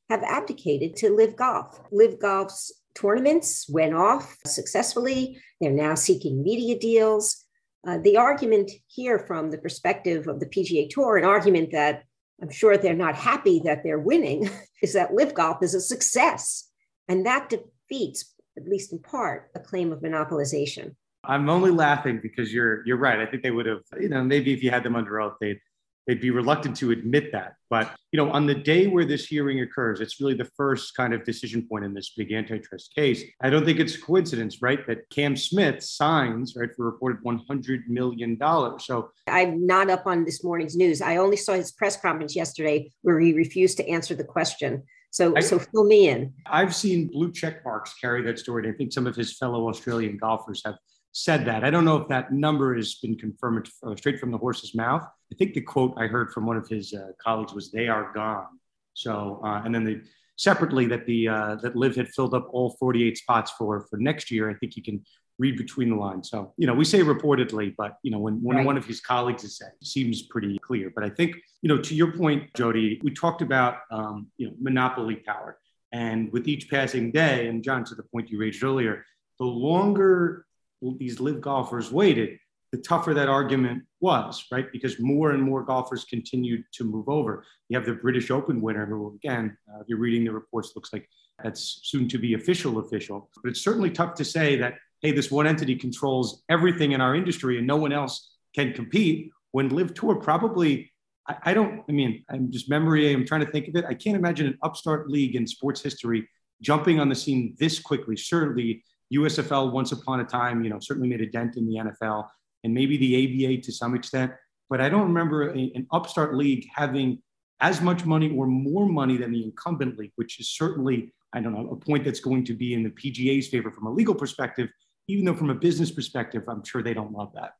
have 0.09 0.23
abdicated 0.23 0.95
to 0.97 1.15
LIV 1.15 1.35
Golf. 1.35 1.81
LIV 1.91 2.19
Golf's 2.19 2.71
tournaments 2.95 3.67
went 3.69 3.93
off 3.93 4.37
successfully. 4.45 5.39
They're 5.59 5.71
now 5.71 5.95
seeking 5.95 6.43
media 6.43 6.77
deals. 6.77 7.43
Uh, 7.85 7.97
the 7.97 8.15
argument 8.15 8.71
here, 8.87 9.19
from 9.19 9.51
the 9.51 9.57
perspective 9.57 10.27
of 10.27 10.39
the 10.39 10.45
PGA 10.45 10.89
Tour, 10.89 11.17
an 11.17 11.25
argument 11.25 11.71
that 11.71 12.03
I'm 12.43 12.51
sure 12.51 12.77
they're 12.77 12.93
not 12.93 13.15
happy 13.15 13.61
that 13.63 13.83
they're 13.83 13.99
winning, 13.99 14.49
is 14.81 14.93
that 14.93 15.13
LIV 15.13 15.33
Golf 15.33 15.63
is 15.63 15.73
a 15.73 15.79
success. 15.79 16.69
And 17.07 17.25
that 17.25 17.49
defeats, 17.49 18.33
at 18.57 18.67
least 18.67 18.91
in 18.91 18.99
part, 18.99 19.49
a 19.55 19.61
claim 19.61 19.93
of 19.93 20.01
monopolization. 20.01 20.95
I'm 21.23 21.49
only 21.49 21.71
laughing 21.71 22.19
because 22.21 22.53
you're 22.53 22.85
you're 22.85 22.97
right. 22.97 23.19
I 23.19 23.25
think 23.25 23.43
they 23.43 23.51
would 23.51 23.65
have, 23.65 23.79
you 23.97 24.09
know, 24.09 24.21
maybe 24.21 24.51
if 24.51 24.61
you 24.61 24.71
had 24.71 24.83
them 24.83 24.97
under 24.97 25.21
oath, 25.21 25.35
they'd 25.39 25.59
they'd 26.07 26.21
be 26.21 26.31
reluctant 26.31 26.75
to 26.77 26.91
admit 26.91 27.31
that. 27.31 27.53
But 27.69 27.91
you 28.11 28.17
know, 28.17 28.31
on 28.31 28.45
the 28.45 28.55
day 28.55 28.87
where 28.87 29.05
this 29.05 29.25
hearing 29.25 29.61
occurs, 29.61 29.99
it's 30.01 30.19
really 30.19 30.35
the 30.35 30.49
first 30.57 30.95
kind 30.95 31.13
of 31.13 31.23
decision 31.23 31.67
point 31.67 31.85
in 31.85 31.93
this 31.93 32.11
big 32.15 32.31
antitrust 32.31 32.93
case. 32.93 33.23
I 33.41 33.49
don't 33.49 33.65
think 33.65 33.79
it's 33.79 33.95
a 33.95 34.01
coincidence, 34.01 34.61
right, 34.61 34.85
that 34.87 35.09
Cam 35.09 35.35
Smith 35.35 35.83
signs 35.83 36.55
right 36.55 36.69
for 36.75 36.85
reported 36.85 37.23
100 37.23 37.89
million 37.89 38.37
dollars. 38.37 38.85
So 38.85 39.09
I'm 39.27 39.65
not 39.65 39.89
up 39.89 40.05
on 40.05 40.25
this 40.25 40.43
morning's 40.43 40.75
news. 40.75 41.01
I 41.01 41.17
only 41.17 41.37
saw 41.37 41.53
his 41.53 41.71
press 41.71 41.99
conference 41.99 42.35
yesterday 42.35 42.91
where 43.01 43.19
he 43.19 43.33
refused 43.33 43.77
to 43.77 43.89
answer 43.89 44.15
the 44.15 44.23
question. 44.23 44.83
So, 45.13 45.37
I, 45.37 45.41
so 45.41 45.59
fill 45.59 45.83
me 45.83 46.09
in. 46.09 46.33
I've 46.47 46.73
seen 46.73 47.07
blue 47.07 47.31
check 47.31 47.63
marks 47.63 47.93
carry 47.93 48.23
that 48.23 48.39
story. 48.39 48.65
And 48.65 48.73
I 48.73 48.75
think 48.75 48.91
some 48.91 49.05
of 49.05 49.15
his 49.15 49.37
fellow 49.37 49.69
Australian 49.69 50.17
golfers 50.17 50.63
have 50.65 50.75
said 51.13 51.45
that. 51.45 51.63
I 51.63 51.69
don't 51.69 51.85
know 51.85 51.97
if 51.97 52.07
that 52.09 52.33
number 52.33 52.75
has 52.75 52.95
been 52.95 53.15
confirmed 53.15 53.69
uh, 53.83 53.95
straight 53.95 54.19
from 54.19 54.31
the 54.31 54.37
horse's 54.37 54.75
mouth. 54.75 55.03
I 55.31 55.35
think 55.35 55.53
the 55.53 55.61
quote 55.61 55.93
I 55.95 56.07
heard 56.07 56.33
from 56.33 56.45
one 56.45 56.57
of 56.57 56.67
his 56.67 56.93
uh, 56.93 57.11
colleagues 57.23 57.53
was 57.53 57.71
"They 57.71 57.87
are 57.87 58.11
gone." 58.13 58.59
So, 58.93 59.39
uh, 59.43 59.61
and 59.63 59.73
then 59.73 59.83
the 59.83 60.01
separately 60.35 60.87
that 60.87 61.05
the 61.05 61.27
uh, 61.27 61.55
that 61.61 61.75
LIV 61.75 61.95
had 61.95 62.09
filled 62.09 62.33
up 62.33 62.49
all 62.51 62.71
48 62.79 63.17
spots 63.17 63.51
for 63.51 63.81
for 63.89 63.97
next 63.97 64.31
year. 64.31 64.49
I 64.49 64.55
think 64.55 64.75
you 64.75 64.83
can 64.83 65.03
read 65.39 65.57
between 65.57 65.89
the 65.89 65.95
lines. 65.95 66.29
So, 66.29 66.53
you 66.57 66.67
know, 66.67 66.73
we 66.73 66.85
say 66.85 66.99
reportedly, 66.99 67.73
but 67.75 67.97
you 68.03 68.11
know, 68.11 68.19
when, 68.19 68.35
when 68.43 68.57
right. 68.57 68.65
one 68.65 68.77
of 68.77 68.85
his 68.85 69.01
colleagues 69.01 69.43
is 69.43 69.57
saying, 69.57 69.71
it 69.81 69.87
seems 69.87 70.21
pretty 70.23 70.59
clear. 70.59 70.91
But 70.93 71.03
I 71.03 71.09
think, 71.09 71.35
you 71.61 71.69
know, 71.69 71.79
to 71.79 71.95
your 71.95 72.11
point, 72.11 72.53
Jodi, 72.53 73.01
we 73.03 73.11
talked 73.11 73.41
about 73.41 73.77
um, 73.91 74.27
you 74.37 74.47
know 74.47 74.53
monopoly 74.59 75.15
power, 75.15 75.59
and 75.91 76.31
with 76.31 76.47
each 76.47 76.69
passing 76.69 77.11
day, 77.11 77.47
and 77.47 77.63
John, 77.63 77.83
to 77.85 77.95
the 77.95 78.03
point 78.03 78.29
you 78.29 78.39
raised 78.39 78.63
earlier, 78.63 79.05
the 79.39 79.45
longer 79.45 80.45
these 80.91 81.19
LIV 81.19 81.41
golfers 81.41 81.91
waited, 81.91 82.37
the 82.71 82.79
tougher 82.79 83.13
that 83.13 83.29
argument 83.29 83.83
was, 83.99 84.45
right? 84.51 84.65
Because 84.71 84.99
more 84.99 85.31
and 85.31 85.43
more 85.43 85.63
golfers 85.63 86.05
continued 86.05 86.63
to 86.73 86.83
move 86.83 87.07
over. 87.07 87.45
You 87.69 87.77
have 87.77 87.85
the 87.85 87.93
British 87.93 88.31
Open 88.31 88.61
winner, 88.61 88.85
who, 88.85 89.13
again, 89.15 89.55
uh, 89.69 89.81
if 89.81 89.87
you're 89.87 89.99
reading 89.99 90.23
the 90.23 90.31
reports, 90.31 90.73
looks 90.75 90.91
like 90.91 91.07
that's 91.43 91.81
soon 91.83 92.07
to 92.09 92.17
be 92.17 92.33
official, 92.33 92.79
official. 92.79 93.29
But 93.43 93.51
it's 93.51 93.61
certainly 93.61 93.91
tough 93.91 94.15
to 94.15 94.25
say 94.25 94.55
that, 94.57 94.75
hey, 95.01 95.11
this 95.11 95.29
one 95.29 95.45
entity 95.45 95.75
controls 95.75 96.43
everything 96.49 96.93
in 96.93 97.01
our 97.01 97.15
industry 97.15 97.57
and 97.59 97.67
no 97.67 97.77
one 97.77 97.91
else 97.91 98.31
can 98.55 98.73
compete 98.73 99.29
when 99.51 99.69
LIV 99.69 99.93
Tour 99.93 100.15
probably. 100.15 100.91
I, 101.27 101.35
I 101.43 101.53
don't, 101.53 101.83
I 101.87 101.91
mean, 101.91 102.25
I'm 102.29 102.51
just 102.51 102.69
memory, 102.69 103.13
I'm 103.13 103.25
trying 103.25 103.45
to 103.45 103.51
think 103.51 103.67
of 103.67 103.75
it. 103.75 103.85
I 103.87 103.93
can't 103.93 104.17
imagine 104.17 104.47
an 104.47 104.57
upstart 104.63 105.09
league 105.09 105.35
in 105.35 105.45
sports 105.45 105.81
history 105.81 106.27
jumping 106.61 106.99
on 106.99 107.09
the 107.09 107.15
scene 107.15 107.55
this 107.59 107.79
quickly. 107.79 108.17
Certainly, 108.17 108.83
USFL 109.15 109.71
once 109.71 109.91
upon 109.91 110.19
a 110.19 110.23
time, 110.23 110.63
you 110.63 110.69
know, 110.69 110.79
certainly 110.79 111.09
made 111.09 111.21
a 111.21 111.29
dent 111.29 111.57
in 111.57 111.67
the 111.67 111.75
NFL 111.75 112.27
and 112.63 112.73
maybe 112.73 112.97
the 112.97 113.47
ABA 113.47 113.61
to 113.63 113.71
some 113.71 113.95
extent. 113.95 114.31
But 114.69 114.81
I 114.81 114.89
don't 114.89 115.03
remember 115.03 115.49
a, 115.49 115.71
an 115.75 115.87
upstart 115.91 116.35
league 116.35 116.67
having 116.73 117.21
as 117.59 117.81
much 117.81 118.05
money 118.05 118.29
or 118.35 118.47
more 118.47 118.87
money 118.87 119.17
than 119.17 119.31
the 119.31 119.43
incumbent 119.43 119.97
league, 119.97 120.11
which 120.15 120.39
is 120.39 120.49
certainly, 120.49 121.13
I 121.33 121.41
don't 121.41 121.53
know, 121.53 121.69
a 121.71 121.75
point 121.75 122.03
that's 122.03 122.19
going 122.19 122.43
to 122.45 122.53
be 122.53 122.73
in 122.73 122.83
the 122.83 122.89
PGA's 122.89 123.47
favor 123.47 123.71
from 123.71 123.87
a 123.87 123.91
legal 123.91 124.15
perspective, 124.15 124.69
even 125.07 125.25
though 125.25 125.35
from 125.35 125.49
a 125.49 125.55
business 125.55 125.91
perspective, 125.91 126.43
I'm 126.47 126.63
sure 126.63 126.81
they 126.81 126.93
don't 126.93 127.11
love 127.11 127.31
that. 127.35 127.53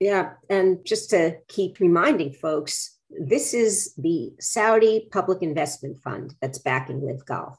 Yeah. 0.00 0.32
And 0.50 0.84
just 0.84 1.10
to 1.10 1.38
keep 1.48 1.80
reminding 1.80 2.32
folks, 2.32 2.98
this 3.08 3.54
is 3.54 3.94
the 3.96 4.32
Saudi 4.40 5.08
Public 5.12 5.42
Investment 5.42 6.02
Fund 6.02 6.34
that's 6.40 6.58
backing 6.58 7.04
LIV 7.04 7.24
Golf, 7.24 7.58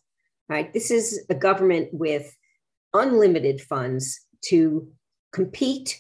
right? 0.49 0.71
This 0.73 0.91
is 0.91 1.25
a 1.29 1.35
government 1.35 1.89
with 1.93 2.35
unlimited 2.99 3.61
funds 3.61 4.19
to 4.45 4.87
compete 5.31 5.99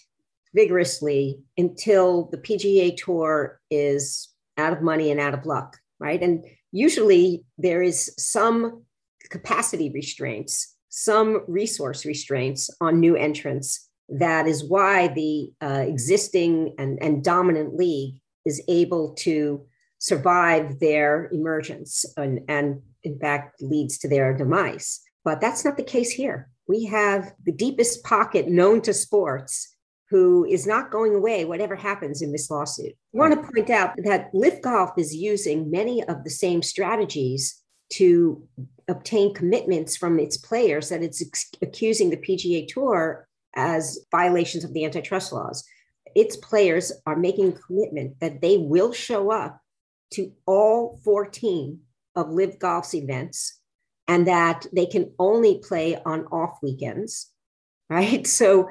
vigorously 0.53 1.39
until 1.57 2.29
the 2.31 2.37
PGA 2.37 2.95
Tour 2.97 3.59
is 3.69 4.29
out 4.57 4.73
of 4.73 4.81
money 4.81 5.11
and 5.11 5.19
out 5.19 5.33
of 5.33 5.45
luck, 5.45 5.77
right? 5.99 6.21
And 6.21 6.43
usually 6.71 7.45
there 7.57 7.81
is 7.81 8.13
some 8.17 8.83
capacity 9.29 9.91
restraints, 9.91 10.75
some 10.89 11.43
resource 11.47 12.05
restraints 12.05 12.69
on 12.81 12.99
new 12.99 13.15
entrants. 13.15 13.87
That 14.09 14.47
is 14.47 14.63
why 14.63 15.09
the 15.09 15.51
uh, 15.61 15.85
existing 15.87 16.73
and, 16.79 16.97
and 17.01 17.23
dominant 17.23 17.75
league 17.75 18.15
is 18.45 18.63
able 18.67 19.13
to 19.15 19.65
survive 19.99 20.79
their 20.79 21.29
emergence 21.33 22.05
and, 22.15 22.39
and 22.47 22.81
in 23.03 23.19
fact 23.19 23.61
leads 23.61 23.97
to 23.99 24.07
their 24.07 24.35
demise. 24.35 25.01
But 25.23 25.41
that's 25.41 25.65
not 25.65 25.77
the 25.77 25.83
case 25.83 26.11
here 26.11 26.49
we 26.67 26.85
have 26.85 27.33
the 27.45 27.51
deepest 27.51 28.03
pocket 28.03 28.47
known 28.47 28.81
to 28.81 28.93
sports 28.93 29.75
who 30.09 30.45
is 30.45 30.65
not 30.65 30.91
going 30.91 31.13
away, 31.13 31.43
whatever 31.45 31.75
happens 31.75 32.21
in 32.21 32.31
this 32.31 32.49
lawsuit. 32.49 32.93
I 33.13 33.17
want 33.17 33.33
to 33.33 33.51
point 33.51 33.69
out 33.69 33.93
that 34.05 34.29
LIV 34.33 34.61
Golf 34.61 34.91
is 34.97 35.13
using 35.13 35.69
many 35.69 36.03
of 36.03 36.23
the 36.23 36.29
same 36.29 36.61
strategies 36.61 37.61
to 37.93 38.47
obtain 38.87 39.33
commitments 39.33 39.97
from 39.97 40.19
its 40.19 40.37
players 40.37 40.89
that 40.89 41.03
it's 41.03 41.23
accusing 41.61 42.09
the 42.09 42.17
PGA 42.17 42.67
Tour 42.67 43.27
as 43.55 43.99
violations 44.11 44.63
of 44.63 44.73
the 44.73 44.85
antitrust 44.85 45.33
laws. 45.33 45.63
Its 46.15 46.37
players 46.37 46.91
are 47.05 47.17
making 47.17 47.49
a 47.49 47.59
commitment 47.59 48.19
that 48.21 48.41
they 48.41 48.57
will 48.57 48.93
show 48.93 49.31
up 49.31 49.59
to 50.11 50.31
all 50.45 50.99
14 51.03 51.79
of 52.15 52.29
LIV 52.29 52.59
Golf's 52.59 52.95
events 52.95 53.59
and 54.07 54.27
that 54.27 54.65
they 54.73 54.85
can 54.85 55.11
only 55.19 55.59
play 55.59 55.99
on 56.05 56.25
off 56.27 56.59
weekends, 56.61 57.31
right? 57.89 58.25
So 58.25 58.69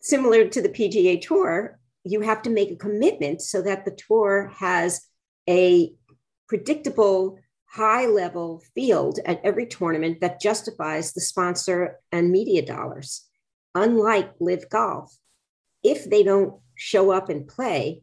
similar 0.00 0.46
to 0.48 0.62
the 0.62 0.68
PGA 0.68 1.20
Tour, 1.20 1.78
you 2.04 2.20
have 2.20 2.42
to 2.42 2.50
make 2.50 2.70
a 2.70 2.76
commitment 2.76 3.42
so 3.42 3.62
that 3.62 3.84
the 3.84 3.90
tour 3.90 4.52
has 4.58 5.00
a 5.48 5.92
predictable 6.48 7.38
high 7.68 8.06
level 8.06 8.62
field 8.74 9.18
at 9.26 9.40
every 9.44 9.66
tournament 9.66 10.20
that 10.20 10.40
justifies 10.40 11.12
the 11.12 11.20
sponsor 11.20 11.98
and 12.12 12.30
media 12.30 12.64
dollars. 12.64 13.26
Unlike 13.74 14.34
LIV 14.40 14.70
Golf, 14.70 15.16
if 15.82 16.08
they 16.08 16.22
don't 16.22 16.54
show 16.76 17.10
up 17.10 17.28
and 17.28 17.46
play, 17.46 18.02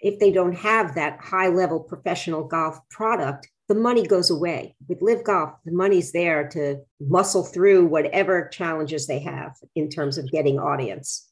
if 0.00 0.18
they 0.18 0.32
don't 0.32 0.54
have 0.54 0.94
that 0.94 1.20
high 1.20 1.48
level 1.48 1.80
professional 1.80 2.44
golf 2.44 2.78
product, 2.90 3.48
the 3.72 3.80
money 3.80 4.06
goes 4.06 4.28
away. 4.28 4.76
With 4.86 5.00
LIV 5.00 5.24
Golf, 5.24 5.54
the 5.64 5.72
money's 5.72 6.12
there 6.12 6.46
to 6.48 6.80
muscle 7.00 7.42
through 7.42 7.86
whatever 7.86 8.48
challenges 8.48 9.06
they 9.06 9.20
have 9.20 9.56
in 9.74 9.88
terms 9.88 10.18
of 10.18 10.30
getting 10.30 10.58
audience. 10.58 11.30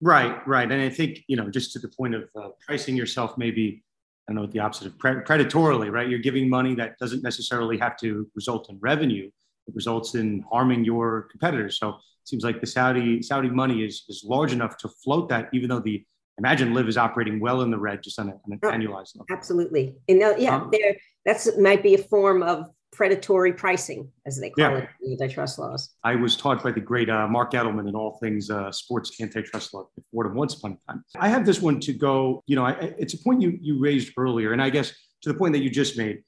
Right, 0.00 0.46
right. 0.46 0.70
And 0.70 0.80
I 0.80 0.88
think, 0.88 1.24
you 1.26 1.36
know, 1.36 1.50
just 1.50 1.72
to 1.72 1.80
the 1.80 1.88
point 1.88 2.14
of 2.14 2.28
uh, 2.40 2.50
pricing 2.64 2.96
yourself, 2.96 3.36
maybe, 3.36 3.82
I 4.28 4.32
don't 4.32 4.36
know 4.36 4.42
what 4.42 4.52
the 4.52 4.60
opposite 4.60 4.86
of 4.86 4.98
pre- 5.00 5.22
predatorily, 5.22 5.90
right? 5.90 6.08
You're 6.08 6.20
giving 6.20 6.48
money 6.48 6.76
that 6.76 6.96
doesn't 6.98 7.24
necessarily 7.24 7.76
have 7.78 7.96
to 7.98 8.30
result 8.36 8.70
in 8.70 8.78
revenue. 8.80 9.28
It 9.66 9.74
results 9.74 10.14
in 10.14 10.44
harming 10.50 10.84
your 10.84 11.22
competitors. 11.32 11.76
So 11.78 11.88
it 11.88 11.96
seems 12.24 12.44
like 12.44 12.60
the 12.60 12.66
Saudi 12.68 13.20
Saudi 13.20 13.50
money 13.50 13.84
is, 13.84 14.04
is 14.08 14.24
large 14.24 14.52
enough 14.52 14.76
to 14.78 14.88
float 14.88 15.28
that, 15.30 15.48
even 15.52 15.68
though 15.68 15.80
the 15.80 16.04
imagine 16.38 16.72
LIV 16.72 16.88
is 16.88 16.96
operating 16.96 17.40
well 17.40 17.60
in 17.62 17.70
the 17.70 17.78
red 17.78 18.02
just 18.02 18.18
on, 18.18 18.28
a, 18.28 18.32
on 18.32 18.52
an 18.52 18.58
oh, 18.62 18.70
annualized 18.70 19.16
level. 19.16 19.26
Absolutely. 19.30 19.96
And 20.08 20.22
uh, 20.22 20.34
yeah, 20.38 20.56
um, 20.56 20.70
there 20.72 20.96
that's 21.24 21.56
might 21.58 21.82
be 21.82 21.94
a 21.94 21.98
form 21.98 22.42
of 22.42 22.66
predatory 22.92 23.52
pricing, 23.52 24.10
as 24.26 24.40
they 24.40 24.50
call 24.50 24.70
yeah. 24.70 24.78
it 24.78 24.88
antitrust 25.12 25.58
laws. 25.58 25.90
I 26.02 26.16
was 26.16 26.36
taught 26.36 26.62
by 26.62 26.72
the 26.72 26.80
great 26.80 27.08
uh, 27.08 27.28
Marc 27.28 27.52
Edelman 27.52 27.88
in 27.88 27.94
all 27.94 28.18
things 28.18 28.50
uh, 28.50 28.70
sports 28.72 29.20
antitrust 29.20 29.72
law 29.72 29.86
at 29.96 30.04
Fordham 30.12 30.34
once 30.34 30.54
upon 30.54 30.72
a 30.72 30.92
time. 30.92 31.04
I 31.18 31.28
have 31.28 31.46
this 31.46 31.60
one 31.60 31.80
to 31.80 31.92
go, 31.92 32.42
you 32.46 32.56
know, 32.56 32.64
I, 32.64 32.72
it's 32.98 33.14
a 33.14 33.18
point 33.18 33.40
you, 33.42 33.58
you 33.60 33.78
raised 33.78 34.12
earlier, 34.16 34.52
and 34.52 34.62
I 34.62 34.70
guess 34.70 34.92
to 35.22 35.32
the 35.32 35.38
point 35.38 35.52
that 35.54 35.62
you 35.62 35.70
just 35.70 35.96
made. 35.96 36.22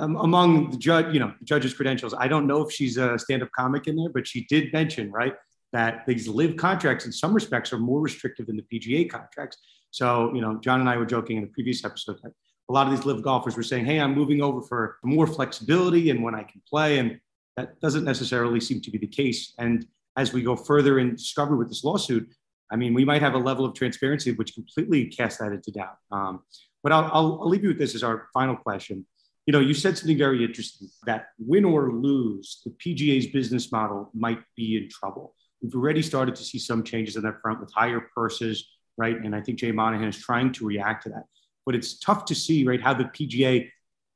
Um, 0.00 0.16
among 0.16 0.70
the 0.70 0.76
judge, 0.78 1.14
you 1.14 1.20
know, 1.20 1.32
the 1.38 1.44
judge's 1.44 1.72
credentials, 1.72 2.12
I 2.12 2.26
don't 2.28 2.46
know 2.46 2.66
if 2.66 2.72
she's 2.72 2.96
a 2.96 3.18
stand-up 3.18 3.50
comic 3.56 3.86
in 3.86 3.96
there, 3.96 4.08
but 4.08 4.26
she 4.26 4.44
did 4.46 4.72
mention, 4.72 5.12
right, 5.12 5.34
that 5.72 6.04
these 6.06 6.26
LIV 6.26 6.56
contracts 6.56 7.06
in 7.06 7.12
some 7.12 7.32
respects 7.32 7.72
are 7.72 7.78
more 7.78 8.00
restrictive 8.00 8.46
than 8.46 8.56
the 8.56 8.62
PGA 8.62 9.08
contracts. 9.08 9.58
So, 9.90 10.34
you 10.34 10.40
know, 10.40 10.58
John 10.60 10.80
and 10.80 10.88
I 10.88 10.96
were 10.96 11.06
joking 11.06 11.36
in 11.36 11.44
the 11.44 11.50
previous 11.50 11.84
episode 11.84 12.18
that 12.22 12.32
a 12.68 12.72
lot 12.72 12.86
of 12.86 12.92
these 12.94 13.06
LIV 13.06 13.22
golfers 13.22 13.56
were 13.56 13.62
saying, 13.62 13.84
hey, 13.84 14.00
I'm 14.00 14.14
moving 14.14 14.42
over 14.42 14.60
for 14.60 14.96
more 15.04 15.26
flexibility 15.26 16.10
and 16.10 16.22
when 16.22 16.34
I 16.34 16.42
can 16.42 16.60
play. 16.68 16.98
And 16.98 17.20
that 17.56 17.80
doesn't 17.80 18.04
necessarily 18.04 18.60
seem 18.60 18.80
to 18.82 18.90
be 18.90 18.98
the 18.98 19.06
case. 19.06 19.54
And 19.58 19.86
as 20.16 20.32
we 20.32 20.42
go 20.42 20.56
further 20.56 20.98
in 20.98 21.14
discovery 21.14 21.58
with 21.58 21.68
this 21.68 21.84
lawsuit, 21.84 22.28
I 22.70 22.76
mean, 22.76 22.94
we 22.94 23.04
might 23.04 23.22
have 23.22 23.34
a 23.34 23.38
level 23.38 23.64
of 23.64 23.74
transparency 23.74 24.32
which 24.32 24.54
completely 24.54 25.06
casts 25.06 25.38
that 25.38 25.52
into 25.52 25.70
doubt. 25.70 25.98
Um, 26.10 26.42
but 26.82 26.92
I'll, 26.92 27.04
I'll, 27.04 27.38
I'll 27.42 27.48
leave 27.48 27.62
you 27.62 27.68
with 27.68 27.78
this 27.78 27.94
as 27.94 28.02
our 28.02 28.28
final 28.34 28.56
question. 28.56 29.06
You 29.46 29.52
know, 29.52 29.60
you 29.60 29.74
said 29.74 29.96
something 29.96 30.18
very 30.18 30.44
interesting 30.44 30.88
that 31.06 31.28
win 31.38 31.64
or 31.64 31.92
lose, 31.92 32.62
the 32.64 32.70
PGA's 32.72 33.28
business 33.28 33.70
model 33.70 34.10
might 34.12 34.40
be 34.56 34.76
in 34.76 34.88
trouble. 34.88 35.34
We've 35.62 35.74
already 35.74 36.02
started 36.02 36.34
to 36.34 36.42
see 36.42 36.58
some 36.58 36.82
changes 36.82 37.16
on 37.16 37.22
that 37.22 37.40
front 37.40 37.60
with 37.60 37.72
higher 37.72 38.00
purses, 38.14 38.68
right? 38.98 39.16
And 39.16 39.36
I 39.36 39.40
think 39.40 39.60
Jay 39.60 39.70
Monahan 39.70 40.08
is 40.08 40.18
trying 40.18 40.52
to 40.54 40.66
react 40.66 41.04
to 41.04 41.10
that 41.10 41.26
but 41.66 41.74
it's 41.74 41.98
tough 41.98 42.24
to 42.26 42.34
see, 42.34 42.64
right, 42.64 42.80
how 42.80 42.94
the 42.94 43.04
PGA 43.04 43.68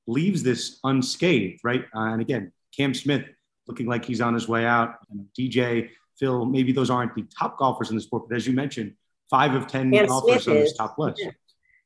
leaves 0.07 0.43
this 0.43 0.79
unscathed, 0.85 1.61
right? 1.63 1.85
Uh, 1.95 2.13
and 2.13 2.23
again, 2.23 2.53
Cam 2.75 2.95
Smith 2.95 3.27
looking 3.67 3.87
like 3.87 4.05
he's 4.05 4.21
on 4.21 4.33
his 4.33 4.49
way 4.49 4.65
out. 4.65 4.95
DJ, 5.39 5.91
Phil, 6.19 6.47
maybe 6.47 6.73
those 6.73 6.89
aren't 6.89 7.15
the 7.15 7.25
top 7.37 7.59
golfers 7.59 7.91
in 7.91 7.97
the 7.97 8.03
sport, 8.03 8.29
but 8.29 8.37
as 8.37 8.47
you 8.47 8.55
mentioned, 8.55 8.95
five 9.29 9.55
of 9.55 9.67
10 9.67 9.91
Cam 9.91 10.07
golfers 10.07 10.45
Smith 10.45 10.57
on 10.57 10.63
this 10.63 10.77
top 10.77 10.99
list. 10.99 11.21
Yeah. 11.23 11.31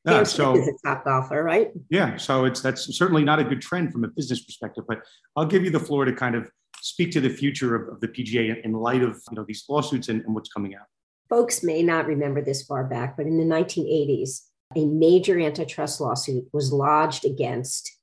Yeah, 0.06 0.12
Cam 0.12 0.24
so, 0.26 0.54
Smith 0.54 0.68
is 0.68 0.80
a 0.84 0.86
top 0.86 1.04
golfer, 1.04 1.42
right? 1.42 1.72
Yeah, 1.88 2.18
so 2.18 2.44
it's 2.44 2.60
that's 2.60 2.94
certainly 2.94 3.24
not 3.24 3.38
a 3.38 3.44
good 3.44 3.62
trend 3.62 3.90
from 3.90 4.04
a 4.04 4.08
business 4.08 4.44
perspective. 4.44 4.84
But 4.86 5.00
I'll 5.34 5.46
give 5.46 5.64
you 5.64 5.70
the 5.70 5.80
floor 5.80 6.04
to 6.04 6.12
kind 6.12 6.34
of 6.34 6.50
speak 6.82 7.10
to 7.12 7.22
the 7.22 7.30
future 7.30 7.74
of, 7.74 7.94
of 7.94 8.00
the 8.00 8.08
PGA 8.08 8.62
in 8.62 8.72
light 8.72 9.02
of 9.02 9.22
you 9.30 9.36
know 9.36 9.44
these 9.48 9.64
lawsuits 9.66 10.10
and, 10.10 10.22
and 10.26 10.34
what's 10.34 10.50
coming 10.50 10.74
out. 10.74 10.84
Folks 11.30 11.62
may 11.62 11.82
not 11.82 12.06
remember 12.06 12.42
this 12.42 12.64
far 12.64 12.84
back, 12.84 13.16
but 13.16 13.24
in 13.24 13.38
the 13.38 13.44
1980s, 13.44 14.42
a 14.76 14.86
major 14.86 15.38
antitrust 15.38 16.00
lawsuit 16.00 16.44
was 16.52 16.72
lodged 16.72 17.24
against 17.24 17.98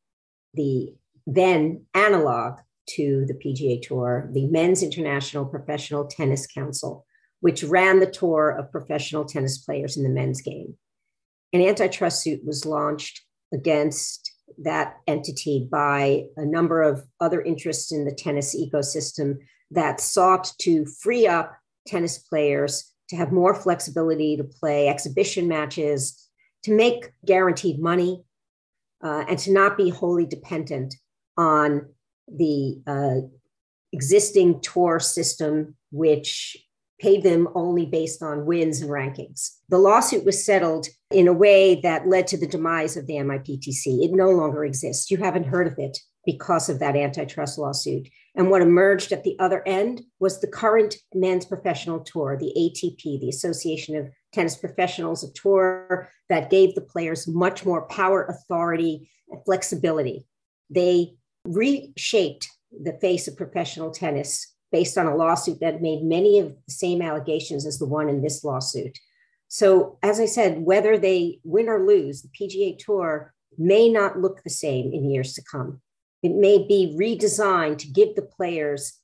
the 0.54 0.94
then 1.26 1.86
analog 1.94 2.60
to 2.90 3.26
the 3.28 3.34
PGA 3.34 3.82
Tour, 3.82 4.30
the 4.34 4.48
Men's 4.48 4.84
International 4.84 5.46
Professional 5.46 6.06
Tennis 6.06 6.48
Council, 6.48 7.06
which 7.40 7.64
ran 7.64 8.00
the 8.00 8.10
tour 8.10 8.50
of 8.50 8.72
professional 8.72 9.26
tennis 9.26 9.58
players 9.60 9.98
in 9.98 10.04
the 10.04 10.10
men's 10.10 10.42
game. 10.42 10.76
An 11.54 11.62
antitrust 11.62 12.24
suit 12.24 12.42
was 12.46 12.66
launched 12.66 13.22
against 13.54 14.32
that 14.58 14.98
entity 15.08 15.68
by 15.72 16.26
a 16.38 16.46
number 16.46 16.82
of 16.82 17.04
other 17.20 17.42
interests 17.42 17.92
in 17.92 18.06
the 18.06 18.14
tennis 18.14 18.56
ecosystem 18.56 19.38
that 19.72 20.02
sought 20.02 20.52
to 20.60 20.86
free 20.86 21.28
up 21.28 21.54
tennis 21.88 22.18
players 22.18 22.94
to 23.10 23.16
have 23.16 23.32
more 23.32 23.56
flexibility 23.56 24.38
to 24.38 24.44
play 24.44 24.88
exhibition 24.88 25.48
matches 25.48 26.30
to 26.64 26.72
make 26.72 27.12
guaranteed 27.26 27.80
money 27.80 28.24
uh, 29.04 29.26
and 29.28 29.40
to 29.40 29.52
not 29.52 29.78
be 29.78 29.90
wholly 29.90 30.26
dependent 30.26 30.96
on 31.38 31.88
the 32.28 32.82
uh, 32.88 33.28
existing 33.92 34.62
tour 34.62 35.00
system, 35.00 35.76
which 35.92 36.58
paid 37.00 37.24
them 37.24 37.48
only 37.56 37.86
based 37.86 38.22
on 38.22 38.46
wins 38.46 38.82
and 38.82 38.92
rankings. 38.92 39.50
The 39.70 39.80
lawsuit 39.80 40.24
was 40.24 40.46
settled 40.46 40.88
in 41.10 41.28
a 41.28 41.34
way 41.34 41.82
that 41.82 42.08
led 42.08 42.28
to 42.28 42.38
the 42.38 42.48
demise 42.48 42.96
of 42.96 43.08
the 43.08 43.16
MIPTC. 43.16 44.04
It 44.04 44.12
no 44.12 44.30
longer 44.30 44.64
exists. 44.64 45.10
You 45.10 45.18
haven't 45.18 45.48
heard 45.48 45.66
of 45.66 45.74
it 45.80 45.98
because 46.26 46.70
of 46.70 46.80
that 46.80 46.96
antitrust 46.96 47.58
lawsuit. 47.58 48.08
And 48.36 48.50
what 48.50 48.62
emerged 48.62 49.12
at 49.12 49.24
the 49.24 49.36
other 49.40 49.68
end 49.68 50.04
was 50.20 50.40
the 50.40 50.48
current 50.48 50.96
men's 51.14 51.46
professional 51.46 52.02
tour, 52.02 52.38
the 52.38 52.54
ATP, 52.56 53.20
the 53.20 53.30
Association 53.30 53.96
of 53.96 54.08
Tennis 54.32 54.56
Professionals, 54.56 55.24
a 55.24 55.32
tour 55.34 56.10
that 56.30 56.50
gave 56.50 56.76
the 56.76 56.82
players 56.82 57.28
much 57.28 57.66
more 57.66 57.88
power, 57.88 58.26
authority, 58.26 59.10
and 59.30 59.44
flexibility. 59.46 60.26
They 60.70 61.16
reshaped 61.46 62.48
the 62.72 62.98
face 63.02 63.28
of 63.28 63.38
professional 63.38 63.92
tennis 63.92 64.48
based 64.72 64.98
on 64.98 65.08
a 65.08 65.16
lawsuit 65.16 65.60
that 65.60 65.82
made 65.82 66.04
many 66.04 66.40
of 66.40 66.56
the 66.66 66.74
same 66.74 67.02
allegations 67.02 67.66
as 67.66 67.78
the 67.78 67.86
one 67.86 68.08
in 68.08 68.22
this 68.22 68.44
lawsuit. 68.44 68.98
So, 69.50 69.98
as 70.02 70.20
I 70.22 70.26
said, 70.28 70.62
whether 70.62 70.98
they 70.98 71.40
win 71.44 71.68
or 71.68 71.86
lose, 71.86 72.22
the 72.22 72.30
PGA 72.30 72.78
Tour 72.78 73.34
may 73.58 73.90
not 73.90 74.20
look 74.20 74.44
the 74.44 74.50
same 74.50 74.94
in 74.94 75.10
years 75.10 75.34
to 75.34 75.44
come. 75.44 75.82
It 76.24 76.32
may 76.32 76.66
be 76.66 76.96
redesigned 76.98 77.80
to 77.80 77.88
give 77.88 78.16
the 78.16 78.22
players 78.22 79.01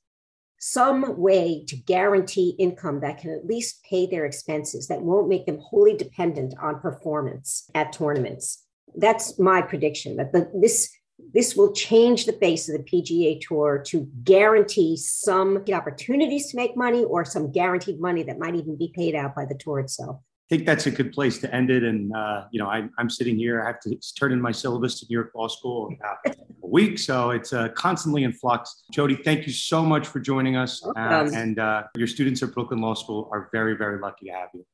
some 0.58 1.18
way 1.18 1.64
to 1.68 1.76
guarantee 1.76 2.56
income 2.58 3.00
that 3.00 3.18
can 3.18 3.30
at 3.30 3.46
least 3.46 3.82
pay 3.88 4.06
their 4.06 4.24
expenses, 4.24 4.88
that 4.88 5.02
won't 5.02 5.28
make 5.28 5.46
them 5.46 5.58
wholly 5.58 5.96
dependent 5.96 6.54
on 6.60 6.80
performance 6.80 7.70
at 7.74 7.92
tournaments. 7.92 8.64
That's 8.96 9.38
my 9.38 9.62
prediction 9.62 10.16
that 10.16 10.32
the, 10.32 10.50
this 10.60 10.90
this 11.34 11.56
will 11.56 11.72
change 11.72 12.26
the 12.26 12.32
face 12.32 12.68
of 12.68 12.76
the 12.76 12.84
PGA 12.84 13.40
Tour 13.40 13.82
to 13.88 14.08
guarantee 14.22 14.96
some 14.96 15.64
opportunities 15.72 16.50
to 16.50 16.56
make 16.56 16.76
money 16.76 17.02
or 17.02 17.24
some 17.24 17.50
guaranteed 17.50 18.00
money 18.00 18.22
that 18.22 18.38
might 18.38 18.54
even 18.54 18.76
be 18.76 18.92
paid 18.94 19.16
out 19.16 19.34
by 19.34 19.44
the 19.44 19.56
tour 19.56 19.80
itself 19.80 20.20
think 20.48 20.64
that's 20.64 20.86
a 20.86 20.90
good 20.90 21.12
place 21.12 21.38
to 21.38 21.54
end 21.54 21.70
it. 21.70 21.82
And, 21.82 22.14
uh, 22.14 22.44
you 22.50 22.58
know, 22.58 22.68
I, 22.68 22.88
am 22.98 23.10
sitting 23.10 23.36
here, 23.36 23.62
I 23.62 23.66
have 23.66 23.80
to 23.80 23.96
turn 24.18 24.32
in 24.32 24.40
my 24.40 24.52
syllabus 24.52 25.00
to 25.00 25.06
New 25.08 25.14
York 25.14 25.32
Law 25.34 25.48
School 25.48 25.88
in 25.88 25.96
about 25.96 26.18
a 26.26 26.66
week. 26.66 26.98
So 26.98 27.30
it's 27.30 27.52
uh, 27.52 27.68
constantly 27.70 28.24
in 28.24 28.32
flux. 28.32 28.84
Jodi, 28.92 29.16
thank 29.16 29.46
you 29.46 29.52
so 29.52 29.82
much 29.82 30.06
for 30.06 30.20
joining 30.20 30.56
us. 30.56 30.84
Uh, 30.84 31.28
and 31.34 31.58
uh, 31.58 31.84
your 31.96 32.06
students 32.06 32.42
at 32.42 32.52
Brooklyn 32.54 32.80
Law 32.80 32.94
School 32.94 33.28
are 33.32 33.48
very, 33.52 33.76
very 33.76 34.00
lucky 34.00 34.26
to 34.26 34.32
have 34.32 34.48
you. 34.54 34.64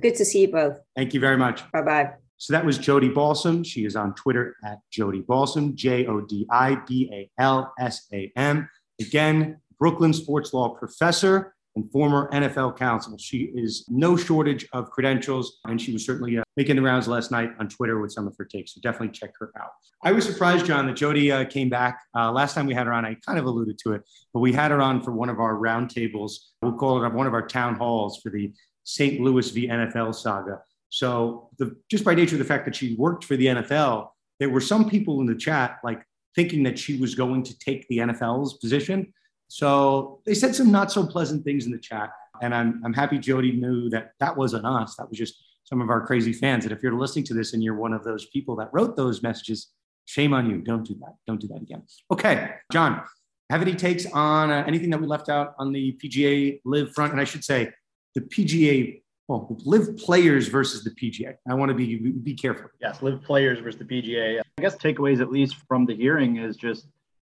Good 0.00 0.14
to 0.16 0.24
see 0.24 0.42
you 0.42 0.48
both. 0.48 0.78
Thank 0.96 1.14
you 1.14 1.20
very 1.20 1.36
much. 1.36 1.70
Bye 1.72 1.82
bye. 1.82 2.10
So 2.36 2.52
that 2.52 2.64
was 2.64 2.78
Jodi 2.78 3.08
Balsam. 3.08 3.64
She 3.64 3.84
is 3.84 3.96
on 3.96 4.14
Twitter 4.14 4.56
at 4.64 4.78
Jodi 4.90 5.20
Balsam, 5.20 5.74
J 5.76 6.06
O 6.06 6.20
D 6.20 6.46
I 6.50 6.76
B 6.86 7.10
A 7.12 7.30
L 7.40 7.72
S 7.78 8.06
A 8.12 8.32
M. 8.36 8.68
Again, 9.00 9.60
Brooklyn 9.78 10.12
sports 10.12 10.52
law 10.52 10.68
professor 10.70 11.54
and 11.78 11.92
former 11.92 12.28
NFL 12.32 12.76
counsel. 12.76 13.16
She 13.18 13.50
is 13.54 13.84
no 13.88 14.16
shortage 14.16 14.66
of 14.72 14.90
credentials, 14.90 15.58
and 15.64 15.80
she 15.80 15.92
was 15.92 16.04
certainly 16.04 16.38
uh, 16.38 16.42
making 16.56 16.76
the 16.76 16.82
rounds 16.82 17.08
last 17.08 17.30
night 17.30 17.50
on 17.58 17.68
Twitter 17.68 18.00
with 18.00 18.12
some 18.12 18.26
of 18.26 18.34
her 18.36 18.44
takes. 18.44 18.74
So 18.74 18.80
definitely 18.82 19.10
check 19.10 19.32
her 19.38 19.52
out. 19.58 19.70
I 20.02 20.12
was 20.12 20.26
surprised, 20.26 20.66
John, 20.66 20.86
that 20.86 20.96
Jodi 20.96 21.30
uh, 21.30 21.44
came 21.44 21.68
back. 21.68 22.00
Uh, 22.14 22.32
last 22.32 22.54
time 22.54 22.66
we 22.66 22.74
had 22.74 22.86
her 22.86 22.92
on, 22.92 23.04
I 23.04 23.14
kind 23.26 23.38
of 23.38 23.44
alluded 23.44 23.78
to 23.84 23.92
it, 23.92 24.02
but 24.34 24.40
we 24.40 24.52
had 24.52 24.70
her 24.70 24.80
on 24.80 25.02
for 25.02 25.12
one 25.12 25.28
of 25.28 25.40
our 25.40 25.54
roundtables. 25.54 26.32
We'll 26.62 26.72
call 26.74 27.02
it 27.02 27.12
one 27.12 27.26
of 27.26 27.34
our 27.34 27.46
town 27.46 27.76
halls 27.76 28.20
for 28.20 28.30
the 28.30 28.52
St. 28.84 29.20
Louis 29.20 29.50
v. 29.50 29.68
NFL 29.68 30.14
saga. 30.14 30.60
So 30.90 31.50
the, 31.58 31.76
just 31.90 32.04
by 32.04 32.14
nature 32.14 32.34
of 32.34 32.38
the 32.38 32.44
fact 32.44 32.64
that 32.64 32.74
she 32.74 32.94
worked 32.96 33.24
for 33.24 33.36
the 33.36 33.46
NFL, 33.46 34.08
there 34.40 34.48
were 34.48 34.60
some 34.60 34.88
people 34.88 35.20
in 35.20 35.26
the 35.26 35.34
chat 35.34 35.78
like 35.84 36.02
thinking 36.34 36.62
that 36.62 36.78
she 36.78 36.98
was 36.98 37.14
going 37.14 37.42
to 37.42 37.58
take 37.58 37.86
the 37.88 37.98
NFL's 37.98 38.54
position. 38.54 39.12
So 39.48 40.20
they 40.24 40.34
said 40.34 40.54
some 40.54 40.70
not 40.70 40.92
so 40.92 41.06
pleasant 41.06 41.44
things 41.44 41.66
in 41.66 41.72
the 41.72 41.78
chat. 41.78 42.10
And 42.40 42.54
I'm, 42.54 42.80
I'm 42.84 42.92
happy 42.92 43.18
Jodi 43.18 43.52
knew 43.52 43.88
that 43.90 44.12
that 44.20 44.36
wasn't 44.36 44.64
us. 44.64 44.94
That 44.96 45.08
was 45.08 45.18
just 45.18 45.42
some 45.64 45.80
of 45.80 45.90
our 45.90 46.06
crazy 46.06 46.32
fans. 46.32 46.64
And 46.64 46.72
if 46.72 46.82
you're 46.82 46.94
listening 46.94 47.24
to 47.26 47.34
this 47.34 47.52
and 47.52 47.62
you're 47.62 47.74
one 47.74 47.92
of 47.92 48.04
those 48.04 48.26
people 48.26 48.56
that 48.56 48.68
wrote 48.72 48.96
those 48.96 49.22
messages, 49.22 49.68
shame 50.06 50.32
on 50.32 50.48
you. 50.48 50.58
Don't 50.58 50.86
do 50.86 50.94
that. 51.00 51.14
Don't 51.26 51.40
do 51.40 51.48
that 51.48 51.62
again. 51.62 51.82
Okay, 52.10 52.50
John, 52.72 53.02
have 53.50 53.62
any 53.62 53.74
takes 53.74 54.06
on 54.12 54.50
uh, 54.50 54.64
anything 54.66 54.90
that 54.90 55.00
we 55.00 55.06
left 55.06 55.28
out 55.28 55.54
on 55.58 55.72
the 55.72 55.98
PGA 56.02 56.60
LIV 56.64 56.94
front? 56.94 57.12
And 57.12 57.20
I 57.20 57.24
should 57.24 57.44
say 57.44 57.70
the 58.14 58.20
PGA 58.22 59.02
well, 59.28 59.54
LIV 59.66 59.98
players 59.98 60.48
versus 60.48 60.82
the 60.84 60.90
PGA. 60.90 61.34
I 61.48 61.52
want 61.52 61.68
to 61.68 61.74
be 61.74 61.96
be 61.96 62.34
careful. 62.34 62.70
Yes, 62.80 63.02
LIV 63.02 63.22
players 63.22 63.58
versus 63.58 63.78
the 63.78 63.84
PGA. 63.84 64.40
I 64.40 64.62
guess 64.62 64.76
takeaways, 64.76 65.20
at 65.20 65.30
least 65.30 65.56
from 65.68 65.84
the 65.84 65.94
hearing, 65.94 66.36
is 66.38 66.56
just 66.56 66.86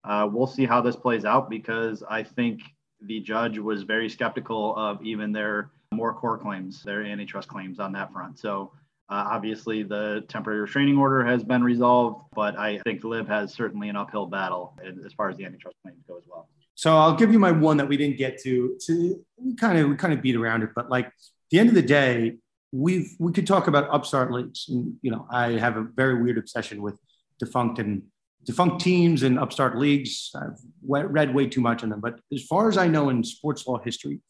uh, 0.05 0.28
we'll 0.30 0.46
see 0.46 0.66
how 0.66 0.80
this 0.80 0.96
plays 0.96 1.24
out 1.24 1.51
because 1.51 2.03
I 2.09 2.22
think 2.22 2.61
the 3.03 3.20
judge 3.20 3.59
was 3.59 3.82
very 3.82 4.09
skeptical 4.09 4.76
of 4.76 5.03
even 5.03 5.32
their 5.32 5.70
more 5.92 6.14
core 6.14 6.38
claims, 6.38 6.82
their 6.82 7.05
antitrust 7.05 7.48
claims 7.48 7.80
on 7.80 7.92
that 7.92 8.12
front. 8.12 8.38
So 8.38 8.72
uh, 9.09 9.26
obviously, 9.30 9.82
the 9.82 10.24
temporary 10.28 10.61
restraining 10.61 10.96
order 10.96 11.24
has 11.24 11.42
been 11.42 11.64
resolved, 11.64 12.26
but 12.32 12.57
I 12.57 12.78
think 12.78 13.03
LIV 13.03 13.26
has 13.26 13.53
certainly 13.53 13.88
an 13.88 13.96
uphill 13.96 14.26
battle 14.26 14.78
as 15.05 15.12
far 15.12 15.28
as 15.28 15.36
the 15.36 15.44
antitrust 15.44 15.76
claims 15.82 15.98
go 16.07 16.16
as 16.16 16.24
well. 16.28 16.48
So 16.76 16.96
I'll 16.96 17.16
give 17.16 17.32
you 17.32 17.38
my 17.38 17.51
one 17.51 17.76
that 17.78 17.88
we 17.88 17.96
didn't 17.96 18.16
get 18.16 18.40
to. 18.42 18.78
To 18.86 19.24
kind 19.59 19.78
of 19.78 19.88
we 19.90 19.96
kind 19.96 20.14
of 20.14 20.22
beat 20.22 20.36
around 20.36 20.62
it, 20.62 20.70
but 20.74 20.88
like 20.88 21.07
at 21.07 21.12
the 21.51 21.59
end 21.59 21.68
of 21.68 21.74
the 21.74 21.82
day, 21.82 22.36
we've 22.72 23.11
we 23.18 23.32
could 23.32 23.46
talk 23.46 23.66
about 23.66 23.90
upstart 23.90 24.32
leagues. 24.32 24.66
And, 24.68 24.94
you 25.03 25.11
know, 25.11 25.26
I 25.30 25.53
have 25.53 25.76
a 25.76 25.82
very 25.82 26.22
weird 26.22 26.38
obsession 26.38 26.80
with 26.80 26.98
defunct 27.38 27.80
and 27.80 28.05
defunct 28.45 28.80
teams 28.80 29.22
and 29.22 29.38
upstart 29.38 29.78
leagues. 29.78 30.30
I've 30.34 30.59
read 30.82 31.34
way 31.34 31.47
too 31.47 31.61
much 31.61 31.82
on 31.82 31.91
them. 31.91 32.01
But 32.01 32.20
as 32.32 32.45
far 32.45 32.68
as 32.68 32.76
I 32.76 32.88
know 32.88 33.09
in 33.11 33.22
sports 33.22 33.66
law 33.66 33.78
history, 33.78 34.20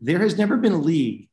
there 0.00 0.18
has 0.18 0.36
never 0.36 0.56
been 0.56 0.72
a 0.72 0.78
league 0.78 1.28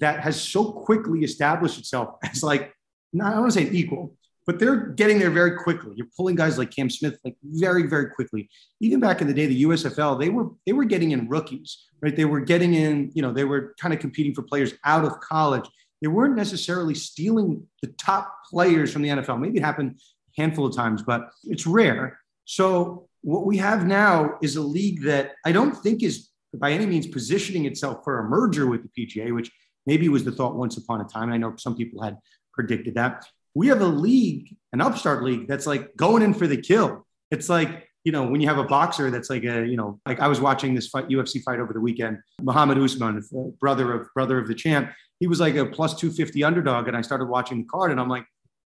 that 0.00 0.20
has 0.20 0.40
so 0.40 0.72
quickly 0.72 1.20
established 1.20 1.78
itself 1.78 2.16
as 2.24 2.42
like, 2.42 2.72
not, 3.12 3.28
I 3.28 3.30
don't 3.32 3.40
want 3.40 3.52
to 3.52 3.60
say 3.60 3.70
equal, 3.70 4.16
but 4.46 4.58
they're 4.58 4.76
getting 4.76 5.18
there 5.18 5.30
very 5.30 5.56
quickly. 5.56 5.92
You're 5.96 6.08
pulling 6.16 6.34
guys 6.34 6.58
like 6.58 6.70
Cam 6.70 6.90
Smith 6.90 7.18
like 7.24 7.36
very, 7.42 7.86
very 7.86 8.10
quickly. 8.10 8.48
Even 8.80 9.00
back 9.00 9.20
in 9.20 9.26
the 9.26 9.34
day, 9.34 9.46
the 9.46 9.64
USFL, 9.64 10.18
they 10.18 10.28
were 10.28 10.48
they 10.66 10.72
were 10.72 10.84
getting 10.84 11.12
in 11.12 11.28
rookies, 11.28 11.86
right? 12.02 12.14
They 12.14 12.24
were 12.24 12.40
getting 12.40 12.74
in, 12.74 13.10
you 13.14 13.22
know, 13.22 13.32
they 13.32 13.44
were 13.44 13.74
kind 13.80 13.92
of 13.92 14.00
competing 14.00 14.34
for 14.34 14.42
players 14.42 14.74
out 14.84 15.04
of 15.04 15.20
college. 15.20 15.68
They 16.02 16.08
weren't 16.08 16.36
necessarily 16.36 16.94
stealing 16.94 17.66
the 17.82 17.88
top 17.88 18.34
players 18.50 18.92
from 18.92 19.02
the 19.02 19.10
NFL. 19.10 19.38
Maybe 19.38 19.58
it 19.58 19.64
happened 19.64 20.00
handful 20.40 20.66
of 20.66 20.74
times, 20.74 21.02
but 21.02 21.30
it's 21.44 21.66
rare. 21.66 22.18
So 22.44 23.08
what 23.22 23.46
we 23.46 23.56
have 23.58 23.86
now 23.86 24.38
is 24.42 24.56
a 24.56 24.62
league 24.62 25.02
that 25.04 25.32
I 25.44 25.52
don't 25.52 25.76
think 25.76 26.02
is 26.02 26.30
by 26.54 26.72
any 26.72 26.86
means 26.86 27.06
positioning 27.06 27.64
itself 27.66 28.02
for 28.04 28.18
a 28.18 28.24
merger 28.24 28.66
with 28.66 28.82
the 28.82 28.90
PGA, 28.96 29.34
which 29.34 29.50
maybe 29.86 30.08
was 30.08 30.24
the 30.24 30.32
thought 30.32 30.56
once 30.56 30.76
upon 30.76 31.00
a 31.00 31.04
time. 31.04 31.32
I 31.32 31.36
know 31.36 31.54
some 31.56 31.76
people 31.76 32.02
had 32.02 32.16
predicted 32.52 32.94
that. 32.94 33.24
We 33.54 33.68
have 33.68 33.80
a 33.80 33.86
league, 33.86 34.56
an 34.72 34.80
upstart 34.80 35.22
league 35.22 35.48
that's 35.48 35.66
like 35.66 35.96
going 35.96 36.22
in 36.22 36.34
for 36.34 36.46
the 36.46 36.56
kill. 36.56 37.06
It's 37.30 37.48
like, 37.48 37.88
you 38.04 38.12
know, 38.12 38.24
when 38.24 38.40
you 38.40 38.48
have 38.48 38.58
a 38.58 38.64
boxer 38.64 39.10
that's 39.10 39.30
like 39.30 39.44
a, 39.44 39.66
you 39.66 39.76
know, 39.76 40.00
like 40.06 40.20
I 40.20 40.28
was 40.28 40.40
watching 40.40 40.74
this 40.74 40.88
fight, 40.88 41.08
UFC 41.08 41.42
fight 41.42 41.60
over 41.60 41.72
the 41.72 41.80
weekend, 41.80 42.18
Muhammad 42.40 42.78
Usman, 42.78 43.22
brother 43.60 43.92
of 43.92 44.08
brother 44.14 44.38
of 44.38 44.48
the 44.48 44.54
champ. 44.54 44.90
He 45.20 45.26
was 45.26 45.38
like 45.38 45.54
a 45.56 45.66
plus 45.66 45.94
250 45.94 46.42
underdog. 46.44 46.88
And 46.88 46.96
I 46.96 47.02
started 47.02 47.26
watching 47.26 47.58
the 47.58 47.64
card 47.64 47.90
and 47.90 48.00
I'm 48.00 48.08
like, 48.08 48.24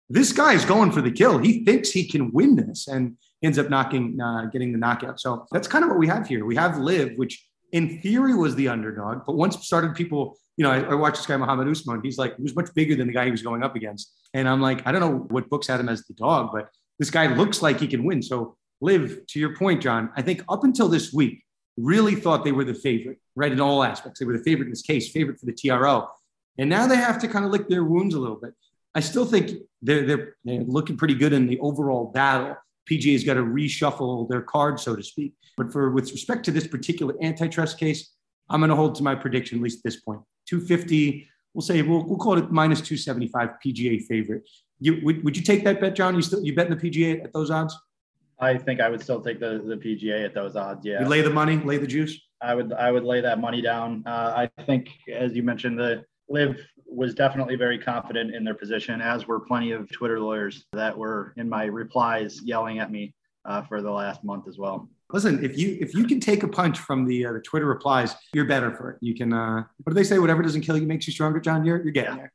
this 0.09 0.32
guy 0.32 0.53
is 0.55 0.64
going 0.64 0.92
for 0.92 1.00
the 1.00 1.11
kill. 1.11 1.38
He 1.38 1.64
thinks 1.64 1.90
he 1.90 2.07
can 2.07 2.32
win 2.32 2.57
this 2.57 2.88
and 2.88 3.16
ends 3.42 3.59
up 3.59 3.70
knocking, 3.70 4.20
uh, 4.20 4.46
getting 4.46 4.72
the 4.72 4.78
knockout. 4.78 5.20
So 5.20 5.46
that's 5.53 5.68
kind 5.68 5.84
of 5.84 5.90
what 5.90 5.98
we 5.98 6.07
have 6.07 6.26
here. 6.26 6.44
We 6.44 6.57
have 6.57 6.78
LIV, 6.78 7.16
which 7.16 7.44
in 7.72 8.00
theory 8.00 8.34
was 8.34 8.55
the 8.55 8.68
underdog, 8.68 9.22
but 9.26 9.34
once 9.34 9.59
started 9.66 9.94
people, 9.94 10.38
you 10.57 10.64
know, 10.64 10.70
I, 10.70 10.80
I 10.80 10.94
watched 10.94 11.16
this 11.16 11.26
guy 11.26 11.36
Muhammad 11.36 11.68
Usman. 11.68 12.00
He's 12.03 12.18
like 12.18 12.36
he 12.36 12.42
was 12.42 12.55
much 12.55 12.72
bigger 12.74 12.94
than 12.94 13.07
the 13.07 13.12
guy 13.12 13.24
he 13.24 13.30
was 13.30 13.42
going 13.42 13.62
up 13.62 13.74
against, 13.74 14.12
and 14.34 14.48
I'm 14.48 14.61
like, 14.61 14.86
I 14.86 14.92
don't 14.92 15.00
know 15.00 15.26
what 15.30 15.48
books 15.48 15.66
had 15.66 15.80
him 15.80 15.88
as 15.88 16.05
the 16.05 16.14
dog, 16.14 16.50
but 16.53 16.68
this 16.98 17.11
guy 17.11 17.34
looks 17.34 17.62
like 17.62 17.80
he 17.80 17.88
can 17.88 18.05
win. 18.05 18.22
So 18.22 18.57
LIV, 18.82 19.26
to 19.28 19.40
your 19.40 19.57
point, 19.57 19.82
John, 19.82 20.11
I 20.16 20.22
think 20.22 20.44
up 20.48 20.64
until 20.64 20.88
this 20.88 21.12
week, 21.12 21.42
really 21.78 22.14
thought 22.14 22.44
they 22.44 22.53
were 22.53 22.64
the 22.64 22.74
favorite, 22.74 23.18
right? 23.34 23.50
In 23.50 23.61
all 23.61 23.82
aspects, 23.82 24.20
they 24.20 24.26
were 24.26 24.36
the 24.36 24.44
favorite 24.44 24.66
in 24.66 24.70
this 24.70 24.82
case, 24.82 25.11
favorite 25.11 25.40
for 25.40 25.46
the 25.46 25.55
TRO, 25.55 26.09
and 26.59 26.68
now 26.68 26.86
they 26.86 26.96
have 26.96 27.18
to 27.20 27.28
kind 27.28 27.46
of 27.46 27.50
lick 27.50 27.68
their 27.68 27.84
wounds 27.84 28.14
a 28.14 28.18
little 28.18 28.36
bit. 28.36 28.53
I 28.95 29.01
still 29.01 29.24
think 29.24 29.53
they're, 29.80 30.07
they're, 30.07 30.36
they're 30.45 30.64
looking 30.64 30.97
pretty 30.97 31.14
good 31.14 31.32
in 31.32 31.47
the 31.47 31.59
overall 31.61 32.07
battle. 32.12 32.57
PGA's 32.90 33.24
got 33.24 33.34
to 33.34 33.43
reshuffle 33.43 34.28
their 34.28 34.43
cards, 34.43 34.82
so 34.82 34.97
to 34.97 35.03
speak. 35.03 35.34
But 35.57 35.72
for 35.72 35.90
with 35.90 36.11
respect 36.11 36.45
to 36.47 36.51
this 36.51 36.66
particular 36.66 37.14
antitrust 37.22 37.78
case, 37.78 38.12
I'm 38.51 38.61
going 38.61 38.70
to 38.70 38.76
hold 38.76 38.95
to 38.97 39.03
my 39.03 39.14
prediction 39.14 39.59
at 39.59 39.62
least 39.64 39.78
at 39.78 39.84
this 39.84 40.01
point. 40.01 40.20
250. 40.49 41.28
We'll 41.55 41.62
say 41.62 41.82
we'll, 41.82 42.05
we'll 42.05 42.18
call 42.18 42.38
it 42.38 42.51
minus 42.51 42.80
275 42.80 43.51
PGA 43.64 44.03
favorite. 44.03 44.49
You, 44.80 45.01
would, 45.05 45.22
would 45.24 45.36
you 45.36 45.43
take 45.43 45.64
that 45.64 45.80
bet, 45.80 45.95
John? 45.95 46.14
You 46.16 46.22
still 46.22 46.43
you 46.43 46.55
bet 46.55 46.68
in 46.68 46.76
the 46.76 46.90
PGA 46.90 47.22
at 47.24 47.32
those 47.32 47.51
odds? 47.51 47.76
I 48.38 48.59
think 48.59 48.80
I 48.80 48.88
would 48.88 49.01
still 49.01 49.20
take 49.20 49.38
the, 49.38 49.62
the 49.64 49.76
PGA 49.76 50.24
at 50.24 50.34
those 50.34 50.57
odds. 50.57 50.84
Yeah. 50.84 51.03
You 51.03 51.09
lay 51.09 51.20
the 51.20 51.30
money, 51.30 51.59
lay 51.59 51.78
the 51.78 51.86
juice. 51.86 52.20
I 52.40 52.55
would 52.55 52.72
I 52.72 52.90
would 52.90 53.05
lay 53.05 53.20
that 53.20 53.38
money 53.38 53.62
down. 53.62 54.03
Uh, 54.05 54.49
I 54.59 54.62
think, 54.64 54.90
as 55.12 55.34
you 55.34 55.45
mentioned, 55.45 55.78
the 55.78 56.05
LIV 56.32 56.56
was 56.86 57.14
definitely 57.14 57.56
very 57.56 57.78
confident 57.78 58.34
in 58.34 58.44
their 58.44 58.54
position, 58.54 59.00
as 59.00 59.26
were 59.26 59.40
plenty 59.40 59.72
of 59.72 59.90
Twitter 59.90 60.20
lawyers 60.20 60.64
that 60.72 60.96
were 60.96 61.32
in 61.36 61.48
my 61.48 61.64
replies 61.64 62.40
yelling 62.42 62.78
at 62.78 62.90
me 62.90 63.14
uh, 63.44 63.62
for 63.62 63.82
the 63.82 63.90
last 63.90 64.24
month 64.24 64.48
as 64.48 64.58
well. 64.58 64.88
Listen, 65.12 65.44
if 65.44 65.58
you 65.58 65.76
if 65.80 65.94
you 65.94 66.04
can 66.04 66.20
take 66.20 66.42
a 66.42 66.48
punch 66.48 66.78
from 66.78 67.04
the 67.04 67.26
uh, 67.26 67.32
the 67.32 67.40
Twitter 67.40 67.66
replies, 67.66 68.14
you're 68.32 68.46
better 68.46 68.74
for 68.74 68.90
it. 68.90 68.98
You 69.00 69.14
can. 69.14 69.32
Uh, 69.32 69.64
what 69.82 69.90
do 69.90 69.94
they 69.94 70.04
say? 70.04 70.18
Whatever 70.18 70.42
doesn't 70.42 70.62
kill 70.62 70.76
you 70.78 70.86
makes 70.86 71.06
you 71.06 71.12
stronger, 71.12 71.38
John. 71.38 71.64
You're 71.64 71.82
you're 71.82 71.92
getting 71.92 72.12
yeah. 72.12 72.16
there. 72.16 72.32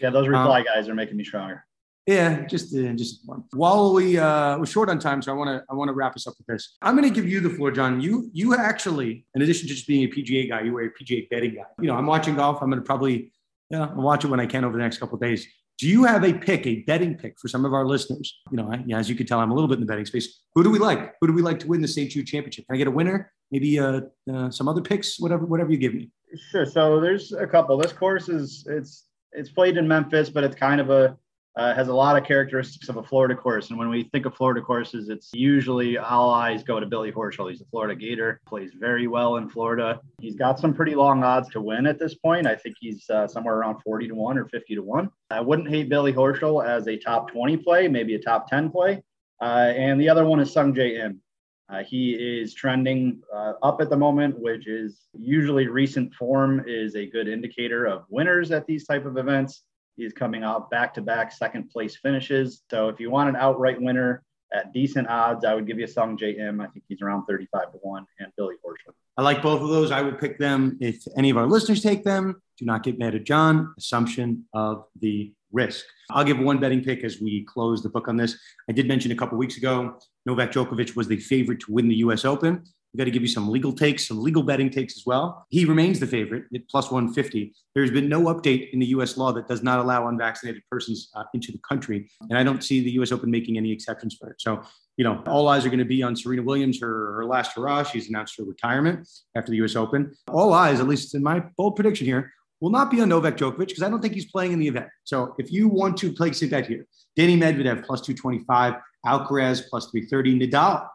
Yeah, 0.00 0.10
those 0.10 0.28
reply 0.28 0.60
um, 0.60 0.64
guys 0.64 0.88
are 0.88 0.94
making 0.94 1.16
me 1.16 1.24
stronger. 1.24 1.66
Yeah, 2.06 2.46
just 2.46 2.74
uh, 2.74 2.92
just 2.92 3.20
one. 3.26 3.44
While 3.52 3.94
we 3.94 4.16
uh, 4.16 4.58
we're 4.58 4.66
short 4.66 4.88
on 4.88 5.00
time, 5.00 5.22
so 5.22 5.32
I 5.32 5.34
want 5.34 5.48
to 5.48 5.64
I 5.68 5.74
want 5.74 5.88
to 5.88 5.92
wrap 5.92 6.14
us 6.14 6.26
up 6.28 6.34
with 6.38 6.46
this. 6.46 6.76
I'm 6.82 6.96
going 6.96 7.08
to 7.08 7.14
give 7.14 7.28
you 7.28 7.40
the 7.40 7.50
floor, 7.50 7.72
John. 7.72 8.00
You 8.00 8.30
you 8.32 8.54
actually, 8.54 9.26
in 9.34 9.42
addition 9.42 9.68
to 9.68 9.74
just 9.74 9.88
being 9.88 10.04
a 10.04 10.08
PGA 10.08 10.48
guy, 10.48 10.62
you 10.62 10.72
were 10.72 10.82
a 10.82 10.90
PGA 10.90 11.28
betting 11.30 11.56
guy. 11.56 11.64
You 11.80 11.88
know, 11.88 11.96
I'm 11.96 12.06
watching 12.06 12.36
golf. 12.36 12.62
I'm 12.62 12.70
going 12.70 12.80
to 12.80 12.86
probably 12.86 13.32
yeah, 13.70 13.86
I'll 13.86 14.02
watch 14.02 14.24
it 14.24 14.28
when 14.28 14.40
I 14.40 14.46
can 14.46 14.64
over 14.64 14.76
the 14.76 14.82
next 14.82 14.98
couple 14.98 15.14
of 15.14 15.20
days. 15.20 15.46
Do 15.78 15.88
you 15.88 16.04
have 16.04 16.24
a 16.24 16.34
pick, 16.34 16.66
a 16.66 16.82
betting 16.82 17.14
pick 17.14 17.38
for 17.40 17.48
some 17.48 17.64
of 17.64 17.72
our 17.72 17.86
listeners? 17.86 18.38
You 18.50 18.58
know, 18.58 18.70
I, 18.70 18.84
as 18.94 19.08
you 19.08 19.14
can 19.14 19.26
tell, 19.26 19.40
I'm 19.40 19.50
a 19.50 19.54
little 19.54 19.68
bit 19.68 19.74
in 19.74 19.80
the 19.80 19.86
betting 19.86 20.04
space. 20.04 20.40
Who 20.54 20.62
do 20.62 20.70
we 20.70 20.78
like? 20.78 21.14
Who 21.20 21.26
do 21.26 21.32
we 21.32 21.40
like 21.40 21.58
to 21.60 21.66
win 21.66 21.80
the 21.80 21.88
St. 21.88 22.10
Jude 22.10 22.26
Championship? 22.26 22.66
Can 22.66 22.74
I 22.74 22.78
get 22.78 22.86
a 22.86 22.90
winner? 22.90 23.32
Maybe 23.50 23.78
uh, 23.78 24.02
uh, 24.30 24.50
some 24.50 24.68
other 24.68 24.82
picks, 24.82 25.18
whatever, 25.18 25.46
whatever 25.46 25.70
you 25.70 25.78
give 25.78 25.94
me. 25.94 26.10
Sure. 26.50 26.66
So 26.66 27.00
there's 27.00 27.32
a 27.32 27.46
couple. 27.46 27.78
This 27.78 27.92
course 27.92 28.28
is 28.28 28.66
it's 28.68 29.06
it's 29.32 29.50
played 29.50 29.76
in 29.76 29.88
Memphis, 29.88 30.28
but 30.28 30.44
it's 30.44 30.56
kind 30.56 30.80
of 30.80 30.90
a 30.90 31.16
uh, 31.56 31.74
has 31.74 31.88
a 31.88 31.94
lot 31.94 32.16
of 32.16 32.24
characteristics 32.24 32.88
of 32.88 32.96
a 32.96 33.02
Florida 33.02 33.34
course. 33.34 33.70
And 33.70 33.78
when 33.78 33.88
we 33.88 34.04
think 34.04 34.24
of 34.24 34.34
Florida 34.34 34.60
courses, 34.60 35.08
it's 35.08 35.30
usually 35.34 35.98
all 35.98 36.30
eyes 36.30 36.62
go 36.62 36.78
to 36.78 36.86
Billy 36.86 37.10
Horschel. 37.10 37.50
He's 37.50 37.60
a 37.60 37.64
Florida 37.66 37.94
Gator, 37.94 38.40
plays 38.46 38.70
very 38.78 39.08
well 39.08 39.36
in 39.36 39.48
Florida. 39.48 40.00
He's 40.20 40.36
got 40.36 40.60
some 40.60 40.72
pretty 40.72 40.94
long 40.94 41.24
odds 41.24 41.48
to 41.50 41.60
win 41.60 41.86
at 41.86 41.98
this 41.98 42.14
point. 42.14 42.46
I 42.46 42.54
think 42.54 42.76
he's 42.80 43.08
uh, 43.10 43.26
somewhere 43.26 43.56
around 43.56 43.80
40 43.82 44.08
to 44.08 44.14
1 44.14 44.38
or 44.38 44.46
50 44.46 44.74
to 44.76 44.82
1. 44.82 45.10
I 45.30 45.40
wouldn't 45.40 45.68
hate 45.68 45.88
Billy 45.88 46.12
Horschel 46.12 46.64
as 46.64 46.86
a 46.86 46.96
top 46.96 47.30
20 47.30 47.56
play, 47.58 47.88
maybe 47.88 48.14
a 48.14 48.20
top 48.20 48.48
10 48.48 48.70
play. 48.70 49.02
Uh, 49.40 49.72
and 49.74 50.00
the 50.00 50.08
other 50.08 50.24
one 50.24 50.38
is 50.38 50.54
Sungjae 50.54 51.04
Im. 51.04 51.20
Uh, 51.68 51.84
he 51.84 52.12
is 52.12 52.52
trending 52.52 53.22
uh, 53.32 53.52
up 53.62 53.80
at 53.80 53.90
the 53.90 53.96
moment, 53.96 54.36
which 54.38 54.66
is 54.66 55.06
usually 55.16 55.68
recent 55.68 56.12
form 56.14 56.64
is 56.66 56.96
a 56.96 57.06
good 57.06 57.28
indicator 57.28 57.86
of 57.86 58.04
winners 58.08 58.50
at 58.50 58.66
these 58.66 58.84
type 58.84 59.06
of 59.06 59.16
events. 59.16 59.62
He's 59.96 60.12
coming 60.12 60.42
out 60.42 60.70
back 60.70 60.94
to 60.94 61.02
back 61.02 61.32
second 61.32 61.70
place 61.70 61.96
finishes. 61.96 62.62
So 62.70 62.88
if 62.88 63.00
you 63.00 63.10
want 63.10 63.28
an 63.28 63.36
outright 63.36 63.80
winner 63.80 64.22
at 64.52 64.72
decent 64.72 65.08
odds, 65.08 65.44
I 65.44 65.54
would 65.54 65.66
give 65.66 65.78
you 65.78 65.86
Sungjae 65.86 66.38
Im. 66.38 66.60
I 66.60 66.66
think 66.68 66.84
he's 66.88 67.02
around 67.02 67.26
35 67.26 67.72
to 67.72 67.78
1 67.78 68.06
and 68.20 68.32
Billy 68.36 68.56
Horschel. 68.64 68.94
I 69.16 69.22
like 69.22 69.42
both 69.42 69.60
of 69.60 69.68
those. 69.68 69.90
I 69.90 70.00
would 70.00 70.18
pick 70.18 70.38
them 70.38 70.78
if 70.80 71.04
any 71.16 71.30
of 71.30 71.36
our 71.36 71.46
listeners 71.46 71.82
take 71.82 72.04
them. 72.04 72.40
Do 72.58 72.64
not 72.64 72.82
get 72.82 72.98
mad 72.98 73.14
at 73.14 73.24
John. 73.24 73.74
Assumption 73.76 74.46
of 74.54 74.84
the 74.98 75.32
risk. 75.52 75.84
I'll 76.10 76.24
give 76.24 76.38
one 76.38 76.58
betting 76.58 76.82
pick 76.82 77.04
as 77.04 77.20
we 77.20 77.44
close 77.44 77.82
the 77.82 77.90
book 77.90 78.08
on 78.08 78.16
this. 78.16 78.38
I 78.68 78.72
did 78.72 78.88
mention 78.88 79.12
a 79.12 79.16
couple 79.16 79.36
weeks 79.36 79.56
ago, 79.56 79.98
Novak 80.26 80.52
Djokovic 80.52 80.96
was 80.96 81.08
the 81.08 81.18
favorite 81.18 81.60
to 81.60 81.72
win 81.72 81.88
the 81.88 81.96
US 81.96 82.24
Open. 82.24 82.64
We 82.92 82.98
got 82.98 83.04
to 83.04 83.10
give 83.10 83.22
you 83.22 83.28
some 83.28 83.48
legal 83.48 83.72
takes, 83.72 84.08
some 84.08 84.20
legal 84.20 84.42
betting 84.42 84.68
takes 84.68 84.96
as 84.96 85.04
well. 85.06 85.46
He 85.48 85.64
remains 85.64 86.00
the 86.00 86.06
favorite 86.06 86.44
at 86.54 86.68
plus 86.68 86.90
150. 86.90 87.54
There's 87.74 87.90
been 87.90 88.08
no 88.08 88.24
update 88.24 88.70
in 88.72 88.80
the 88.80 88.86
US 88.86 89.16
law 89.16 89.32
that 89.32 89.46
does 89.46 89.62
not 89.62 89.78
allow 89.78 90.08
unvaccinated 90.08 90.62
persons 90.70 91.10
uh, 91.14 91.22
into 91.32 91.52
the 91.52 91.58
country. 91.58 92.10
And 92.28 92.36
I 92.36 92.42
don't 92.42 92.64
see 92.64 92.82
the 92.82 92.90
US 93.02 93.12
Open 93.12 93.30
making 93.30 93.56
any 93.56 93.70
exceptions 93.70 94.16
for 94.16 94.30
it. 94.30 94.40
So, 94.40 94.62
you 94.96 95.04
know, 95.04 95.22
all 95.26 95.48
eyes 95.48 95.64
are 95.64 95.68
going 95.68 95.78
to 95.78 95.84
be 95.84 96.02
on 96.02 96.16
Serena 96.16 96.42
Williams, 96.42 96.80
her, 96.80 97.14
her 97.14 97.24
last 97.24 97.52
hurrah. 97.54 97.84
She's 97.84 98.08
announced 98.08 98.36
her 98.38 98.44
retirement 98.44 99.08
after 99.36 99.52
the 99.52 99.58
US 99.58 99.76
Open. 99.76 100.12
All 100.28 100.52
eyes, 100.52 100.80
at 100.80 100.88
least 100.88 101.14
in 101.14 101.22
my 101.22 101.44
bold 101.56 101.76
prediction 101.76 102.06
here, 102.06 102.32
will 102.60 102.70
not 102.70 102.90
be 102.90 103.00
on 103.00 103.08
Novak 103.08 103.36
Djokovic 103.36 103.68
because 103.68 103.82
I 103.82 103.88
don't 103.88 104.02
think 104.02 104.14
he's 104.14 104.30
playing 104.30 104.52
in 104.52 104.58
the 104.58 104.68
event. 104.68 104.88
So 105.04 105.34
if 105.38 105.50
you 105.52 105.68
want 105.68 105.96
to 105.98 106.12
place 106.12 106.42
a 106.42 106.48
bet 106.48 106.66
here, 106.66 106.86
Danny 107.16 107.36
Medvedev 107.36 107.84
plus 107.84 108.00
225, 108.02 108.74
Alcaraz 109.06 109.62
plus 109.68 109.90
330, 109.90 110.40
Nadal 110.40 110.86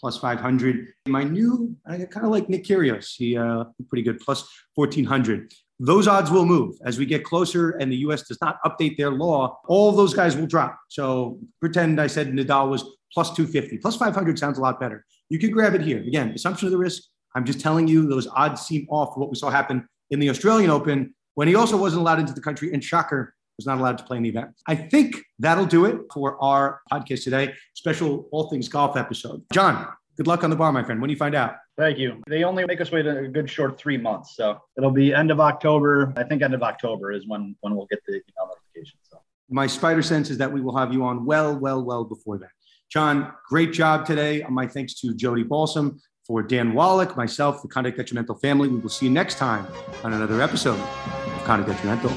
plus 0.00 0.18
500. 0.18 0.92
My 1.06 1.24
new, 1.24 1.76
I 1.86 1.98
kind 1.98 2.24
of 2.24 2.32
like 2.32 2.48
Nick 2.48 2.64
Kyrgios. 2.64 3.14
He 3.16 3.36
uh, 3.36 3.64
pretty 3.88 4.02
good, 4.02 4.20
plus 4.20 4.48
1400. 4.74 5.52
Those 5.80 6.08
odds 6.08 6.30
will 6.30 6.44
move 6.44 6.74
as 6.84 6.98
we 6.98 7.06
get 7.06 7.24
closer 7.24 7.70
and 7.70 7.90
the 7.90 7.96
US 7.98 8.22
does 8.22 8.38
not 8.40 8.58
update 8.64 8.96
their 8.96 9.10
law. 9.10 9.60
All 9.68 9.92
those 9.92 10.12
guys 10.12 10.36
will 10.36 10.46
drop. 10.46 10.78
So 10.88 11.38
pretend 11.60 12.00
I 12.00 12.08
said 12.08 12.28
Nadal 12.32 12.68
was 12.68 12.84
plus 13.12 13.34
250. 13.34 13.78
Plus 13.78 13.96
500 13.96 14.38
sounds 14.38 14.58
a 14.58 14.60
lot 14.60 14.80
better. 14.80 15.04
You 15.28 15.38
can 15.38 15.50
grab 15.50 15.74
it 15.74 15.82
here. 15.82 16.00
Again, 16.02 16.30
assumption 16.30 16.66
of 16.66 16.72
the 16.72 16.78
risk. 16.78 17.04
I'm 17.34 17.44
just 17.44 17.60
telling 17.60 17.86
you 17.86 18.08
those 18.08 18.26
odds 18.26 18.62
seem 18.62 18.86
off 18.90 19.16
what 19.16 19.30
we 19.30 19.36
saw 19.36 19.50
happen 19.50 19.86
in 20.10 20.18
the 20.18 20.30
Australian 20.30 20.70
Open 20.70 21.14
when 21.34 21.46
he 21.46 21.54
also 21.54 21.76
wasn't 21.76 22.00
allowed 22.00 22.18
into 22.18 22.32
the 22.32 22.40
country 22.40 22.72
and 22.72 22.82
shocker 22.82 23.34
was 23.58 23.66
not 23.66 23.78
allowed 23.78 23.98
to 23.98 24.04
play 24.04 24.16
in 24.16 24.22
the 24.22 24.28
event. 24.28 24.50
I 24.66 24.74
think 24.74 25.16
that'll 25.38 25.66
do 25.66 25.84
it 25.84 26.00
for 26.12 26.42
our 26.42 26.80
podcast 26.90 27.24
today, 27.24 27.54
special 27.74 28.28
all 28.32 28.48
things 28.48 28.68
golf 28.68 28.96
episode. 28.96 29.42
John, 29.52 29.86
good 30.16 30.26
luck 30.26 30.44
on 30.44 30.50
the 30.50 30.56
bar, 30.56 30.72
my 30.72 30.82
friend. 30.82 31.00
When 31.00 31.08
do 31.08 31.12
you 31.12 31.18
find 31.18 31.34
out? 31.34 31.56
Thank 31.76 31.98
you. 31.98 32.22
They 32.26 32.44
only 32.44 32.64
make 32.64 32.80
us 32.80 32.90
wait 32.90 33.06
a 33.06 33.28
good 33.28 33.50
short 33.50 33.78
three 33.78 33.98
months. 33.98 34.36
So 34.36 34.60
it'll 34.76 34.90
be 34.90 35.12
end 35.12 35.30
of 35.30 35.40
October. 35.40 36.12
I 36.16 36.24
think 36.24 36.42
end 36.42 36.54
of 36.54 36.62
October 36.62 37.12
is 37.12 37.26
when, 37.28 37.54
when 37.60 37.76
we'll 37.76 37.86
get 37.86 38.00
the 38.06 38.14
email 38.14 38.48
notification. 38.48 38.98
So 39.02 39.20
my 39.50 39.66
spider 39.66 40.02
sense 40.02 40.30
is 40.30 40.38
that 40.38 40.52
we 40.52 40.60
will 40.60 40.76
have 40.76 40.92
you 40.92 41.04
on 41.04 41.24
well, 41.24 41.56
well, 41.56 41.82
well 41.82 42.04
before 42.04 42.38
that. 42.38 42.50
John, 42.90 43.32
great 43.48 43.72
job 43.72 44.06
today. 44.06 44.44
My 44.48 44.66
thanks 44.66 44.94
to 45.00 45.14
Jodi 45.14 45.42
Balsam, 45.42 46.00
for 46.28 46.42
Dan 46.42 46.74
Wallach, 46.74 47.16
myself, 47.16 47.62
the 47.62 47.68
Conduct 47.68 47.96
Detrimental 47.96 48.36
family. 48.36 48.68
We 48.68 48.78
will 48.78 48.90
see 48.90 49.06
you 49.06 49.12
next 49.12 49.38
time 49.38 49.66
on 50.04 50.12
another 50.12 50.42
episode 50.42 50.78
of 50.78 51.44
Conduct 51.44 51.70
Detrimental. 51.70 52.10